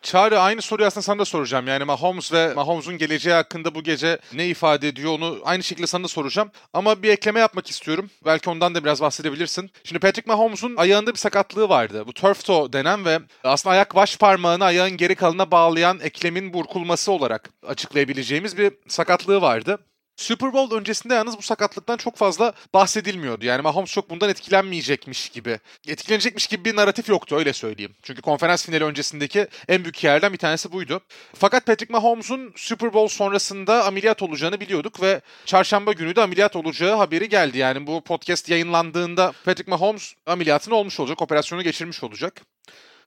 Çağrı 0.03 0.39
aynı 0.39 0.62
soruyu 0.62 0.88
aslında 0.88 1.01
sana 1.01 1.19
da 1.19 1.25
soracağım. 1.25 1.67
Yani 1.67 1.84
Mahomes 1.84 2.34
ve 2.34 2.53
Mahomes'un 2.53 2.97
geleceği 2.97 3.34
hakkında 3.34 3.75
bu 3.75 3.84
gece 3.84 4.19
ne 4.34 4.47
ifade 4.47 4.88
ediyor 4.88 5.12
onu 5.13 5.38
aynı 5.43 5.63
şekilde 5.63 5.88
sana 5.88 6.03
da 6.03 6.08
soracağım. 6.08 6.51
Ama 6.73 7.03
bir 7.03 7.10
ekleme 7.10 7.39
yapmak 7.39 7.69
istiyorum. 7.69 8.10
Belki 8.25 8.49
ondan 8.49 8.75
da 8.75 8.84
biraz 8.84 9.01
bahsedebilirsin. 9.01 9.71
Şimdi 9.84 9.99
Patrick 9.99 10.32
Mahomes'un 10.32 10.75
ayağında 10.75 11.12
bir 11.12 11.19
sakatlığı 11.19 11.69
vardı. 11.69 12.03
Bu 12.08 12.13
turf 12.13 12.45
toe 12.45 12.73
denen 12.73 13.06
ve 13.06 13.19
aslında 13.43 13.73
ayak 13.73 13.95
baş 13.95 14.17
parmağını 14.17 14.65
ayağın 14.65 14.97
geri 14.97 15.15
kalanına 15.15 15.51
bağlayan 15.51 15.99
eklemin 15.99 16.53
burkulması 16.53 17.12
olarak 17.12 17.49
açıklayabileceğimiz 17.67 18.58
bir 18.58 18.71
sakatlığı 18.88 19.41
vardı. 19.41 19.79
Super 20.15 20.54
Bowl 20.54 20.76
öncesinde 20.76 21.13
yalnız 21.13 21.38
bu 21.38 21.41
sakatlıktan 21.41 21.97
çok 21.97 22.17
fazla 22.17 22.54
bahsedilmiyordu. 22.73 23.45
Yani 23.45 23.62
Mahomes 23.62 23.91
çok 23.91 24.10
bundan 24.10 24.30
etkilenmeyecekmiş 24.30 25.30
gibi. 25.30 25.60
Etkilenecekmiş 25.88 26.47
gibi 26.47 26.65
bir 26.65 26.76
narratif 26.76 27.10
yoktu 27.10 27.36
öyle 27.36 27.54
söyleyeyim. 27.54 27.95
Çünkü 28.04 28.21
konferans 28.21 28.65
finali 28.65 28.84
öncesindeki 28.84 29.47
en 29.67 29.84
büyük 29.84 30.04
yerden 30.04 30.34
bir 30.34 30.38
tanesi 30.38 30.71
buydu. 30.71 31.02
Fakat 31.34 31.65
Patrick 31.65 31.93
Mahomes'un 31.93 32.54
Super 32.56 32.93
Bowl 32.93 33.15
sonrasında 33.15 33.86
ameliyat 33.86 34.21
olacağını 34.21 34.60
biliyorduk 34.60 35.02
ve 35.02 35.21
çarşamba 35.45 35.91
günü 35.93 36.15
de 36.15 36.21
ameliyat 36.21 36.56
olacağı 36.56 36.95
haberi 36.95 37.30
geldi. 37.30 37.58
Yani 37.58 37.88
bu 37.88 38.02
podcast 38.02 38.49
yayınlandığında 38.49 39.34
Patrick 39.45 39.71
Mahomes 39.71 40.13
ameliyatını 40.26 40.76
olmuş 40.76 40.99
olacak, 40.99 41.21
operasyonu 41.21 41.63
geçirmiş 41.63 42.04
olacak. 42.04 42.52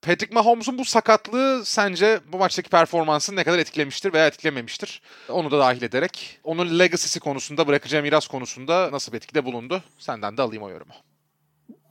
Patrick 0.03 0.35
Mahomes'un 0.35 0.79
bu 0.79 0.85
sakatlığı 0.85 1.65
sence 1.65 2.21
bu 2.33 2.39
maçtaki 2.39 2.71
performansını 2.71 3.37
ne 3.37 3.45
kadar 3.45 3.59
etkilemiştir 3.59 4.13
veya 4.13 4.27
etkilememiştir? 4.27 5.03
Onu 5.29 5.51
da 5.51 5.59
dahil 5.59 5.83
ederek 5.83 6.39
onun 6.45 6.79
legacy'si 6.79 7.21
konusunda, 7.21 7.67
bırakacağı 7.67 8.03
miras 8.03 8.27
konusunda 8.27 8.93
nasıl 8.93 9.13
bir 9.13 9.17
etkide 9.17 9.45
bulundu? 9.45 9.83
Senden 9.99 10.37
de 10.37 10.43
alayım 10.43 10.63
o 10.63 10.71
yorumu. 10.71 10.93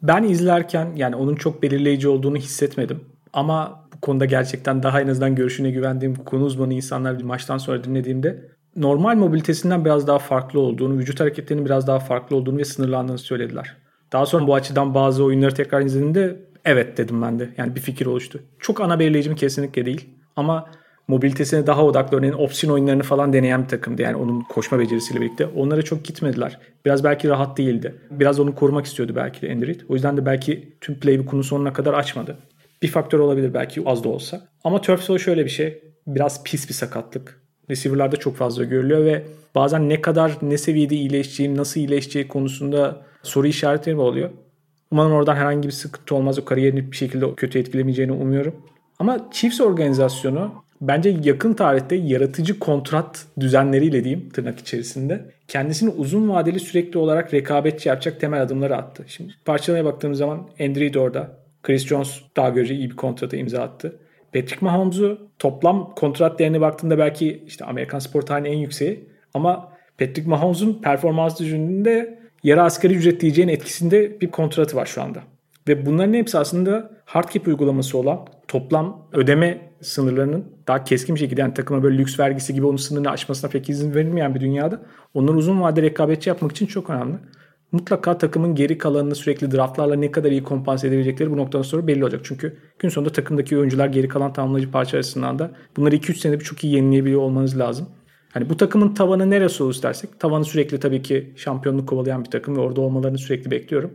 Ben 0.01 0.23
izlerken 0.23 0.93
yani 0.95 1.15
onun 1.15 1.35
çok 1.35 1.63
belirleyici 1.63 2.07
olduğunu 2.07 2.37
hissetmedim. 2.37 3.03
Ama 3.33 3.87
bu 3.93 4.01
konuda 4.01 4.25
gerçekten 4.25 4.83
daha 4.83 5.01
en 5.01 5.07
azından 5.07 5.35
görüşüne 5.35 5.71
güvendiğim 5.71 6.15
konu 6.15 6.43
uzmanı 6.43 6.73
insanlar 6.73 7.19
bir 7.19 7.23
maçtan 7.23 7.57
sonra 7.57 7.83
dinlediğimde 7.83 8.51
normal 8.75 9.15
mobilitesinden 9.15 9.85
biraz 9.85 10.07
daha 10.07 10.19
farklı 10.19 10.59
olduğunu, 10.59 10.97
vücut 10.97 11.19
hareketlerinin 11.19 11.65
biraz 11.65 11.87
daha 11.87 11.99
farklı 11.99 12.35
olduğunu 12.35 12.57
ve 12.57 12.65
sınırlandığını 12.65 13.17
söylediler. 13.17 13.77
Daha 14.11 14.25
sonra 14.25 14.47
bu 14.47 14.55
açıdan 14.55 14.93
bazı 14.93 15.23
oyunları 15.23 15.53
tekrar 15.53 15.81
izlediğimde 15.81 16.45
Evet 16.65 16.97
dedim 16.97 17.21
ben 17.21 17.39
de. 17.39 17.49
Yani 17.57 17.75
bir 17.75 17.81
fikir 17.81 18.05
oluştu. 18.05 18.39
Çok 18.59 18.81
ana 18.81 18.99
belirleyici 18.99 19.29
mi 19.29 19.35
kesinlikle 19.35 19.85
değil. 19.85 20.09
Ama 20.35 20.69
mobilitesine 21.07 21.67
daha 21.67 21.85
odaklı 21.85 22.17
örneğin 22.17 22.33
opsiyon 22.33 22.73
oyunlarını 22.73 23.03
falan 23.03 23.33
deneyen 23.33 23.63
bir 23.63 23.67
takımdı. 23.67 24.01
Yani 24.01 24.15
onun 24.15 24.41
koşma 24.41 24.79
becerisiyle 24.79 25.21
birlikte. 25.21 25.45
Onlara 25.45 25.81
çok 25.81 26.05
gitmediler. 26.05 26.59
Biraz 26.85 27.03
belki 27.03 27.29
rahat 27.29 27.57
değildi. 27.57 27.95
Biraz 28.11 28.39
onu 28.39 28.55
korumak 28.55 28.85
istiyordu 28.85 29.13
belki 29.15 29.41
de 29.41 29.51
Andrew. 29.51 29.85
O 29.89 29.93
yüzden 29.93 30.17
de 30.17 30.25
belki 30.25 30.77
tüm 30.81 30.99
playbook'unu 30.99 31.43
sonuna 31.43 31.73
kadar 31.73 31.93
açmadı. 31.93 32.37
Bir 32.81 32.87
faktör 32.87 33.19
olabilir 33.19 33.53
belki 33.53 33.83
az 33.85 34.03
da 34.03 34.09
olsa. 34.09 34.47
Ama 34.63 34.81
turf 34.81 35.19
şöyle 35.21 35.45
bir 35.45 35.49
şey. 35.49 35.83
Biraz 36.07 36.43
pis 36.43 36.69
bir 36.69 36.73
sakatlık. 36.73 37.41
Receiver'larda 37.69 38.15
çok 38.15 38.35
fazla 38.35 38.63
görülüyor 38.63 39.05
ve 39.05 39.23
bazen 39.55 39.89
ne 39.89 40.01
kadar 40.01 40.31
ne 40.41 40.57
seviyede 40.57 40.95
iyileşeceğim, 40.95 41.57
nasıl 41.57 41.79
iyileşeceği 41.79 42.27
konusunda 42.27 43.05
soru 43.23 43.47
işaretleri 43.47 43.97
oluyor. 43.97 44.29
Umarım 44.91 45.11
oradan 45.11 45.35
herhangi 45.35 45.67
bir 45.67 45.73
sıkıntı 45.73 46.15
olmaz. 46.15 46.39
O 46.39 46.45
kariyerini 46.45 46.91
bir 46.91 46.97
şekilde 46.97 47.35
kötü 47.35 47.59
etkilemeyeceğini 47.59 48.11
umuyorum. 48.11 48.55
Ama 48.99 49.27
Chiefs 49.31 49.61
organizasyonu 49.61 50.65
bence 50.81 51.17
yakın 51.23 51.53
tarihte 51.53 51.95
yaratıcı 51.95 52.59
kontrat 52.59 53.25
düzenleriyle 53.39 54.03
diyeyim 54.03 54.29
tırnak 54.29 54.59
içerisinde 54.59 55.25
kendisini 55.47 55.89
uzun 55.89 56.29
vadeli 56.29 56.59
sürekli 56.59 56.97
olarak 56.97 57.33
rekabetçi 57.33 57.89
yapacak 57.89 58.19
temel 58.19 58.41
adımları 58.41 58.75
attı. 58.75 59.03
Şimdi 59.07 59.33
parçalamaya 59.45 59.85
baktığımız 59.85 60.17
zaman 60.17 60.37
Andrew 60.59 60.93
de 60.93 60.99
orada. 60.99 61.37
Chris 61.63 61.87
Jones 61.87 62.21
daha 62.37 62.49
görece 62.49 62.75
iyi 62.75 62.89
bir 62.89 62.95
kontrata 62.95 63.37
imza 63.37 63.61
attı. 63.61 63.99
Patrick 64.33 64.65
Mahomes'u 64.65 65.29
toplam 65.39 65.95
kontrat 65.95 66.39
değerine 66.39 66.61
baktığında 66.61 66.97
belki 66.97 67.43
işte 67.47 67.65
Amerikan 67.65 67.99
spor 67.99 68.21
tarihinin 68.21 68.57
en 68.57 68.61
yükseği 68.61 69.09
ama 69.33 69.69
Patrick 69.99 70.29
Mahomes'un 70.29 70.81
performans 70.81 71.39
düzününde 71.39 72.19
yarı 72.45 72.63
asgari 72.63 72.93
ücret 72.93 73.21
diyeceğin 73.21 73.47
etkisinde 73.47 74.21
bir 74.21 74.31
kontratı 74.31 74.75
var 74.75 74.85
şu 74.85 75.01
anda. 75.01 75.19
Ve 75.67 75.85
bunların 75.85 76.13
hepsi 76.13 76.37
aslında 76.37 76.91
hardcap 77.05 77.47
uygulaması 77.47 77.97
olan 77.97 78.19
toplam 78.47 79.07
ödeme 79.13 79.71
sınırlarının 79.81 80.45
daha 80.67 80.83
keskin 80.83 81.15
bir 81.15 81.19
şekilde 81.19 81.41
yani 81.41 81.53
takıma 81.53 81.83
böyle 81.83 81.97
lüks 81.97 82.19
vergisi 82.19 82.53
gibi 82.53 82.65
onun 82.65 82.77
sınırını 82.77 83.09
aşmasına 83.09 83.51
pek 83.51 83.69
izin 83.69 83.95
verilmeyen 83.95 84.35
bir 84.35 84.39
dünyada 84.39 84.81
onları 85.13 85.37
uzun 85.37 85.61
vadede 85.61 85.81
rekabetçi 85.81 86.29
yapmak 86.29 86.51
için 86.51 86.65
çok 86.65 86.89
önemli. 86.89 87.15
Mutlaka 87.71 88.17
takımın 88.17 88.55
geri 88.55 88.77
kalanını 88.77 89.15
sürekli 89.15 89.51
draftlarla 89.51 89.95
ne 89.95 90.11
kadar 90.11 90.31
iyi 90.31 90.43
kompanse 90.43 90.87
edebilecekleri 90.87 91.31
bu 91.31 91.37
noktadan 91.37 91.63
sonra 91.63 91.87
belli 91.87 92.03
olacak. 92.03 92.21
Çünkü 92.23 92.57
gün 92.79 92.89
sonunda 92.89 93.11
takımdaki 93.11 93.57
oyuncular 93.57 93.87
geri 93.87 94.07
kalan 94.07 94.33
tamamlayıcı 94.33 94.71
parça 94.71 94.97
açısından 94.97 95.39
da 95.39 95.51
bunları 95.77 95.95
2-3 95.95 96.15
senede 96.15 96.39
bir 96.39 96.45
çok 96.45 96.63
iyi 96.63 96.75
yenileyebiliyor 96.75 97.21
olmanız 97.21 97.59
lazım. 97.59 97.87
Hani 98.35 98.49
bu 98.49 98.57
takımın 98.57 98.93
tavanı 98.93 99.29
neresi 99.29 99.63
olur 99.63 99.73
istersek 99.73 100.19
tavanı 100.19 100.45
sürekli 100.45 100.79
tabii 100.79 101.01
ki 101.01 101.33
şampiyonluk 101.35 101.89
kovalayan 101.89 102.23
bir 102.25 102.29
takım 102.31 102.57
ve 102.57 102.59
orada 102.59 102.81
olmalarını 102.81 103.17
sürekli 103.17 103.51
bekliyorum. 103.51 103.93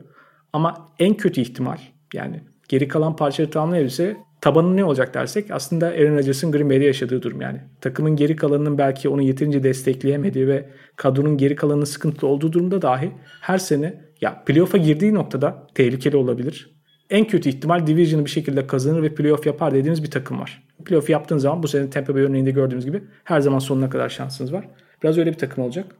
Ama 0.53 0.89
en 0.99 1.15
kötü 1.15 1.41
ihtimal 1.41 1.79
yani 2.15 2.41
geri 2.69 2.89
kalan 2.89 3.17
parçaları 3.17 3.51
tamamlayabilirse 3.51 4.17
tabanı 4.41 4.77
ne 4.77 4.85
olacak 4.85 5.15
dersek 5.15 5.51
aslında 5.51 5.87
Aaron 5.87 6.17
Rodgers'ın 6.17 6.53
Green 6.53 6.71
Bay'de 6.71 6.85
yaşadığı 6.85 7.23
durum 7.23 7.41
yani. 7.41 7.61
Takımın 7.81 8.17
geri 8.17 8.37
kalanının 8.37 8.79
belki 8.79 9.09
onu 9.09 9.23
yeterince 9.23 9.63
destekleyemediği 9.63 10.49
ve 10.49 10.69
kadronun 10.97 11.37
geri 11.37 11.57
kalanının 11.57 11.85
sıkıntılı 11.85 12.31
olduğu 12.31 12.53
durumda 12.53 12.83
dahi 12.83 13.13
her 13.41 13.59
sene 13.59 14.05
ya 14.21 14.45
playoff'a 14.45 14.79
girdiği 14.79 15.15
noktada 15.15 15.67
tehlikeli 15.75 16.17
olabilir. 16.17 16.71
en 17.11 17.27
kötü 17.27 17.49
ihtimal 17.49 17.87
Division'ı 17.87 18.25
bir 18.25 18.31
şekilde 18.31 18.67
kazanır 18.67 19.03
ve 19.03 19.15
playoff 19.15 19.47
yapar 19.47 19.75
dediğimiz 19.75 20.03
bir 20.03 20.11
takım 20.11 20.41
var. 20.41 20.70
Playoff 20.85 21.11
yaptığın 21.11 21.39
zaman 21.39 21.63
bu 21.63 21.69
sene 21.69 21.91
Tampa 21.91 22.15
Bay 22.15 22.23
örneğinde 22.23 22.51
gördüğümüz 22.51 22.85
gibi 22.85 23.03
her 23.25 23.41
zaman 23.41 23.59
sonuna 23.59 23.91
kadar 23.91 24.09
şansınız 24.09 24.53
var. 24.53 24.69
Biraz 25.03 25.19
öyle 25.19 25.33
bir 25.33 25.39
takım 25.39 25.65
olacak. 25.65 25.97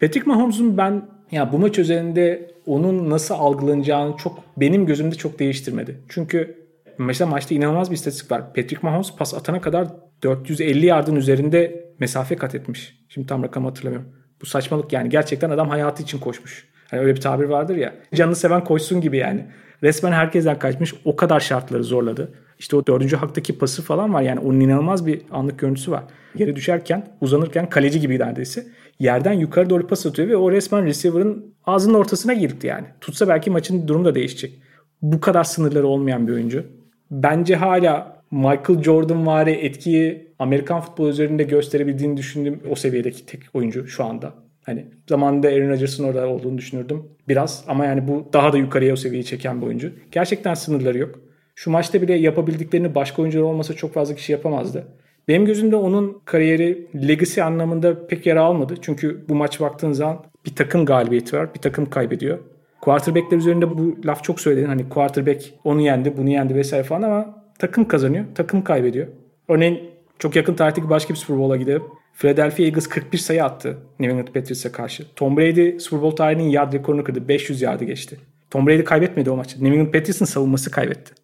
Patrick 0.00 0.30
Mahomes'un 0.30 0.78
ben 0.78 1.08
ya 1.30 1.52
bu 1.52 1.58
maç 1.58 1.78
üzerinde 1.78 2.50
onun 2.66 3.10
nasıl 3.10 3.34
algılanacağını 3.34 4.16
çok 4.16 4.44
benim 4.56 4.86
gözümde 4.86 5.14
çok 5.14 5.38
değiştirmedi. 5.38 6.00
Çünkü 6.08 6.56
mesela 6.98 7.30
maçta 7.30 7.54
inanılmaz 7.54 7.90
bir 7.90 7.96
istatistik 7.96 8.30
var. 8.30 8.46
Patrick 8.46 8.78
Mahomes 8.82 9.12
pas 9.16 9.34
atana 9.34 9.60
kadar 9.60 9.88
450 10.22 10.86
yardın 10.86 11.16
üzerinde 11.16 11.84
mesafe 11.98 12.36
kat 12.36 12.54
etmiş. 12.54 12.98
Şimdi 13.08 13.26
tam 13.26 13.42
rakam 13.42 13.64
hatırlamıyorum. 13.64 14.08
Bu 14.40 14.46
saçmalık 14.46 14.92
yani. 14.92 15.08
Gerçekten 15.08 15.50
adam 15.50 15.68
hayatı 15.68 16.02
için 16.02 16.18
koşmuş. 16.18 16.68
Hani 16.90 17.00
öyle 17.00 17.14
bir 17.14 17.20
tabir 17.20 17.44
vardır 17.44 17.76
ya. 17.76 17.94
Canını 18.14 18.36
seven 18.36 18.64
koşsun 18.64 19.00
gibi 19.00 19.16
yani. 19.16 19.46
Resmen 19.82 20.12
herkesten 20.12 20.58
kaçmış. 20.58 20.94
O 21.04 21.16
kadar 21.16 21.40
şartları 21.40 21.84
zorladı. 21.84 22.32
İşte 22.58 22.76
o 22.76 22.86
dördüncü 22.86 23.16
haktaki 23.16 23.58
pası 23.58 23.82
falan 23.82 24.14
var. 24.14 24.22
Yani 24.22 24.40
onun 24.40 24.60
inanılmaz 24.60 25.06
bir 25.06 25.22
anlık 25.30 25.58
görüntüsü 25.58 25.90
var. 25.90 26.04
Yere 26.38 26.56
düşerken, 26.56 27.06
uzanırken 27.20 27.68
kaleci 27.68 28.00
gibi 28.00 28.18
neredeyse. 28.18 28.66
Yerden 28.98 29.32
yukarı 29.32 29.70
doğru 29.70 29.86
pas 29.86 30.06
atıyor 30.06 30.28
ve 30.28 30.36
o 30.36 30.52
resmen 30.52 30.84
receiver'ın 30.84 31.54
ağzının 31.64 31.94
ortasına 31.94 32.32
girdi 32.32 32.66
yani. 32.66 32.86
Tutsa 33.00 33.28
belki 33.28 33.50
maçın 33.50 33.88
durumu 33.88 34.04
da 34.04 34.14
değişecek. 34.14 34.58
Bu 35.02 35.20
kadar 35.20 35.44
sınırları 35.44 35.86
olmayan 35.86 36.28
bir 36.28 36.32
oyuncu. 36.32 36.64
Bence 37.10 37.56
hala 37.56 38.22
Michael 38.30 38.82
Jordan 38.82 39.26
vari 39.26 39.50
etkiyi 39.50 40.34
Amerikan 40.38 40.80
futbol 40.80 41.08
üzerinde 41.08 41.42
gösterebildiğini 41.42 42.16
düşündüğüm 42.16 42.60
o 42.70 42.74
seviyedeki 42.74 43.26
tek 43.26 43.42
oyuncu 43.54 43.88
şu 43.88 44.04
anda. 44.04 44.34
Hani 44.66 44.86
zamanında 45.08 45.48
Aaron 45.48 45.68
Rodgers'ın 45.68 46.04
orada 46.04 46.28
olduğunu 46.28 46.58
düşünürdüm 46.58 47.02
biraz 47.28 47.64
ama 47.68 47.84
yani 47.84 48.08
bu 48.08 48.28
daha 48.32 48.52
da 48.52 48.58
yukarıya 48.58 48.92
o 48.92 48.96
seviyeyi 48.96 49.24
çeken 49.24 49.60
bir 49.60 49.66
oyuncu. 49.66 49.92
Gerçekten 50.12 50.54
sınırları 50.54 50.98
yok. 50.98 51.20
Şu 51.54 51.70
maçta 51.70 52.02
bile 52.02 52.14
yapabildiklerini 52.14 52.94
başka 52.94 53.22
oyuncular 53.22 53.44
olmasa 53.44 53.74
çok 53.74 53.94
fazla 53.94 54.14
kişi 54.14 54.32
yapamazdı. 54.32 54.86
Benim 55.28 55.46
gözümde 55.46 55.76
onun 55.76 56.22
kariyeri 56.24 56.86
legacy 57.08 57.42
anlamında 57.42 58.06
pek 58.06 58.26
yer 58.26 58.36
almadı. 58.36 58.74
Çünkü 58.80 59.24
bu 59.28 59.34
maç 59.34 59.60
baktığın 59.60 59.92
zaman 59.92 60.24
bir 60.46 60.54
takım 60.54 60.86
galibiyeti 60.86 61.36
var, 61.36 61.54
bir 61.54 61.60
takım 61.60 61.90
kaybediyor. 61.90 62.38
Quarterback'ler 62.80 63.36
üzerinde 63.36 63.78
bu 63.78 63.96
laf 64.04 64.24
çok 64.24 64.40
söyledin. 64.40 64.66
Hani 64.66 64.88
quarterback 64.88 65.44
onu 65.64 65.80
yendi, 65.80 66.16
bunu 66.16 66.30
yendi 66.30 66.54
vesaire 66.54 66.84
falan 66.84 67.02
ama 67.02 67.44
takım 67.58 67.88
kazanıyor, 67.88 68.24
takım 68.34 68.64
kaybediyor. 68.64 69.06
Örneğin 69.48 69.90
çok 70.18 70.36
yakın 70.36 70.54
tarihteki 70.54 70.90
başka 70.90 71.14
bir 71.14 71.18
Super 71.18 71.38
Bowl'a 71.38 71.56
gidelim. 71.56 71.82
Philadelphia 72.14 72.62
Eagles 72.62 72.86
41 72.86 73.18
sayı 73.18 73.44
attı 73.44 73.78
New 74.00 74.12
England 74.12 74.34
Patriots'a 74.34 74.72
karşı. 74.72 75.04
Tom 75.16 75.36
Brady 75.36 75.78
Super 75.78 76.02
Bowl 76.02 76.16
tarihinin 76.16 76.48
yard 76.48 76.72
rekorunu 76.72 77.04
kırdı. 77.04 77.28
500 77.28 77.62
yardı 77.62 77.84
geçti. 77.84 78.16
Tom 78.50 78.66
Brady 78.66 78.84
kaybetmedi 78.84 79.30
o 79.30 79.36
maçı. 79.36 79.64
New 79.64 79.76
England 79.78 79.92
Patriots'ın 79.92 80.24
savunması 80.24 80.70
kaybetti. 80.70 81.23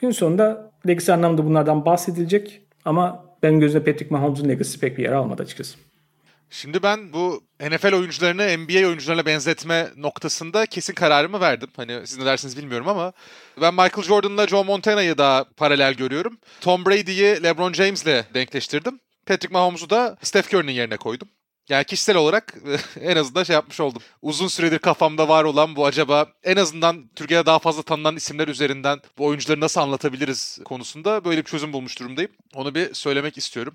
Gün 0.00 0.10
sonunda 0.10 0.72
legacy 0.88 1.12
anlamda 1.12 1.44
bunlardan 1.44 1.84
bahsedilecek 1.84 2.60
ama 2.84 3.24
benim 3.42 3.60
gözümde 3.60 3.84
Patrick 3.84 4.14
Mahomes'un 4.14 4.48
legacy 4.48 4.78
pek 4.78 4.98
bir 4.98 5.02
yer 5.02 5.12
almadı 5.12 5.42
açıkçası. 5.42 5.78
Şimdi 6.50 6.82
ben 6.82 7.12
bu 7.12 7.42
NFL 7.60 7.92
oyuncularını 7.92 8.42
NBA 8.42 8.86
oyuncularına 8.86 9.26
benzetme 9.26 9.88
noktasında 9.96 10.66
kesin 10.66 10.94
kararımı 10.94 11.40
verdim. 11.40 11.68
Hani 11.76 12.00
siz 12.04 12.18
ne 12.18 12.24
dersiniz 12.24 12.56
bilmiyorum 12.56 12.88
ama 12.88 13.12
ben 13.60 13.74
Michael 13.74 14.02
Jordan'la 14.02 14.46
Joe 14.46 14.64
Montana'yı 14.64 15.18
da 15.18 15.44
paralel 15.56 15.94
görüyorum. 15.94 16.38
Tom 16.60 16.86
Brady'yi 16.86 17.42
LeBron 17.42 17.72
James'le 17.72 18.34
denkleştirdim. 18.34 19.00
Patrick 19.26 19.52
Mahomes'u 19.52 19.90
da 19.90 20.16
Steph 20.22 20.54
Curry'nin 20.54 20.72
yerine 20.72 20.96
koydum. 20.96 21.28
Yani 21.70 21.84
kişisel 21.84 22.16
olarak 22.16 22.54
en 23.00 23.16
azından 23.16 23.42
şey 23.42 23.54
yapmış 23.54 23.80
oldum. 23.80 24.02
Uzun 24.22 24.48
süredir 24.48 24.78
kafamda 24.78 25.28
var 25.28 25.44
olan 25.44 25.76
bu 25.76 25.86
acaba 25.86 26.26
en 26.44 26.56
azından 26.56 27.10
Türkiye'de 27.16 27.46
daha 27.46 27.58
fazla 27.58 27.82
tanınan 27.82 28.16
isimler 28.16 28.48
üzerinden 28.48 29.00
bu 29.18 29.24
oyuncuları 29.24 29.60
nasıl 29.60 29.80
anlatabiliriz 29.80 30.58
konusunda 30.64 31.24
böyle 31.24 31.40
bir 31.40 31.46
çözüm 31.46 31.72
bulmuş 31.72 32.00
durumdayım. 32.00 32.30
Onu 32.54 32.74
bir 32.74 32.94
söylemek 32.94 33.38
istiyorum. 33.38 33.74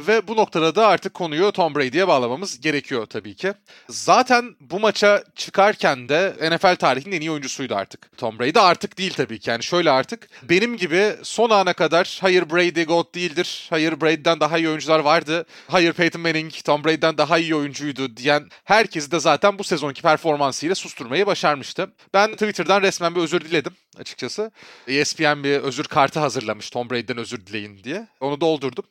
Ve 0.00 0.28
bu 0.28 0.36
noktada 0.36 0.74
da 0.74 0.86
artık 0.86 1.14
konuyu 1.14 1.52
Tom 1.52 1.74
Brady'ye 1.74 2.08
bağlamamız 2.08 2.60
gerekiyor 2.60 3.06
tabii 3.06 3.34
ki. 3.34 3.52
Zaten 3.88 4.56
bu 4.60 4.80
maça 4.80 5.24
çıkarken 5.36 6.08
de 6.08 6.34
NFL 6.50 6.76
tarihinin 6.76 7.16
en 7.16 7.20
iyi 7.20 7.30
oyuncusuydu 7.30 7.74
artık. 7.74 8.18
Tom 8.18 8.38
Brady 8.38 8.58
artık 8.58 8.98
değil 8.98 9.12
tabii 9.16 9.38
ki. 9.38 9.50
Yani 9.50 9.62
şöyle 9.62 9.90
artık 9.90 10.28
benim 10.42 10.76
gibi 10.76 11.12
son 11.22 11.50
ana 11.50 11.72
kadar 11.72 12.18
hayır 12.20 12.50
Brady 12.50 12.82
GOAT 12.82 13.14
değildir. 13.14 13.66
Hayır 13.70 14.00
Brady'den 14.00 14.40
daha 14.40 14.58
iyi 14.58 14.68
oyuncular 14.68 14.98
vardı. 14.98 15.46
Hayır 15.68 15.92
Peyton 15.92 16.22
Manning 16.22 16.52
Tom 16.64 16.84
Brady'den 16.84 17.18
daha 17.18 17.21
iyi 17.38 17.54
oyuncuydu 17.54 18.16
diyen 18.16 18.48
herkesi 18.64 19.10
de 19.10 19.20
zaten 19.20 19.58
bu 19.58 19.64
sezonki 19.64 20.02
performansıyla 20.02 20.74
susturmayı 20.74 21.26
başarmıştı. 21.26 21.92
Ben 22.14 22.32
Twitter'dan 22.32 22.82
resmen 22.82 23.14
bir 23.14 23.20
özür 23.20 23.40
diledim 23.40 23.72
açıkçası. 23.98 24.50
ESPN 24.88 25.44
bir 25.44 25.58
özür 25.58 25.84
kartı 25.84 26.20
hazırlamış 26.20 26.70
Tom 26.70 26.90
Brady'den 26.90 27.18
özür 27.18 27.46
dileyin 27.46 27.84
diye. 27.84 28.08
Onu 28.20 28.40
doldurdum. 28.40 28.84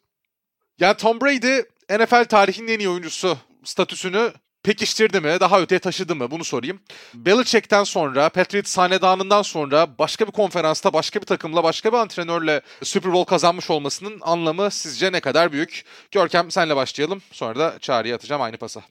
Yani 0.79 0.97
Tom 0.97 1.21
Brady 1.21 1.61
NFL 1.89 2.25
tarihinin 2.25 2.67
en 2.67 2.79
iyi 2.79 2.89
oyuncusu 2.89 3.37
statüsünü 3.63 4.33
pekiştirdi 4.63 5.19
mi, 5.19 5.37
daha 5.39 5.61
öteye 5.61 5.79
taşıdı 5.79 6.15
mı 6.15 6.31
bunu 6.31 6.43
sorayım. 6.43 6.79
Belichick'ten 7.13 7.83
sonra, 7.83 8.29
Patriots 8.29 8.77
hanedanından 8.77 9.41
sonra 9.41 9.87
başka 9.99 10.27
bir 10.27 10.31
konferansta, 10.31 10.93
başka 10.93 11.21
bir 11.21 11.25
takımla, 11.25 11.63
başka 11.63 11.91
bir 11.91 11.97
antrenörle 11.97 12.61
Super 12.83 13.13
Bowl 13.13 13.29
kazanmış 13.29 13.69
olmasının 13.69 14.17
anlamı 14.21 14.71
sizce 14.71 15.11
ne 15.11 15.19
kadar 15.19 15.51
büyük? 15.51 15.83
Görkem 16.11 16.51
senle 16.51 16.75
başlayalım. 16.75 17.21
Sonra 17.31 17.59
da 17.59 17.73
Çağrı'ya 17.79 18.15
atacağım 18.15 18.41
aynı 18.41 18.57
pasa. 18.57 18.81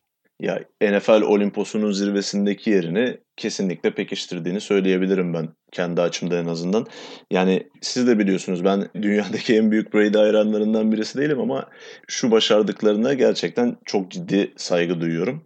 Ya 0.41 0.65
NFL 0.83 1.23
Olimposu'nun 1.23 1.93
zirvesindeki 1.93 2.71
yerini 2.71 3.19
kesinlikle 3.37 3.95
pekiştirdiğini 3.95 4.61
söyleyebilirim 4.61 5.35
ben 5.35 5.49
kendi 5.73 6.01
açımda 6.01 6.39
en 6.39 6.47
azından. 6.47 6.87
Yani 7.31 7.69
siz 7.81 8.07
de 8.07 8.19
biliyorsunuz 8.19 8.65
ben 8.65 8.89
dünyadaki 9.03 9.57
en 9.57 9.71
büyük 9.71 9.95
Brady 9.95 10.19
hayranlarından 10.19 10.93
birisi 10.93 11.19
değilim 11.19 11.41
ama 11.41 11.69
şu 12.09 12.31
başardıklarına 12.31 13.15
gerçekten 13.15 13.77
çok 13.85 14.11
ciddi 14.11 14.53
saygı 14.57 15.01
duyuyorum. 15.01 15.43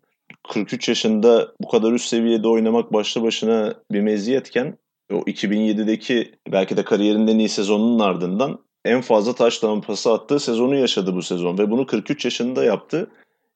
43 0.48 0.88
yaşında 0.88 1.52
bu 1.60 1.68
kadar 1.68 1.92
üst 1.92 2.08
seviyede 2.08 2.48
oynamak 2.48 2.92
başlı 2.92 3.22
başına 3.22 3.74
bir 3.92 4.00
meziyetken 4.00 4.78
o 5.12 5.16
2007'deki 5.16 6.32
belki 6.52 6.76
de 6.76 6.84
kariyerinin 6.84 7.26
en 7.26 7.38
iyi 7.38 7.48
sezonunun 7.48 7.98
ardından 7.98 8.58
en 8.84 9.00
fazla 9.00 9.34
taş 9.34 9.60
pası 9.86 10.12
attığı 10.12 10.40
sezonu 10.40 10.76
yaşadı 10.76 11.14
bu 11.14 11.22
sezon 11.22 11.58
ve 11.58 11.70
bunu 11.70 11.86
43 11.86 12.24
yaşında 12.24 12.64
yaptı. 12.64 13.10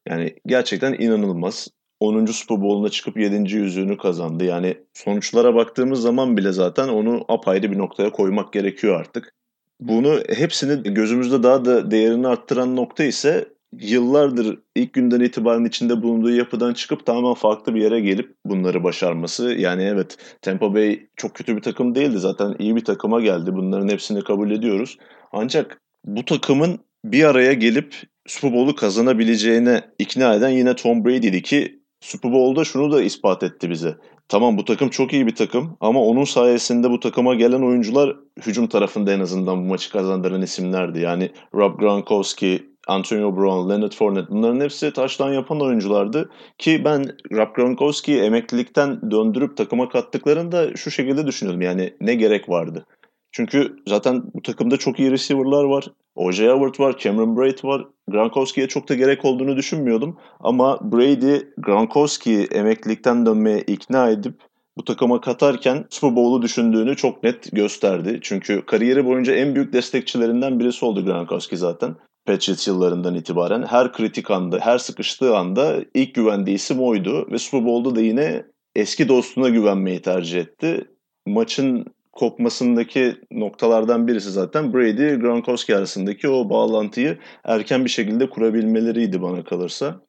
Yani 0.08 0.34
gerçekten 0.46 0.92
inanılmaz. 0.92 1.68
10. 2.00 2.26
Super 2.26 2.60
Bowl'una 2.60 2.88
çıkıp 2.88 3.16
7. 3.16 3.56
yüzüğünü 3.56 3.96
kazandı. 3.96 4.44
Yani 4.44 4.76
sonuçlara 4.94 5.54
baktığımız 5.54 6.02
zaman 6.02 6.36
bile 6.36 6.52
zaten 6.52 6.88
onu 6.88 7.24
apayrı 7.28 7.72
bir 7.72 7.78
noktaya 7.78 8.12
koymak 8.12 8.52
gerekiyor 8.52 9.00
artık. 9.00 9.34
Bunu 9.80 10.20
hepsini 10.28 10.94
gözümüzde 10.94 11.42
daha 11.42 11.64
da 11.64 11.90
değerini 11.90 12.28
arttıran 12.28 12.76
nokta 12.76 13.04
ise 13.04 13.48
yıllardır 13.72 14.58
ilk 14.74 14.92
günden 14.92 15.20
itibaren 15.20 15.64
içinde 15.64 16.02
bulunduğu 16.02 16.30
yapıdan 16.30 16.74
çıkıp 16.74 17.06
tamamen 17.06 17.34
farklı 17.34 17.74
bir 17.74 17.80
yere 17.80 18.00
gelip 18.00 18.34
bunları 18.44 18.84
başarması. 18.84 19.52
Yani 19.52 19.82
evet 19.82 20.16
Tampa 20.42 20.74
Bay 20.74 21.06
çok 21.16 21.34
kötü 21.34 21.56
bir 21.56 21.62
takım 21.62 21.94
değildi 21.94 22.18
zaten 22.18 22.56
iyi 22.58 22.76
bir 22.76 22.84
takıma 22.84 23.20
geldi. 23.20 23.54
Bunların 23.54 23.88
hepsini 23.88 24.24
kabul 24.24 24.50
ediyoruz. 24.50 24.98
Ancak 25.32 25.80
bu 26.04 26.24
takımın 26.24 26.78
bir 27.04 27.24
araya 27.24 27.52
gelip 27.52 27.94
Super 28.26 28.52
Bowl'u 28.52 28.74
kazanabileceğine 28.74 29.82
ikna 29.98 30.34
eden 30.34 30.48
yine 30.48 30.76
Tom 30.76 31.04
Brady'di 31.04 31.42
ki 31.42 31.78
Super 32.00 32.32
Bowl'da 32.32 32.64
şunu 32.64 32.92
da 32.92 33.02
ispat 33.02 33.42
etti 33.42 33.70
bize. 33.70 33.96
Tamam 34.28 34.58
bu 34.58 34.64
takım 34.64 34.88
çok 34.88 35.12
iyi 35.12 35.26
bir 35.26 35.34
takım 35.34 35.76
ama 35.80 36.02
onun 36.02 36.24
sayesinde 36.24 36.90
bu 36.90 37.00
takıma 37.00 37.34
gelen 37.34 37.62
oyuncular 37.62 38.16
hücum 38.46 38.66
tarafında 38.66 39.12
en 39.12 39.20
azından 39.20 39.58
bu 39.58 39.68
maçı 39.68 39.92
kazandıran 39.92 40.42
isimlerdi. 40.42 41.00
Yani 41.00 41.30
Rob 41.54 41.80
Gronkowski, 41.80 42.68
Antonio 42.88 43.36
Brown, 43.36 43.70
Leonard 43.70 43.92
Fournette 43.92 44.30
bunların 44.30 44.60
hepsi 44.60 44.92
taştan 44.92 45.32
yapan 45.32 45.60
oyunculardı. 45.60 46.30
Ki 46.58 46.82
ben 46.84 47.04
Rob 47.32 47.54
Gronkowski'yi 47.54 48.20
emeklilikten 48.20 49.10
döndürüp 49.10 49.56
takıma 49.56 49.88
kattıklarında 49.88 50.76
şu 50.76 50.90
şekilde 50.90 51.26
düşünüyordum. 51.26 51.62
Yani 51.62 51.94
ne 52.00 52.14
gerek 52.14 52.48
vardı? 52.48 52.86
Çünkü 53.32 53.76
zaten 53.86 54.22
bu 54.34 54.42
takımda 54.42 54.76
çok 54.76 55.00
iyi 55.00 55.10
receiver'lar 55.10 55.64
var. 55.64 55.90
O.J. 56.14 56.48
Howard 56.48 56.80
var, 56.80 56.98
Cameron 56.98 57.36
Braid 57.36 57.64
var. 57.64 57.86
Gronkowski'ye 58.08 58.68
çok 58.68 58.88
da 58.88 58.94
gerek 58.94 59.24
olduğunu 59.24 59.56
düşünmüyordum. 59.56 60.16
Ama 60.40 60.92
Brady, 60.92 61.38
Gronkowski'yi 61.58 62.44
emeklilikten 62.44 63.26
dönmeye 63.26 63.60
ikna 63.60 64.10
edip 64.10 64.34
bu 64.78 64.84
takıma 64.84 65.20
katarken 65.20 65.84
Super 65.90 66.16
Bowl'u 66.16 66.42
düşündüğünü 66.42 66.96
çok 66.96 67.22
net 67.22 67.52
gösterdi. 67.52 68.18
Çünkü 68.22 68.66
kariyeri 68.66 69.06
boyunca 69.06 69.34
en 69.34 69.54
büyük 69.54 69.72
destekçilerinden 69.72 70.60
birisi 70.60 70.84
oldu 70.84 71.04
Gronkowski 71.04 71.56
zaten. 71.56 71.96
Patriots 72.28 72.68
yıllarından 72.68 73.14
itibaren 73.14 73.62
her 73.62 73.92
kritik 73.92 74.30
anda, 74.30 74.58
her 74.58 74.78
sıkıştığı 74.78 75.36
anda 75.36 75.76
ilk 75.94 76.14
güvendiği 76.14 76.56
isim 76.56 76.82
oydu. 76.82 77.28
Ve 77.30 77.38
Super 77.38 77.66
Bowl'da 77.66 77.96
da 77.96 78.00
yine 78.00 78.44
eski 78.74 79.08
dostuna 79.08 79.48
güvenmeyi 79.48 80.02
tercih 80.02 80.40
etti. 80.40 80.90
Maçın 81.26 81.86
kopmasındaki 82.12 83.16
noktalardan 83.30 84.08
birisi 84.08 84.30
zaten 84.30 84.74
Brady 84.74 85.14
Gronkowski 85.14 85.76
arasındaki 85.76 86.28
o 86.28 86.50
bağlantıyı 86.50 87.18
erken 87.44 87.84
bir 87.84 87.90
şekilde 87.90 88.30
kurabilmeleriydi 88.30 89.22
bana 89.22 89.44
kalırsa. 89.44 90.00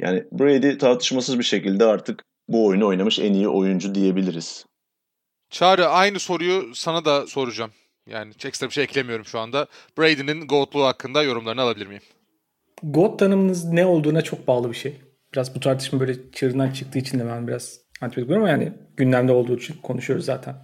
Yani 0.00 0.24
Brady 0.32 0.78
tartışmasız 0.78 1.38
bir 1.38 1.44
şekilde 1.44 1.84
artık 1.84 2.22
bu 2.48 2.66
oyunu 2.66 2.86
oynamış 2.86 3.18
en 3.18 3.32
iyi 3.32 3.48
oyuncu 3.48 3.94
diyebiliriz. 3.94 4.66
Çağrı 5.50 5.88
aynı 5.88 6.20
soruyu 6.20 6.74
sana 6.74 7.04
da 7.04 7.26
soracağım. 7.26 7.70
Yani 8.06 8.32
ekstra 8.44 8.66
bir 8.66 8.72
şey 8.72 8.84
eklemiyorum 8.84 9.24
şu 9.24 9.38
anda. 9.38 9.66
Brady'nin 9.98 10.46
GOAT'luğu 10.46 10.84
hakkında 10.84 11.22
yorumlarını 11.22 11.60
alabilir 11.60 11.86
miyim? 11.86 12.02
GOAT 12.82 13.18
tanımınız 13.18 13.64
ne 13.64 13.86
olduğuna 13.86 14.22
çok 14.22 14.48
bağlı 14.48 14.70
bir 14.70 14.76
şey. 14.76 14.96
Biraz 15.34 15.54
bu 15.54 15.60
tartışma 15.60 16.00
böyle 16.00 16.14
çığırından 16.32 16.70
çıktığı 16.70 16.98
için 16.98 17.18
de 17.18 17.26
ben 17.26 17.48
biraz 17.48 17.80
antipatik 18.00 18.36
ama 18.36 18.48
yani 18.48 18.72
gündemde 18.96 19.32
olduğu 19.32 19.56
için 19.56 19.76
konuşuyoruz 19.82 20.24
zaten. 20.24 20.56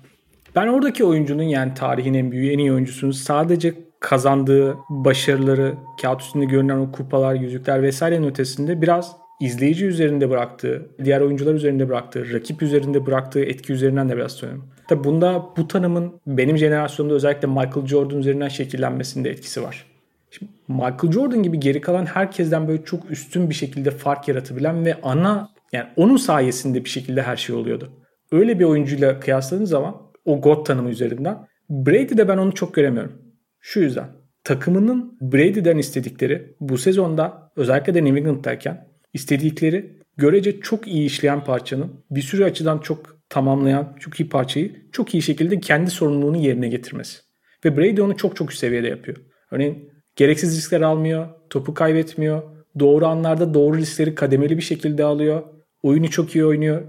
Ben 0.57 0.67
oradaki 0.67 1.05
oyuncunun 1.05 1.43
yani 1.43 1.75
tarihin 1.75 2.15
en 2.15 2.33
büyüğü, 2.33 2.53
en 2.53 2.59
iyi 2.59 2.73
oyuncusunun 2.73 3.13
sadece 3.13 3.75
kazandığı 4.01 4.77
başarıları, 4.91 5.75
kağıt 6.03 6.21
üstünde 6.21 6.45
görünen 6.45 6.79
o 6.79 6.93
kupalar, 6.93 7.35
yüzükler 7.35 7.83
vesairenin 7.83 8.27
ötesinde 8.29 8.83
biraz 8.83 9.17
izleyici 9.41 9.87
üzerinde 9.87 10.31
bıraktığı, 10.31 10.91
diğer 11.05 11.21
oyuncular 11.21 11.55
üzerinde 11.55 11.89
bıraktığı, 11.89 12.33
rakip 12.33 12.63
üzerinde 12.63 13.07
bıraktığı 13.07 13.41
etki 13.41 13.73
üzerinden 13.73 14.09
de 14.09 14.17
biraz 14.17 14.33
söylüyorum. 14.33 14.69
Tabi 14.91 15.05
bunda 15.05 15.47
bu 15.57 15.69
tanımın 15.69 16.21
benim 16.27 16.57
jenerasyonumda 16.57 17.15
özellikle 17.15 17.49
Michael 17.49 17.87
Jordan 17.87 18.19
üzerinden 18.19 18.49
şekillenmesinde 18.49 19.31
etkisi 19.31 19.63
var. 19.63 19.87
Şimdi 20.31 20.53
Michael 20.69 21.13
Jordan 21.13 21.43
gibi 21.43 21.61
geri 21.61 21.81
kalan 21.81 22.07
herkesten 22.07 22.69
böyle 22.69 22.85
çok 22.85 23.11
üstün 23.11 23.51
bir 23.51 23.55
şekilde 23.55 23.91
fark 23.91 24.29
yaratabilen 24.29 24.85
ve 24.85 24.97
ana 25.03 25.51
yani 25.73 25.87
onun 25.97 26.17
sayesinde 26.17 26.85
bir 26.85 26.89
şekilde 26.89 27.23
her 27.23 27.37
şey 27.37 27.57
oluyordu. 27.57 27.93
Öyle 28.33 28.59
bir 28.59 28.65
oyuncuyla 28.65 29.21
kıyasladığın 29.21 29.65
zaman 29.65 29.97
o 30.25 30.41
God 30.41 30.67
tanımı 30.67 30.91
üzerinden 30.91 31.39
Brady'de 31.71 32.29
ben 32.29 32.39
onu 32.39 32.55
çok 32.55 32.75
göremiyorum. 32.75 33.13
Şu 33.61 33.81
yüzden 33.81 34.07
takımının 34.45 35.19
Brady'den 35.21 35.79
istedikleri 35.79 36.55
bu 36.61 36.79
sezonda 36.79 37.53
özellikle 37.57 37.95
de 37.95 38.05
New 38.05 38.19
England'dayken 38.19 38.89
istedikleri 39.15 40.01
görece 40.17 40.61
çok 40.61 40.89
iyi 40.89 41.07
işleyen 41.07 41.45
parçanın 41.45 41.93
bir 42.11 42.23
sürü 42.23 42.45
açıdan 42.45 42.79
çok 42.79 43.20
tamamlayan 43.31 43.97
çok 44.01 44.21
iyi 44.21 44.29
parçayı 44.29 44.73
çok 44.93 45.15
iyi 45.15 45.23
şekilde 45.23 45.61
kendi 45.61 45.91
sorumluluğunu 45.91 46.37
yerine 46.37 46.69
getirmesi. 46.69 47.19
Ve 47.65 47.77
Brady 47.77 48.03
onu 48.03 48.17
çok 48.17 48.37
çok 48.37 48.51
üst 48.51 48.61
seviyede 48.61 48.89
yapıyor. 48.89 49.17
Örneğin 49.51 49.93
gereksiz 50.17 50.57
riskler 50.57 50.81
almıyor, 50.81 51.29
topu 51.51 51.75
kaybetmiyor, 51.75 52.43
doğru 52.79 53.07
anlarda 53.07 53.55
doğru 53.55 53.77
riskleri 53.77 54.15
kademeli 54.15 54.57
bir 54.57 54.63
şekilde 54.63 55.05
alıyor, 55.05 55.43
oyunu 55.83 56.11
çok 56.11 56.35
iyi 56.35 56.45
oynuyor. 56.45 56.83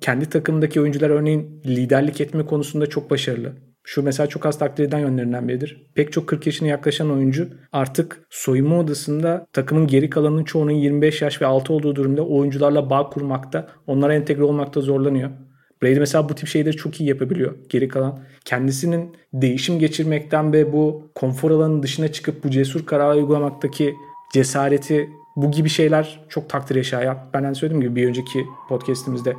Kendi 0.00 0.28
takımındaki 0.28 0.80
oyuncular 0.80 1.10
örneğin 1.10 1.62
liderlik 1.66 2.20
etme 2.20 2.46
konusunda 2.46 2.86
çok 2.86 3.10
başarılı. 3.10 3.52
Şu 3.88 4.02
mesela 4.02 4.26
çok 4.26 4.46
az 4.46 4.58
takdir 4.58 4.84
eden 4.84 4.98
yönlerinden 4.98 5.48
biridir. 5.48 5.86
Pek 5.94 6.12
çok 6.12 6.26
40 6.26 6.46
yaşına 6.46 6.68
yaklaşan 6.68 7.10
oyuncu 7.10 7.48
artık 7.72 8.26
soyunma 8.30 8.78
odasında 8.78 9.46
takımın 9.52 9.86
geri 9.86 10.10
kalanının 10.10 10.44
çoğunun 10.44 10.70
25 10.70 11.22
yaş 11.22 11.42
ve 11.42 11.46
altı 11.46 11.72
olduğu 11.72 11.96
durumda 11.96 12.26
oyuncularla 12.26 12.90
bağ 12.90 13.10
kurmakta, 13.10 13.68
onlara 13.86 14.14
entegre 14.14 14.44
olmakta 14.44 14.80
zorlanıyor. 14.80 15.30
Brady 15.86 15.98
mesela 15.98 16.28
bu 16.28 16.34
tip 16.34 16.48
şeyleri 16.48 16.76
çok 16.76 17.00
iyi 17.00 17.08
yapabiliyor. 17.08 17.54
Geri 17.68 17.88
kalan 17.88 18.18
kendisinin 18.44 19.16
değişim 19.32 19.78
geçirmekten 19.78 20.52
ve 20.52 20.72
bu 20.72 21.10
konfor 21.14 21.50
alanının 21.50 21.82
dışına 21.82 22.12
çıkıp 22.12 22.44
bu 22.44 22.50
cesur 22.50 22.86
kararı 22.86 23.16
uygulamaktaki 23.16 23.94
cesareti 24.32 25.10
bu 25.36 25.50
gibi 25.50 25.68
şeyler 25.68 26.20
çok 26.28 26.48
takdir 26.48 26.84
şayan. 26.84 27.18
Benden 27.34 27.52
söylediğim 27.52 27.80
gibi 27.80 27.96
bir 27.96 28.08
önceki 28.08 28.46
podcastimizde 28.68 29.36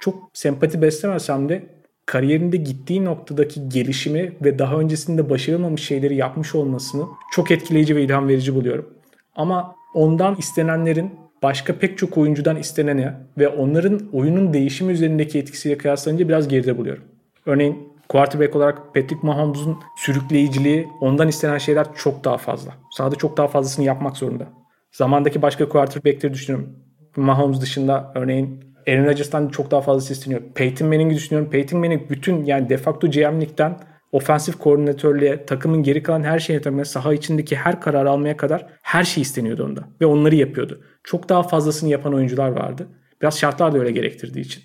çok 0.00 0.30
sempati 0.32 0.82
beslemesem 0.82 1.48
de 1.48 1.66
kariyerinde 2.06 2.56
gittiği 2.56 3.04
noktadaki 3.04 3.68
gelişimi 3.68 4.32
ve 4.44 4.58
daha 4.58 4.76
öncesinde 4.76 5.30
başarılmamış 5.30 5.82
şeyleri 5.82 6.16
yapmış 6.16 6.54
olmasını 6.54 7.04
çok 7.32 7.50
etkileyici 7.50 7.96
ve 7.96 8.02
ilham 8.02 8.28
verici 8.28 8.54
buluyorum. 8.54 8.88
Ama 9.36 9.74
ondan 9.94 10.36
istenenlerin 10.36 11.25
başka 11.46 11.78
pek 11.78 11.98
çok 11.98 12.18
oyuncudan 12.18 12.56
istenene 12.56 13.14
ve 13.38 13.48
onların 13.48 14.00
oyunun 14.12 14.52
değişimi 14.52 14.92
üzerindeki 14.92 15.38
etkisiyle 15.38 15.78
kıyaslanınca 15.78 16.28
biraz 16.28 16.48
geride 16.48 16.78
buluyorum. 16.78 17.04
Örneğin 17.46 17.88
quarterback 18.08 18.56
olarak 18.56 18.94
Patrick 18.94 19.18
Mahomes'un 19.22 19.78
sürükleyiciliği 19.96 20.88
ondan 21.00 21.28
istenen 21.28 21.58
şeyler 21.58 21.86
çok 21.94 22.24
daha 22.24 22.38
fazla. 22.38 22.72
Sahada 22.96 23.14
çok 23.16 23.36
daha 23.36 23.48
fazlasını 23.48 23.84
yapmak 23.84 24.16
zorunda. 24.16 24.48
Zamandaki 24.92 25.42
başka 25.42 25.68
quarterback'leri 25.68 26.34
düşünüyorum. 26.34 26.78
Mahomes 27.16 27.60
dışında 27.60 28.12
örneğin 28.14 28.64
Aaron 28.88 29.04
Rodgers'tan 29.04 29.48
çok 29.48 29.70
daha 29.70 29.80
fazla 29.80 30.12
isteniyor. 30.12 30.42
Peyton 30.54 30.88
Manning'i 30.88 31.14
düşünüyorum. 31.14 31.50
Peyton 31.50 31.80
Manning 31.80 32.10
bütün 32.10 32.44
yani 32.44 32.68
de 32.68 32.76
facto 32.76 33.10
GM'likten 33.10 33.78
ofensif 34.12 34.58
koordinatörlüğe, 34.58 35.46
takımın 35.46 35.82
geri 35.82 36.02
kalan 36.02 36.22
her 36.22 36.38
şeye 36.38 36.60
takmaya, 36.60 36.84
saha 36.84 37.14
içindeki 37.14 37.56
her 37.56 37.80
karar 37.80 38.06
almaya 38.06 38.36
kadar 38.36 38.66
her 38.82 39.04
şey 39.04 39.22
isteniyordu 39.22 39.64
onda. 39.64 39.84
Ve 40.00 40.06
onları 40.06 40.34
yapıyordu. 40.34 40.80
Çok 41.04 41.28
daha 41.28 41.42
fazlasını 41.42 41.90
yapan 41.90 42.14
oyuncular 42.14 42.48
vardı. 42.48 42.86
Biraz 43.22 43.38
şartlar 43.38 43.72
da 43.72 43.78
öyle 43.78 43.90
gerektirdiği 43.90 44.44
için. 44.44 44.62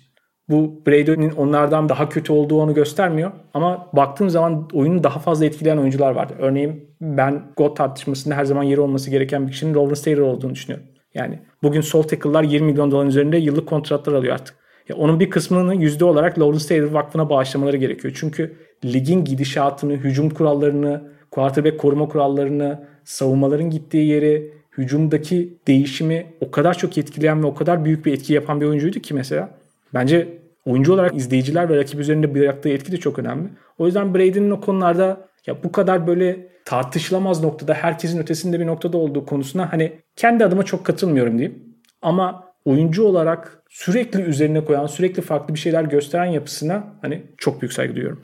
Bu 0.48 0.82
Brady'nin 0.86 1.30
onlardan 1.30 1.88
daha 1.88 2.08
kötü 2.08 2.32
olduğu 2.32 2.60
onu 2.60 2.74
göstermiyor. 2.74 3.32
Ama 3.54 3.88
baktığım 3.92 4.30
zaman 4.30 4.68
oyunu 4.72 5.04
daha 5.04 5.18
fazla 5.18 5.44
etkileyen 5.44 5.76
oyuncular 5.76 6.12
vardı. 6.12 6.34
Örneğin 6.38 6.96
ben 7.00 7.52
GOAT 7.56 7.76
tartışmasında 7.76 8.34
her 8.34 8.44
zaman 8.44 8.62
yeri 8.62 8.80
olması 8.80 9.10
gereken 9.10 9.46
bir 9.46 9.52
kişinin 9.52 9.74
Lawrence 9.74 10.02
Taylor 10.02 10.22
olduğunu 10.22 10.54
düşünüyorum. 10.54 10.86
Yani 11.14 11.38
bugün 11.62 11.80
sol 11.80 12.02
tackle'lar 12.02 12.42
20 12.42 12.66
milyon 12.66 12.90
dolar 12.90 13.06
üzerinde 13.06 13.36
yıllık 13.36 13.68
kontratlar 13.68 14.12
alıyor 14.12 14.34
artık. 14.34 14.56
Ya 14.88 14.96
onun 14.96 15.20
bir 15.20 15.30
kısmını 15.30 15.74
yüzde 15.74 16.04
olarak 16.04 16.38
Lawrence 16.38 16.66
Taylor 16.66 16.90
Vakfı'na 16.90 17.30
bağışlamaları 17.30 17.76
gerekiyor. 17.76 18.14
Çünkü 18.16 18.56
ligin 18.84 19.24
gidişatını, 19.24 19.92
hücum 19.92 20.30
kurallarını, 20.30 21.02
quarterback 21.30 21.80
koruma 21.80 22.08
kurallarını, 22.08 22.84
savunmaların 23.04 23.70
gittiği 23.70 24.06
yeri, 24.06 24.52
hücumdaki 24.78 25.58
değişimi 25.66 26.26
o 26.40 26.50
kadar 26.50 26.78
çok 26.78 26.98
etkileyen 26.98 27.42
ve 27.42 27.46
o 27.46 27.54
kadar 27.54 27.84
büyük 27.84 28.06
bir 28.06 28.12
etki 28.12 28.32
yapan 28.32 28.60
bir 28.60 28.66
oyuncuydu 28.66 29.00
ki 29.00 29.14
mesela. 29.14 29.50
Bence 29.94 30.28
oyuncu 30.66 30.92
olarak 30.92 31.16
izleyiciler 31.16 31.68
ve 31.68 31.76
rakip 31.76 32.00
üzerinde 32.00 32.34
bıraktığı 32.34 32.68
etki 32.68 32.92
de 32.92 32.96
çok 32.96 33.18
önemli. 33.18 33.48
O 33.78 33.86
yüzden 33.86 34.14
Brady'nin 34.14 34.50
o 34.50 34.60
konularda 34.60 35.28
ya 35.46 35.64
bu 35.64 35.72
kadar 35.72 36.06
böyle 36.06 36.48
tartışılamaz 36.64 37.42
noktada 37.42 37.74
herkesin 37.74 38.18
ötesinde 38.18 38.60
bir 38.60 38.66
noktada 38.66 38.96
olduğu 38.96 39.26
konusuna 39.26 39.72
hani 39.72 39.92
kendi 40.16 40.44
adıma 40.44 40.62
çok 40.62 40.84
katılmıyorum 40.84 41.38
diyeyim. 41.38 41.58
Ama 42.02 42.44
oyuncu 42.64 43.04
olarak 43.04 43.62
sürekli 43.68 44.22
üzerine 44.22 44.64
koyan, 44.64 44.86
sürekli 44.86 45.22
farklı 45.22 45.54
bir 45.54 45.58
şeyler 45.58 45.84
gösteren 45.84 46.26
yapısına 46.26 46.84
hani 47.02 47.22
çok 47.38 47.62
büyük 47.62 47.72
saygı 47.72 47.94
duyuyorum. 47.94 48.22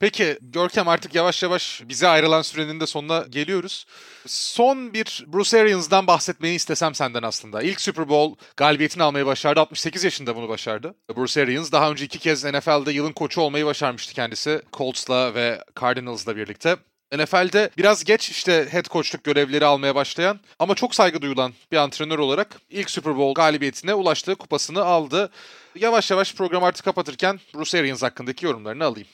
Peki 0.00 0.38
Görkem 0.42 0.88
artık 0.88 1.14
yavaş 1.14 1.42
yavaş 1.42 1.82
bize 1.88 2.08
ayrılan 2.08 2.42
sürenin 2.42 2.80
de 2.80 2.86
sonuna 2.86 3.24
geliyoruz. 3.30 3.86
Son 4.26 4.94
bir 4.94 5.24
Bruce 5.26 5.60
Arians'dan 5.60 6.06
bahsetmeyi 6.06 6.54
istesem 6.56 6.94
senden 6.94 7.22
aslında. 7.22 7.62
İlk 7.62 7.80
Super 7.80 8.08
Bowl 8.08 8.44
galibiyetini 8.56 9.02
almayı 9.02 9.26
başardı. 9.26 9.60
68 9.60 10.04
yaşında 10.04 10.36
bunu 10.36 10.48
başardı. 10.48 10.94
Bruce 11.16 11.42
Arians 11.42 11.72
daha 11.72 11.90
önce 11.90 12.04
iki 12.04 12.18
kez 12.18 12.44
NFL'de 12.44 12.92
yılın 12.92 13.12
koçu 13.12 13.40
olmayı 13.40 13.66
başarmıştı 13.66 14.14
kendisi. 14.14 14.62
Colts'la 14.72 15.34
ve 15.34 15.64
Cardinals'la 15.80 16.36
birlikte. 16.36 16.76
NFL'de 17.16 17.70
biraz 17.78 18.04
geç 18.04 18.30
işte 18.30 18.68
head 18.70 18.84
coachluk 18.84 19.24
görevleri 19.24 19.64
almaya 19.64 19.94
başlayan 19.94 20.40
ama 20.58 20.74
çok 20.74 20.94
saygı 20.94 21.22
duyulan 21.22 21.52
bir 21.72 21.76
antrenör 21.76 22.18
olarak 22.18 22.60
ilk 22.70 22.90
Super 22.90 23.16
Bowl 23.16 23.34
galibiyetine 23.34 23.94
ulaştı, 23.94 24.34
kupasını 24.34 24.84
aldı. 24.84 25.30
Yavaş 25.74 26.10
yavaş 26.10 26.34
programı 26.34 26.66
artık 26.66 26.84
kapatırken 26.84 27.40
Bruce 27.54 27.78
Arians 27.78 28.02
hakkındaki 28.02 28.46
yorumlarını 28.46 28.84
alayım. 28.84 29.08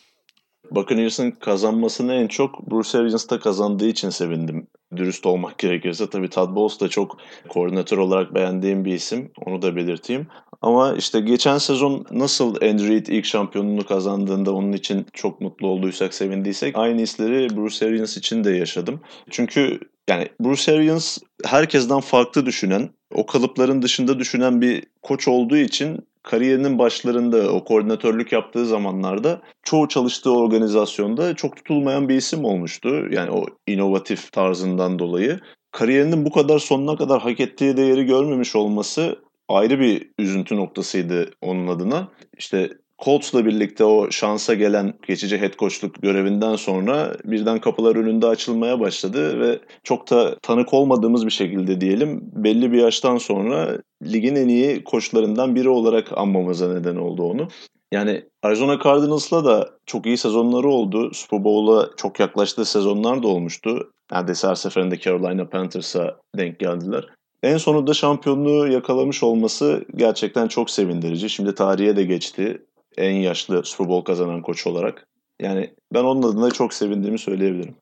Buccaneers'ın 0.70 1.30
kazanmasını 1.30 2.14
en 2.14 2.28
çok 2.28 2.70
Bruce 2.70 2.98
Arians'ta 2.98 3.40
kazandığı 3.40 3.88
için 3.88 4.10
sevindim. 4.10 4.66
Dürüst 4.96 5.26
olmak 5.26 5.58
gerekirse. 5.58 6.10
Tabii 6.10 6.28
Todd 6.28 6.56
Bowles 6.56 6.80
da 6.80 6.88
çok 6.88 7.18
koordinatör 7.48 7.98
olarak 7.98 8.34
beğendiğim 8.34 8.84
bir 8.84 8.94
isim. 8.94 9.30
Onu 9.46 9.62
da 9.62 9.76
belirteyim. 9.76 10.26
Ama 10.62 10.94
işte 10.94 11.20
geçen 11.20 11.58
sezon 11.58 12.06
nasıl 12.10 12.54
Andrew 12.54 12.88
Reid 12.88 13.06
ilk 13.06 13.24
şampiyonluğunu 13.24 13.86
kazandığında 13.86 14.54
onun 14.54 14.72
için 14.72 15.06
çok 15.12 15.40
mutlu 15.40 15.66
olduysak, 15.68 16.14
sevindiysek 16.14 16.78
aynı 16.78 17.00
hisleri 17.00 17.56
Bruce 17.56 17.86
Arians 17.86 18.16
için 18.16 18.44
de 18.44 18.50
yaşadım. 18.50 19.00
Çünkü 19.30 19.80
yani 20.08 20.28
Bruce 20.40 20.72
Arians 20.72 21.18
herkesten 21.44 22.00
farklı 22.00 22.46
düşünen, 22.46 22.90
o 23.14 23.26
kalıpların 23.26 23.82
dışında 23.82 24.18
düşünen 24.18 24.60
bir 24.60 24.84
koç 25.02 25.28
olduğu 25.28 25.56
için 25.56 26.06
kariyerinin 26.24 26.78
başlarında 26.78 27.52
o 27.52 27.64
koordinatörlük 27.64 28.32
yaptığı 28.32 28.66
zamanlarda 28.66 29.40
çoğu 29.62 29.88
çalıştığı 29.88 30.32
organizasyonda 30.32 31.34
çok 31.34 31.56
tutulmayan 31.56 32.08
bir 32.08 32.14
isim 32.14 32.44
olmuştu. 32.44 33.06
Yani 33.10 33.30
o 33.30 33.46
inovatif 33.66 34.32
tarzından 34.32 34.98
dolayı. 34.98 35.40
Kariyerinin 35.72 36.24
bu 36.24 36.32
kadar 36.32 36.58
sonuna 36.58 36.96
kadar 36.96 37.22
hak 37.22 37.40
ettiği 37.40 37.76
değeri 37.76 38.04
görmemiş 38.04 38.56
olması 38.56 39.18
ayrı 39.48 39.80
bir 39.80 40.10
üzüntü 40.18 40.56
noktasıydı 40.56 41.30
onun 41.42 41.66
adına. 41.66 42.08
İşte 42.38 42.70
Colts'la 43.04 43.44
birlikte 43.46 43.84
o 43.84 44.10
şansa 44.10 44.54
gelen 44.54 44.94
geçici 45.06 45.40
head 45.40 45.52
coachluk 45.58 46.02
görevinden 46.02 46.56
sonra 46.56 47.16
birden 47.24 47.60
kapılar 47.60 47.96
önünde 47.96 48.26
açılmaya 48.26 48.80
başladı 48.80 49.40
ve 49.40 49.58
çok 49.82 50.10
da 50.10 50.38
tanık 50.42 50.74
olmadığımız 50.74 51.26
bir 51.26 51.30
şekilde 51.30 51.80
diyelim 51.80 52.20
belli 52.32 52.72
bir 52.72 52.78
yaştan 52.78 53.18
sonra 53.18 53.78
ligin 54.12 54.36
en 54.36 54.48
iyi 54.48 54.84
koçlarından 54.84 55.54
biri 55.54 55.68
olarak 55.68 56.18
anmamıza 56.18 56.72
neden 56.74 56.96
oldu 56.96 57.22
onu. 57.22 57.48
Yani 57.92 58.22
Arizona 58.42 58.78
Cardinals'la 58.84 59.44
da 59.44 59.70
çok 59.86 60.06
iyi 60.06 60.16
sezonları 60.16 60.68
oldu. 60.68 61.10
Super 61.14 61.44
Bowl'a 61.44 61.90
çok 61.96 62.20
yaklaştığı 62.20 62.64
sezonlar 62.64 63.22
da 63.22 63.28
olmuştu. 63.28 63.90
Neredeyse 64.12 64.48
her 64.48 64.54
seferinde 64.54 64.98
Carolina 64.98 65.48
Panthers'a 65.48 66.16
denk 66.36 66.58
geldiler. 66.58 67.06
En 67.42 67.56
sonunda 67.56 67.94
şampiyonluğu 67.94 68.68
yakalamış 68.68 69.22
olması 69.22 69.84
gerçekten 69.96 70.48
çok 70.48 70.70
sevindirici. 70.70 71.30
Şimdi 71.30 71.54
tarihe 71.54 71.96
de 71.96 72.04
geçti 72.04 72.62
En 72.96 73.12
yaşlı 73.12 73.64
Super 73.64 73.88
Bowl 73.88 74.04
kazanan 74.04 74.42
koç 74.42 74.66
olarak. 74.66 75.06
Yani 75.40 75.74
ben 75.94 76.04
onun 76.04 76.22
adına 76.22 76.50
çok 76.50 76.74
sevindiğimi 76.74 77.18
söyleyebilirim. 77.18 77.74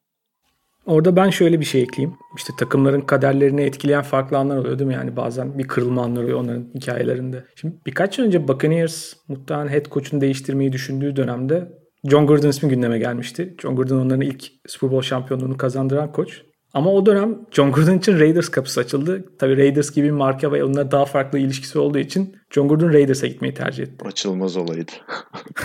Orada 0.87 1.17
ben 1.17 1.31
şöyle 1.31 1.61
bir 1.61 1.65
şey 1.65 1.83
ekleyeyim. 1.83 2.17
İşte 2.37 2.53
takımların 2.59 3.01
kaderlerini 3.01 3.63
etkileyen 3.63 4.03
farklı 4.03 4.39
anlar 4.39 4.57
oluyor 4.57 4.79
değil 4.79 4.89
mi? 4.89 4.95
Yani 4.95 5.17
bazen 5.17 5.59
bir 5.59 5.69
kırılma 5.69 6.03
anları 6.03 6.25
oluyor 6.25 6.41
onların 6.41 6.67
hikayelerinde. 6.75 7.45
Şimdi 7.57 7.75
birkaç 7.87 8.19
yıl 8.19 8.27
önce 8.27 8.49
Buccaneers 8.49 9.13
muhtemelen 9.29 9.69
head 9.69 9.87
coach'unu 9.91 10.21
değiştirmeyi 10.21 10.73
düşündüğü 10.73 11.17
dönemde 11.17 11.69
John 12.11 12.27
Gruden 12.27 12.49
ismi 12.49 12.69
gündeme 12.69 12.99
gelmişti. 12.99 13.57
John 13.63 13.77
Gruden 13.77 13.95
onların 13.95 14.21
ilk 14.21 14.45
Super 14.67 14.91
Bowl 14.91 15.09
şampiyonluğunu 15.09 15.57
kazandıran 15.57 16.13
koç. 16.13 16.43
Ama 16.75 16.93
o 16.93 17.07
dönem 17.07 17.39
John 17.51 17.73
Gruden 17.73 17.99
için 17.99 18.21
Raiders 18.21 18.49
kapısı 18.49 18.81
açıldı. 18.81 19.25
Tabii 19.39 19.57
Raiders 19.57 19.91
gibi 19.91 20.07
bir 20.07 20.11
marka 20.11 20.53
ve 20.53 20.65
onunla 20.65 20.91
daha 20.91 21.05
farklı 21.05 21.39
ilişkisi 21.39 21.79
olduğu 21.79 21.99
için 21.99 22.37
John 22.51 22.69
Gruden 22.69 22.93
Raiders'a 22.93 23.27
gitmeyi 23.27 23.55
tercih 23.55 23.83
etti. 23.83 24.05
Açılmaz 24.05 24.57
olaydı. 24.57 24.93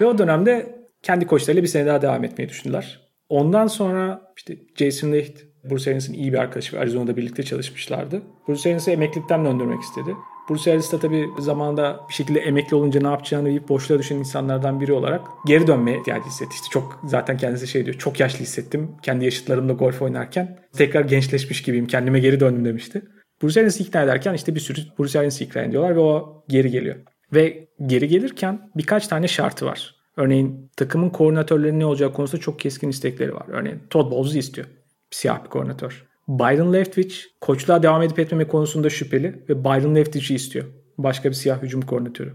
ve 0.00 0.06
o 0.06 0.18
dönemde 0.18 0.78
kendi 1.02 1.26
koçlarıyla 1.26 1.62
bir 1.62 1.68
sene 1.68 1.86
daha 1.86 2.02
devam 2.02 2.24
etmeyi 2.24 2.48
düşündüler. 2.48 3.11
Ondan 3.32 3.66
sonra 3.66 4.32
işte 4.36 4.56
Jason 4.76 5.12
Licht, 5.12 5.44
Bruce 5.70 5.90
Arians'ın 5.90 6.12
iyi 6.12 6.32
bir 6.32 6.38
arkadaşı 6.38 6.76
ve 6.76 6.80
Arizona'da 6.80 7.16
birlikte 7.16 7.42
çalışmışlardı. 7.42 8.22
Bruce 8.48 8.68
Arians'ı 8.68 8.90
emeklilikten 8.90 9.44
döndürmek 9.44 9.82
istedi. 9.82 10.14
Bruce 10.50 10.70
Arians 10.70 10.92
da 10.92 10.98
tabii 10.98 11.26
zamanında 11.38 12.00
bir 12.08 12.14
şekilde 12.14 12.40
emekli 12.40 12.76
olunca 12.76 13.00
ne 13.00 13.06
yapacağını 13.06 13.48
bir 13.48 13.68
boşluğa 13.68 13.98
düşen 13.98 14.16
insanlardan 14.16 14.80
biri 14.80 14.92
olarak 14.92 15.20
geri 15.46 15.66
dönmeye 15.66 15.98
ihtiyacı 15.98 16.24
hissetti. 16.24 16.54
İşte 16.54 16.66
çok 16.70 17.00
zaten 17.04 17.36
kendisi 17.36 17.66
şey 17.66 17.84
diyor. 17.86 17.98
Çok 17.98 18.20
yaşlı 18.20 18.38
hissettim 18.38 18.90
kendi 19.02 19.24
yaşıtlarımla 19.24 19.72
golf 19.72 20.02
oynarken. 20.02 20.58
Tekrar 20.76 21.04
gençleşmiş 21.04 21.62
gibiyim. 21.62 21.86
Kendime 21.86 22.20
geri 22.20 22.40
döndüm 22.40 22.64
demişti. 22.64 23.02
Bruce 23.42 23.60
Arians'ı 23.60 23.82
ikna 23.82 24.02
ederken 24.02 24.34
işte 24.34 24.54
bir 24.54 24.60
sürü 24.60 24.80
Bruce 24.98 25.18
Arians'ı 25.18 25.44
ikna 25.44 25.62
ediyorlar 25.62 25.96
ve 25.96 26.00
o 26.00 26.44
geri 26.48 26.70
geliyor. 26.70 26.96
Ve 27.34 27.68
geri 27.86 28.08
gelirken 28.08 28.70
birkaç 28.76 29.08
tane 29.08 29.28
şartı 29.28 29.66
var. 29.66 30.01
Örneğin 30.16 30.70
takımın 30.76 31.10
koordinatörlerinin 31.10 31.80
ne 31.80 31.86
olacağı 31.86 32.12
konusunda 32.12 32.42
çok 32.42 32.60
keskin 32.60 32.88
istekleri 32.88 33.34
var. 33.34 33.46
Örneğin 33.48 33.78
Todd 33.90 34.10
Bowles'u 34.10 34.38
istiyor. 34.38 34.66
Siyah 35.10 35.44
bir 35.44 35.48
koordinatör. 35.48 36.06
Byron 36.28 36.72
Leftwich 36.72 37.16
koçluğa 37.40 37.82
devam 37.82 38.02
edip 38.02 38.18
etmeme 38.18 38.48
konusunda 38.48 38.90
şüpheli 38.90 39.44
ve 39.48 39.64
Byron 39.64 39.94
Leftwich'i 39.94 40.34
istiyor. 40.34 40.64
Başka 40.98 41.28
bir 41.28 41.34
siyah 41.34 41.62
hücum 41.62 41.80
koordinatörü. 41.80 42.32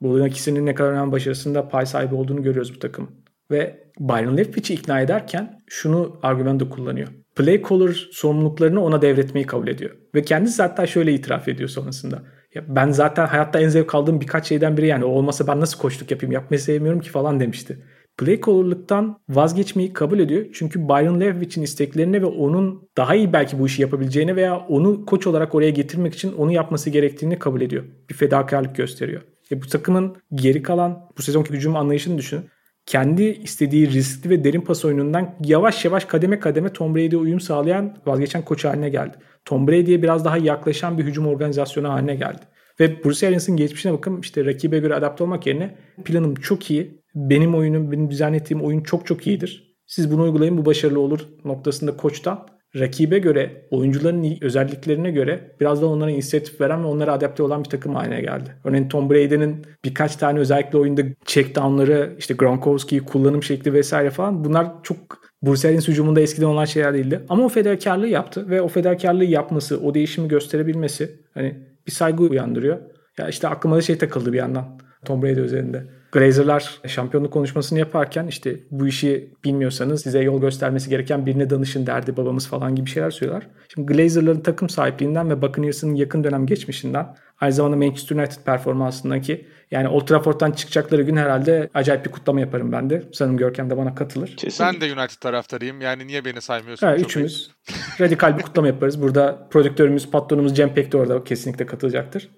Bu 0.00 0.26
ikisinin 0.26 0.66
ne 0.66 0.74
kadar 0.74 0.92
önemli 0.92 1.12
başarısında 1.12 1.68
pay 1.68 1.86
sahibi 1.86 2.14
olduğunu 2.14 2.42
görüyoruz 2.42 2.74
bu 2.74 2.78
takım. 2.78 3.10
Ve 3.50 3.90
Byron 4.00 4.36
Leftwich'i 4.36 4.74
ikna 4.74 5.00
ederken 5.00 5.60
şunu 5.66 6.16
argüman 6.22 6.60
da 6.60 6.68
kullanıyor. 6.68 7.08
Play 7.36 7.62
caller 7.68 8.08
sorumluluklarını 8.12 8.84
ona 8.84 9.02
devretmeyi 9.02 9.46
kabul 9.46 9.68
ediyor. 9.68 9.90
Ve 10.14 10.22
kendisi 10.22 10.62
hatta 10.62 10.86
şöyle 10.86 11.12
itiraf 11.12 11.48
ediyor 11.48 11.68
sonrasında. 11.68 12.22
Ya 12.54 12.64
ben 12.68 12.90
zaten 12.90 13.26
hayatta 13.26 13.60
en 13.60 13.68
zevk 13.68 13.94
aldığım 13.94 14.20
birkaç 14.20 14.48
şeyden 14.48 14.76
biri 14.76 14.86
yani 14.86 15.04
o 15.04 15.08
olmasa 15.08 15.46
ben 15.46 15.60
nasıl 15.60 15.78
koçluk 15.78 16.10
yapayım 16.10 16.32
yapmayı 16.32 16.60
sevmiyorum 16.60 17.00
ki 17.00 17.10
falan 17.10 17.40
demişti. 17.40 17.78
Play 18.18 18.40
caller'lıktan 18.40 19.20
vazgeçmeyi 19.28 19.92
kabul 19.92 20.18
ediyor. 20.18 20.46
Çünkü 20.52 20.88
Byron 20.88 21.20
Leftwich'in 21.20 21.62
isteklerine 21.62 22.22
ve 22.22 22.26
onun 22.26 22.88
daha 22.96 23.14
iyi 23.14 23.32
belki 23.32 23.58
bu 23.58 23.66
işi 23.66 23.82
yapabileceğine 23.82 24.36
veya 24.36 24.58
onu 24.58 25.06
koç 25.06 25.26
olarak 25.26 25.54
oraya 25.54 25.70
getirmek 25.70 26.14
için 26.14 26.32
onu 26.32 26.52
yapması 26.52 26.90
gerektiğini 26.90 27.38
kabul 27.38 27.60
ediyor. 27.60 27.84
Bir 28.10 28.14
fedakarlık 28.14 28.76
gösteriyor. 28.76 29.22
E 29.52 29.62
bu 29.62 29.66
takımın 29.66 30.16
geri 30.34 30.62
kalan 30.62 31.08
bu 31.18 31.22
sezonki 31.22 31.52
hücum 31.52 31.76
anlayışını 31.76 32.18
düşünün. 32.18 32.44
Kendi 32.86 33.22
istediği 33.22 33.92
riskli 33.92 34.30
ve 34.30 34.44
derin 34.44 34.60
pas 34.60 34.84
oyunundan 34.84 35.36
yavaş 35.44 35.84
yavaş 35.84 36.04
kademe 36.04 36.40
kademe 36.40 36.72
Tom 36.72 36.94
Brady'ye 36.94 37.20
uyum 37.20 37.40
sağlayan 37.40 37.96
vazgeçen 38.06 38.42
koç 38.42 38.64
haline 38.64 38.88
geldi. 38.88 39.16
Tom 39.44 39.68
Brady'ye 39.68 40.02
biraz 40.02 40.24
daha 40.24 40.38
yaklaşan 40.38 40.98
bir 40.98 41.04
hücum 41.04 41.26
organizasyonu 41.26 41.88
haline 41.88 42.14
geldi. 42.14 42.40
Ve 42.80 43.04
Bruce 43.04 43.26
Arians'ın 43.26 43.56
geçmişine 43.56 43.92
bakın 43.92 44.20
işte 44.20 44.44
rakibe 44.44 44.78
göre 44.78 44.94
adapte 44.94 45.24
olmak 45.24 45.46
yerine 45.46 45.74
planım 46.04 46.34
çok 46.34 46.70
iyi. 46.70 47.02
Benim 47.14 47.54
oyunum, 47.54 47.92
benim 47.92 48.10
düzen 48.10 48.40
oyun 48.62 48.80
çok 48.80 49.06
çok 49.06 49.26
iyidir. 49.26 49.76
Siz 49.86 50.12
bunu 50.12 50.22
uygulayın 50.22 50.58
bu 50.58 50.66
başarılı 50.66 51.00
olur 51.00 51.20
noktasında 51.44 51.96
koçtan 51.96 52.46
rakibe 52.76 53.18
göre, 53.18 53.66
oyuncuların 53.70 54.38
özelliklerine 54.40 55.10
göre 55.10 55.56
biraz 55.60 55.82
da 55.82 55.86
onlara 55.86 56.10
inisiyatif 56.10 56.60
veren 56.60 56.82
ve 56.84 56.86
onlara 56.86 57.12
adapte 57.12 57.42
olan 57.42 57.64
bir 57.64 57.68
takım 57.68 57.94
haline 57.94 58.20
geldi. 58.20 58.54
Örneğin 58.64 58.88
Tom 58.88 59.10
Brady'nin 59.10 59.66
birkaç 59.84 60.16
tane 60.16 60.38
özellikle 60.38 60.78
oyunda 60.78 61.02
check 61.24 61.54
down'ları, 61.56 62.16
işte 62.18 62.34
Gronkowski'yi 62.34 63.04
kullanım 63.04 63.42
şekli 63.42 63.72
vesaire 63.72 64.10
falan 64.10 64.44
bunlar 64.44 64.82
çok 64.82 64.98
Arians 65.46 65.88
hücumunda 65.88 66.20
eskiden 66.20 66.46
olan 66.46 66.64
şeyler 66.64 66.94
değildi. 66.94 67.20
Ama 67.28 67.44
o 67.44 67.48
fedakarlığı 67.48 68.08
yaptı 68.08 68.50
ve 68.50 68.62
o 68.62 68.68
fedakarlığı 68.68 69.24
yapması, 69.24 69.80
o 69.80 69.94
değişimi 69.94 70.28
gösterebilmesi 70.28 71.20
hani 71.34 71.58
bir 71.86 71.92
saygı 71.92 72.22
uyandırıyor. 72.22 72.78
Ya 73.18 73.28
işte 73.28 73.48
aklıma 73.48 73.76
da 73.76 73.80
şey 73.80 73.98
takıldı 73.98 74.32
bir 74.32 74.38
yandan 74.38 74.78
Tom 75.04 75.22
Brady 75.22 75.40
üzerinde. 75.40 75.84
Glazer'lar 76.12 76.80
şampiyonluk 76.86 77.32
konuşmasını 77.32 77.78
yaparken 77.78 78.26
işte 78.26 78.56
bu 78.70 78.86
işi 78.86 79.34
bilmiyorsanız 79.44 80.02
size 80.02 80.20
yol 80.20 80.40
göstermesi 80.40 80.90
gereken 80.90 81.26
birine 81.26 81.50
danışın 81.50 81.86
derdi 81.86 82.16
babamız 82.16 82.46
falan 82.46 82.74
gibi 82.74 82.90
şeyler 82.90 83.10
söylüyorlar. 83.10 83.48
Şimdi 83.74 83.92
Glazer'ların 83.92 84.40
takım 84.40 84.68
sahipliğinden 84.68 85.30
ve 85.30 85.42
Buccaneers'ın 85.42 85.94
yakın 85.94 86.24
dönem 86.24 86.46
geçmişinden 86.46 87.06
aynı 87.40 87.52
zamanda 87.52 87.76
Manchester 87.76 88.16
United 88.16 88.44
performansındaki 88.44 89.46
yani 89.70 89.88
Old 89.88 90.06
Trafford'dan 90.06 90.52
çıkacakları 90.52 91.02
gün 91.02 91.16
herhalde 91.16 91.70
acayip 91.74 92.04
bir 92.04 92.10
kutlama 92.10 92.40
yaparım 92.40 92.72
ben 92.72 92.90
de. 92.90 93.02
Sanırım 93.12 93.36
Görkem 93.36 93.70
de 93.70 93.76
bana 93.76 93.94
katılır. 93.94 94.36
Kesinlikle. 94.36 94.80
Ben 94.80 94.80
de 94.80 95.00
United 95.00 95.20
taraftarıyım. 95.20 95.80
Yani 95.80 96.06
niye 96.06 96.24
beni 96.24 96.40
saymıyorsun? 96.40 96.86
Evet, 96.86 97.00
üçümüz 97.00 97.50
radikal 98.00 98.38
bir 98.38 98.42
kutlama 98.42 98.68
yaparız. 98.68 99.02
Burada 99.02 99.48
prodüktörümüz, 99.50 100.10
patronumuz 100.10 100.56
Cem 100.56 100.74
Pek 100.74 100.92
de 100.92 100.96
orada 100.96 101.24
kesinlikle 101.24 101.66
katılacaktır. 101.66 102.28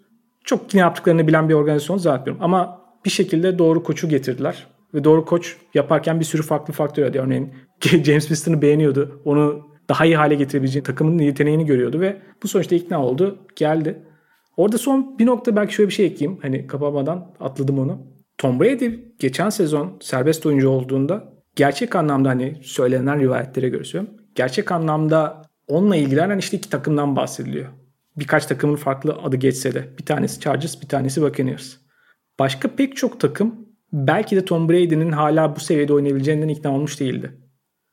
Çok 0.44 0.74
ne 0.74 0.80
yaptıklarını 0.80 1.26
bilen 1.26 1.48
bir 1.48 1.54
organizasyon 1.54 1.98
zannetmiyorum. 1.98 2.44
Ama 2.44 2.80
bir 3.04 3.10
şekilde 3.10 3.58
doğru 3.58 3.82
koçu 3.82 4.08
getirdiler. 4.08 4.66
Ve 4.94 5.04
doğru 5.04 5.24
koç 5.24 5.56
yaparken 5.74 6.20
bir 6.20 6.24
sürü 6.24 6.42
farklı 6.42 6.74
faktör 6.74 7.02
ödedi. 7.02 7.20
Örneğin 7.20 7.54
James 7.80 8.04
Winston'ı 8.04 8.62
beğeniyordu. 8.62 9.22
Onu 9.24 9.70
daha 9.88 10.04
iyi 10.04 10.16
hale 10.16 10.34
getirebileceği 10.34 10.82
takımın 10.82 11.18
yeteneğini 11.18 11.66
görüyordu 11.66 12.00
ve 12.00 12.22
bu 12.42 12.48
sonuçta 12.48 12.74
ikna 12.76 13.04
oldu. 13.04 13.38
Geldi. 13.56 14.02
Orada 14.56 14.78
son 14.78 15.18
bir 15.18 15.26
nokta 15.26 15.56
belki 15.56 15.74
şöyle 15.74 15.88
bir 15.88 15.94
şey 15.94 16.06
ekleyeyim. 16.06 16.38
Hani 16.42 16.66
kapamadan 16.66 17.34
atladım 17.40 17.78
onu. 17.78 18.06
Tom 18.38 18.60
Brady 18.60 18.90
geçen 19.18 19.50
sezon 19.50 19.96
serbest 20.00 20.46
oyuncu 20.46 20.68
olduğunda 20.68 21.32
gerçek 21.56 21.96
anlamda 21.96 22.28
hani 22.28 22.56
söylenen 22.62 23.20
rivayetlere 23.20 23.68
göre 23.68 23.84
söylüyorum. 23.84 24.20
Gerçek 24.34 24.72
anlamda 24.72 25.42
onunla 25.68 25.96
ilgilenen 25.96 26.38
işte 26.38 26.56
iki 26.56 26.70
takımdan 26.70 27.16
bahsediliyor. 27.16 27.66
Birkaç 28.16 28.46
takımın 28.46 28.76
farklı 28.76 29.12
adı 29.12 29.36
geçse 29.36 29.74
de. 29.74 29.88
Bir 29.98 30.06
tanesi 30.06 30.40
Chargers, 30.40 30.82
bir 30.82 30.88
tanesi 30.88 31.22
Buccaneers. 31.22 31.76
Başka 32.38 32.68
pek 32.68 32.96
çok 32.96 33.20
takım 33.20 33.54
belki 33.92 34.36
de 34.36 34.44
Tom 34.44 34.68
Brady'nin 34.68 35.12
hala 35.12 35.56
bu 35.56 35.60
seviyede 35.60 35.92
oynayabileceğinden 35.92 36.48
ikna 36.48 36.74
olmuş 36.74 37.00
değildi. 37.00 37.32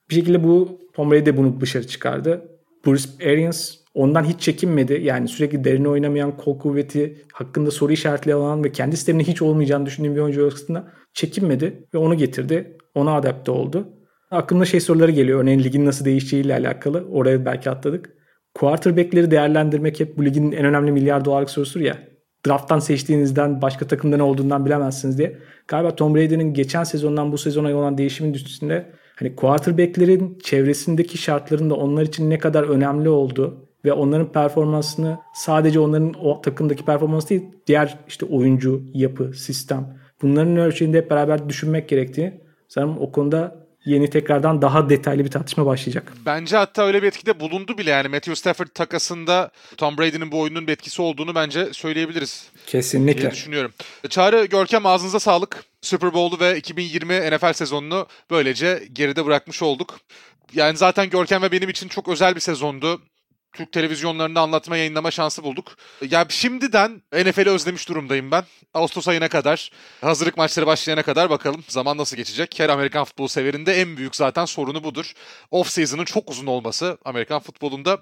Bir 0.09 0.15
şekilde 0.15 0.43
bu 0.43 0.81
Tom 0.93 1.11
Brady 1.11 1.25
de 1.25 1.37
bunu 1.37 1.61
dışarı 1.61 1.87
çıkardı. 1.87 2.51
Bruce 2.85 3.09
Arians 3.25 3.76
ondan 3.97 4.23
hiç 4.23 4.39
çekinmedi. 4.41 5.01
Yani 5.03 5.27
sürekli 5.27 5.63
derine 5.63 5.89
oynamayan, 5.89 6.37
kol 6.37 6.59
kuvveti 6.59 7.25
hakkında 7.33 7.71
soru 7.71 7.91
işaretli 7.91 8.33
alan 8.33 8.63
ve 8.63 8.71
kendi 8.71 8.97
sisteminin 8.97 9.23
hiç 9.23 9.41
olmayacağını 9.41 9.85
düşündüğüm 9.85 10.15
bir 10.15 10.21
oyuncu 10.21 10.43
arasında 10.43 10.87
çekinmedi 11.13 11.87
ve 11.93 11.97
onu 11.97 12.17
getirdi. 12.17 12.77
Ona 12.95 13.15
adapte 13.15 13.51
oldu. 13.51 13.87
Aklımda 14.31 14.65
şey 14.65 14.79
soruları 14.79 15.11
geliyor. 15.11 15.41
Örneğin 15.41 15.63
ligin 15.63 15.85
nasıl 15.85 16.05
değişeceğiyle 16.05 16.53
alakalı. 16.53 17.05
Oraya 17.11 17.45
belki 17.45 17.69
atladık. 17.69 18.09
Quarterback'leri 18.53 19.31
değerlendirmek 19.31 19.99
hep 19.99 20.17
bu 20.17 20.25
ligin 20.25 20.51
en 20.51 20.65
önemli 20.65 20.91
milyar 20.91 21.25
dolarlık 21.25 21.49
sorusudur 21.49 21.85
ya. 21.85 21.97
Draft'tan 22.47 22.79
seçtiğinizden 22.79 23.61
başka 23.61 23.87
takımda 23.87 24.17
ne 24.17 24.23
olduğundan 24.23 24.65
bilemezsiniz 24.65 25.17
diye. 25.17 25.37
Galiba 25.67 25.95
Tom 25.95 26.15
Brady'nin 26.15 26.53
geçen 26.53 26.83
sezondan 26.83 27.31
bu 27.31 27.37
sezona 27.37 27.77
olan 27.77 27.97
değişimin 27.97 28.33
üstünde 28.33 28.91
hani 29.15 29.35
quarterback'lerin 29.35 30.39
çevresindeki 30.43 31.17
şartların 31.17 31.69
da 31.69 31.75
onlar 31.75 32.03
için 32.03 32.29
ne 32.29 32.37
kadar 32.37 32.63
önemli 32.63 33.09
olduğu 33.09 33.66
ve 33.87 33.93
onların 33.93 34.31
performansını 34.31 35.19
sadece 35.33 35.79
onların 35.79 36.13
o 36.13 36.41
takımdaki 36.41 36.85
performansı 36.85 37.29
değil 37.29 37.43
diğer 37.67 37.97
işte 38.07 38.25
oyuncu, 38.25 38.81
yapı, 38.93 39.33
sistem 39.33 39.97
bunların 40.21 40.57
ölçeğinde 40.57 40.97
hep 40.97 41.09
beraber 41.09 41.49
düşünmek 41.49 41.89
gerektiği 41.89 42.33
sanırım 42.67 42.97
o 42.99 43.11
konuda 43.11 43.67
yeni 43.85 44.09
tekrardan 44.09 44.61
daha 44.61 44.89
detaylı 44.89 45.25
bir 45.25 45.31
tartışma 45.31 45.65
başlayacak. 45.65 46.13
Bence 46.25 46.57
hatta 46.57 46.85
öyle 46.85 47.03
bir 47.03 47.07
etkide 47.07 47.39
bulundu 47.39 47.77
bile 47.77 47.89
yani 47.89 48.07
Matthew 48.07 48.35
Stafford 48.35 48.67
takasında 48.67 49.51
Tom 49.77 49.97
Brady'nin 49.97 50.31
bu 50.31 50.39
oyunun 50.39 50.67
bir 50.67 50.71
etkisi 50.71 51.01
olduğunu 51.01 51.35
bence 51.35 51.73
söyleyebiliriz. 51.73 52.49
Kesinlikle. 52.65 53.21
Diye 53.21 53.31
düşünüyorum. 53.31 53.71
Çağrı 54.09 54.45
Görkem 54.45 54.85
ağzınıza 54.85 55.19
sağlık. 55.19 55.63
Super 55.81 56.13
Bowl'u 56.13 56.39
ve 56.39 56.57
2020 56.57 57.13
NFL 57.13 57.53
sezonunu 57.53 58.07
böylece 58.31 58.83
geride 58.93 59.25
bırakmış 59.25 59.61
olduk. 59.61 59.99
Yani 60.53 60.77
zaten 60.77 61.09
Görkem 61.09 61.41
ve 61.41 61.51
benim 61.51 61.69
için 61.69 61.87
çok 61.87 62.07
özel 62.07 62.35
bir 62.35 62.39
sezondu. 62.39 63.01
Türk 63.57 63.71
televizyonlarında 63.71 64.41
anlatma 64.41 64.77
yayınlama 64.77 65.11
şansı 65.11 65.43
bulduk. 65.43 65.75
Ya 66.11 66.25
şimdiden 66.29 67.01
NFL'i 67.13 67.49
özlemiş 67.49 67.89
durumdayım 67.89 68.31
ben. 68.31 68.43
Ağustos 68.73 69.07
ayına 69.07 69.27
kadar, 69.27 69.71
hazırlık 70.01 70.37
maçları 70.37 70.67
başlayana 70.67 71.03
kadar 71.03 71.29
bakalım 71.29 71.63
zaman 71.67 71.97
nasıl 71.97 72.17
geçecek. 72.17 72.59
Her 72.59 72.69
Amerikan 72.69 73.03
futbol 73.03 73.27
severinde 73.27 73.73
en 73.73 73.97
büyük 73.97 74.15
zaten 74.15 74.45
sorunu 74.45 74.83
budur. 74.83 75.13
Off 75.51 75.69
season'ın 75.69 76.05
çok 76.05 76.29
uzun 76.29 76.47
olması 76.47 76.97
Amerikan 77.05 77.39
futbolunda. 77.39 77.99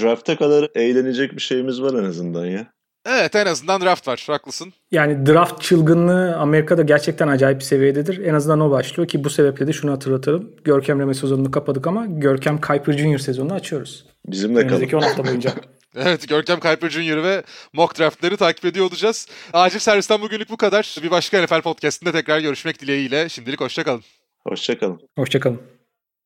Draft'e 0.00 0.36
kadar 0.36 0.68
eğlenecek 0.74 1.32
bir 1.32 1.40
şeyimiz 1.40 1.82
var 1.82 1.94
en 1.94 2.04
azından 2.04 2.46
ya. 2.46 2.72
Evet 3.06 3.36
en 3.36 3.46
azından 3.46 3.80
draft 3.80 4.08
var 4.08 4.24
haklısın. 4.26 4.72
Yani 4.90 5.26
draft 5.26 5.62
çılgınlığı 5.62 6.36
Amerika'da 6.36 6.82
gerçekten 6.82 7.28
acayip 7.28 7.58
bir 7.58 7.64
seviyededir. 7.64 8.24
En 8.24 8.34
azından 8.34 8.60
o 8.60 8.70
başlıyor 8.70 9.08
ki 9.08 9.24
bu 9.24 9.30
sebeple 9.30 9.66
de 9.66 9.72
şunu 9.72 9.92
hatırlatalım. 9.92 10.50
Görkem 10.64 11.00
Reme 11.00 11.14
sezonunu 11.14 11.50
kapadık 11.50 11.86
ama 11.86 12.06
Görkem 12.06 12.60
Kuiper 12.60 12.92
Jr. 12.92 13.18
sezonunu 13.18 13.54
açıyoruz. 13.54 14.06
Bizimle 14.26 14.54
kalın. 14.54 14.66
Önümüzdeki 14.66 14.96
10 14.96 15.00
hafta 15.00 15.26
boyunca. 15.26 15.52
Evet 15.96 16.28
Görkem 16.28 16.60
Kuiper 16.60 16.90
Jr. 16.90 17.22
ve 17.22 17.42
mock 17.72 17.98
draftları 17.98 18.36
takip 18.36 18.64
ediyor 18.64 18.86
olacağız. 18.86 19.28
Acil 19.52 19.78
servisten 19.78 20.22
bugünlük 20.22 20.50
bu 20.50 20.56
kadar. 20.56 20.96
Bir 21.02 21.10
başka 21.10 21.42
NFL 21.42 21.60
podcastinde 21.60 22.12
tekrar 22.12 22.40
görüşmek 22.40 22.80
dileğiyle. 22.80 23.28
Şimdilik 23.28 23.60
hoşçakalın. 23.60 24.02
Hoşçakalın. 24.44 25.00
Hoşçakalın. 25.18 25.77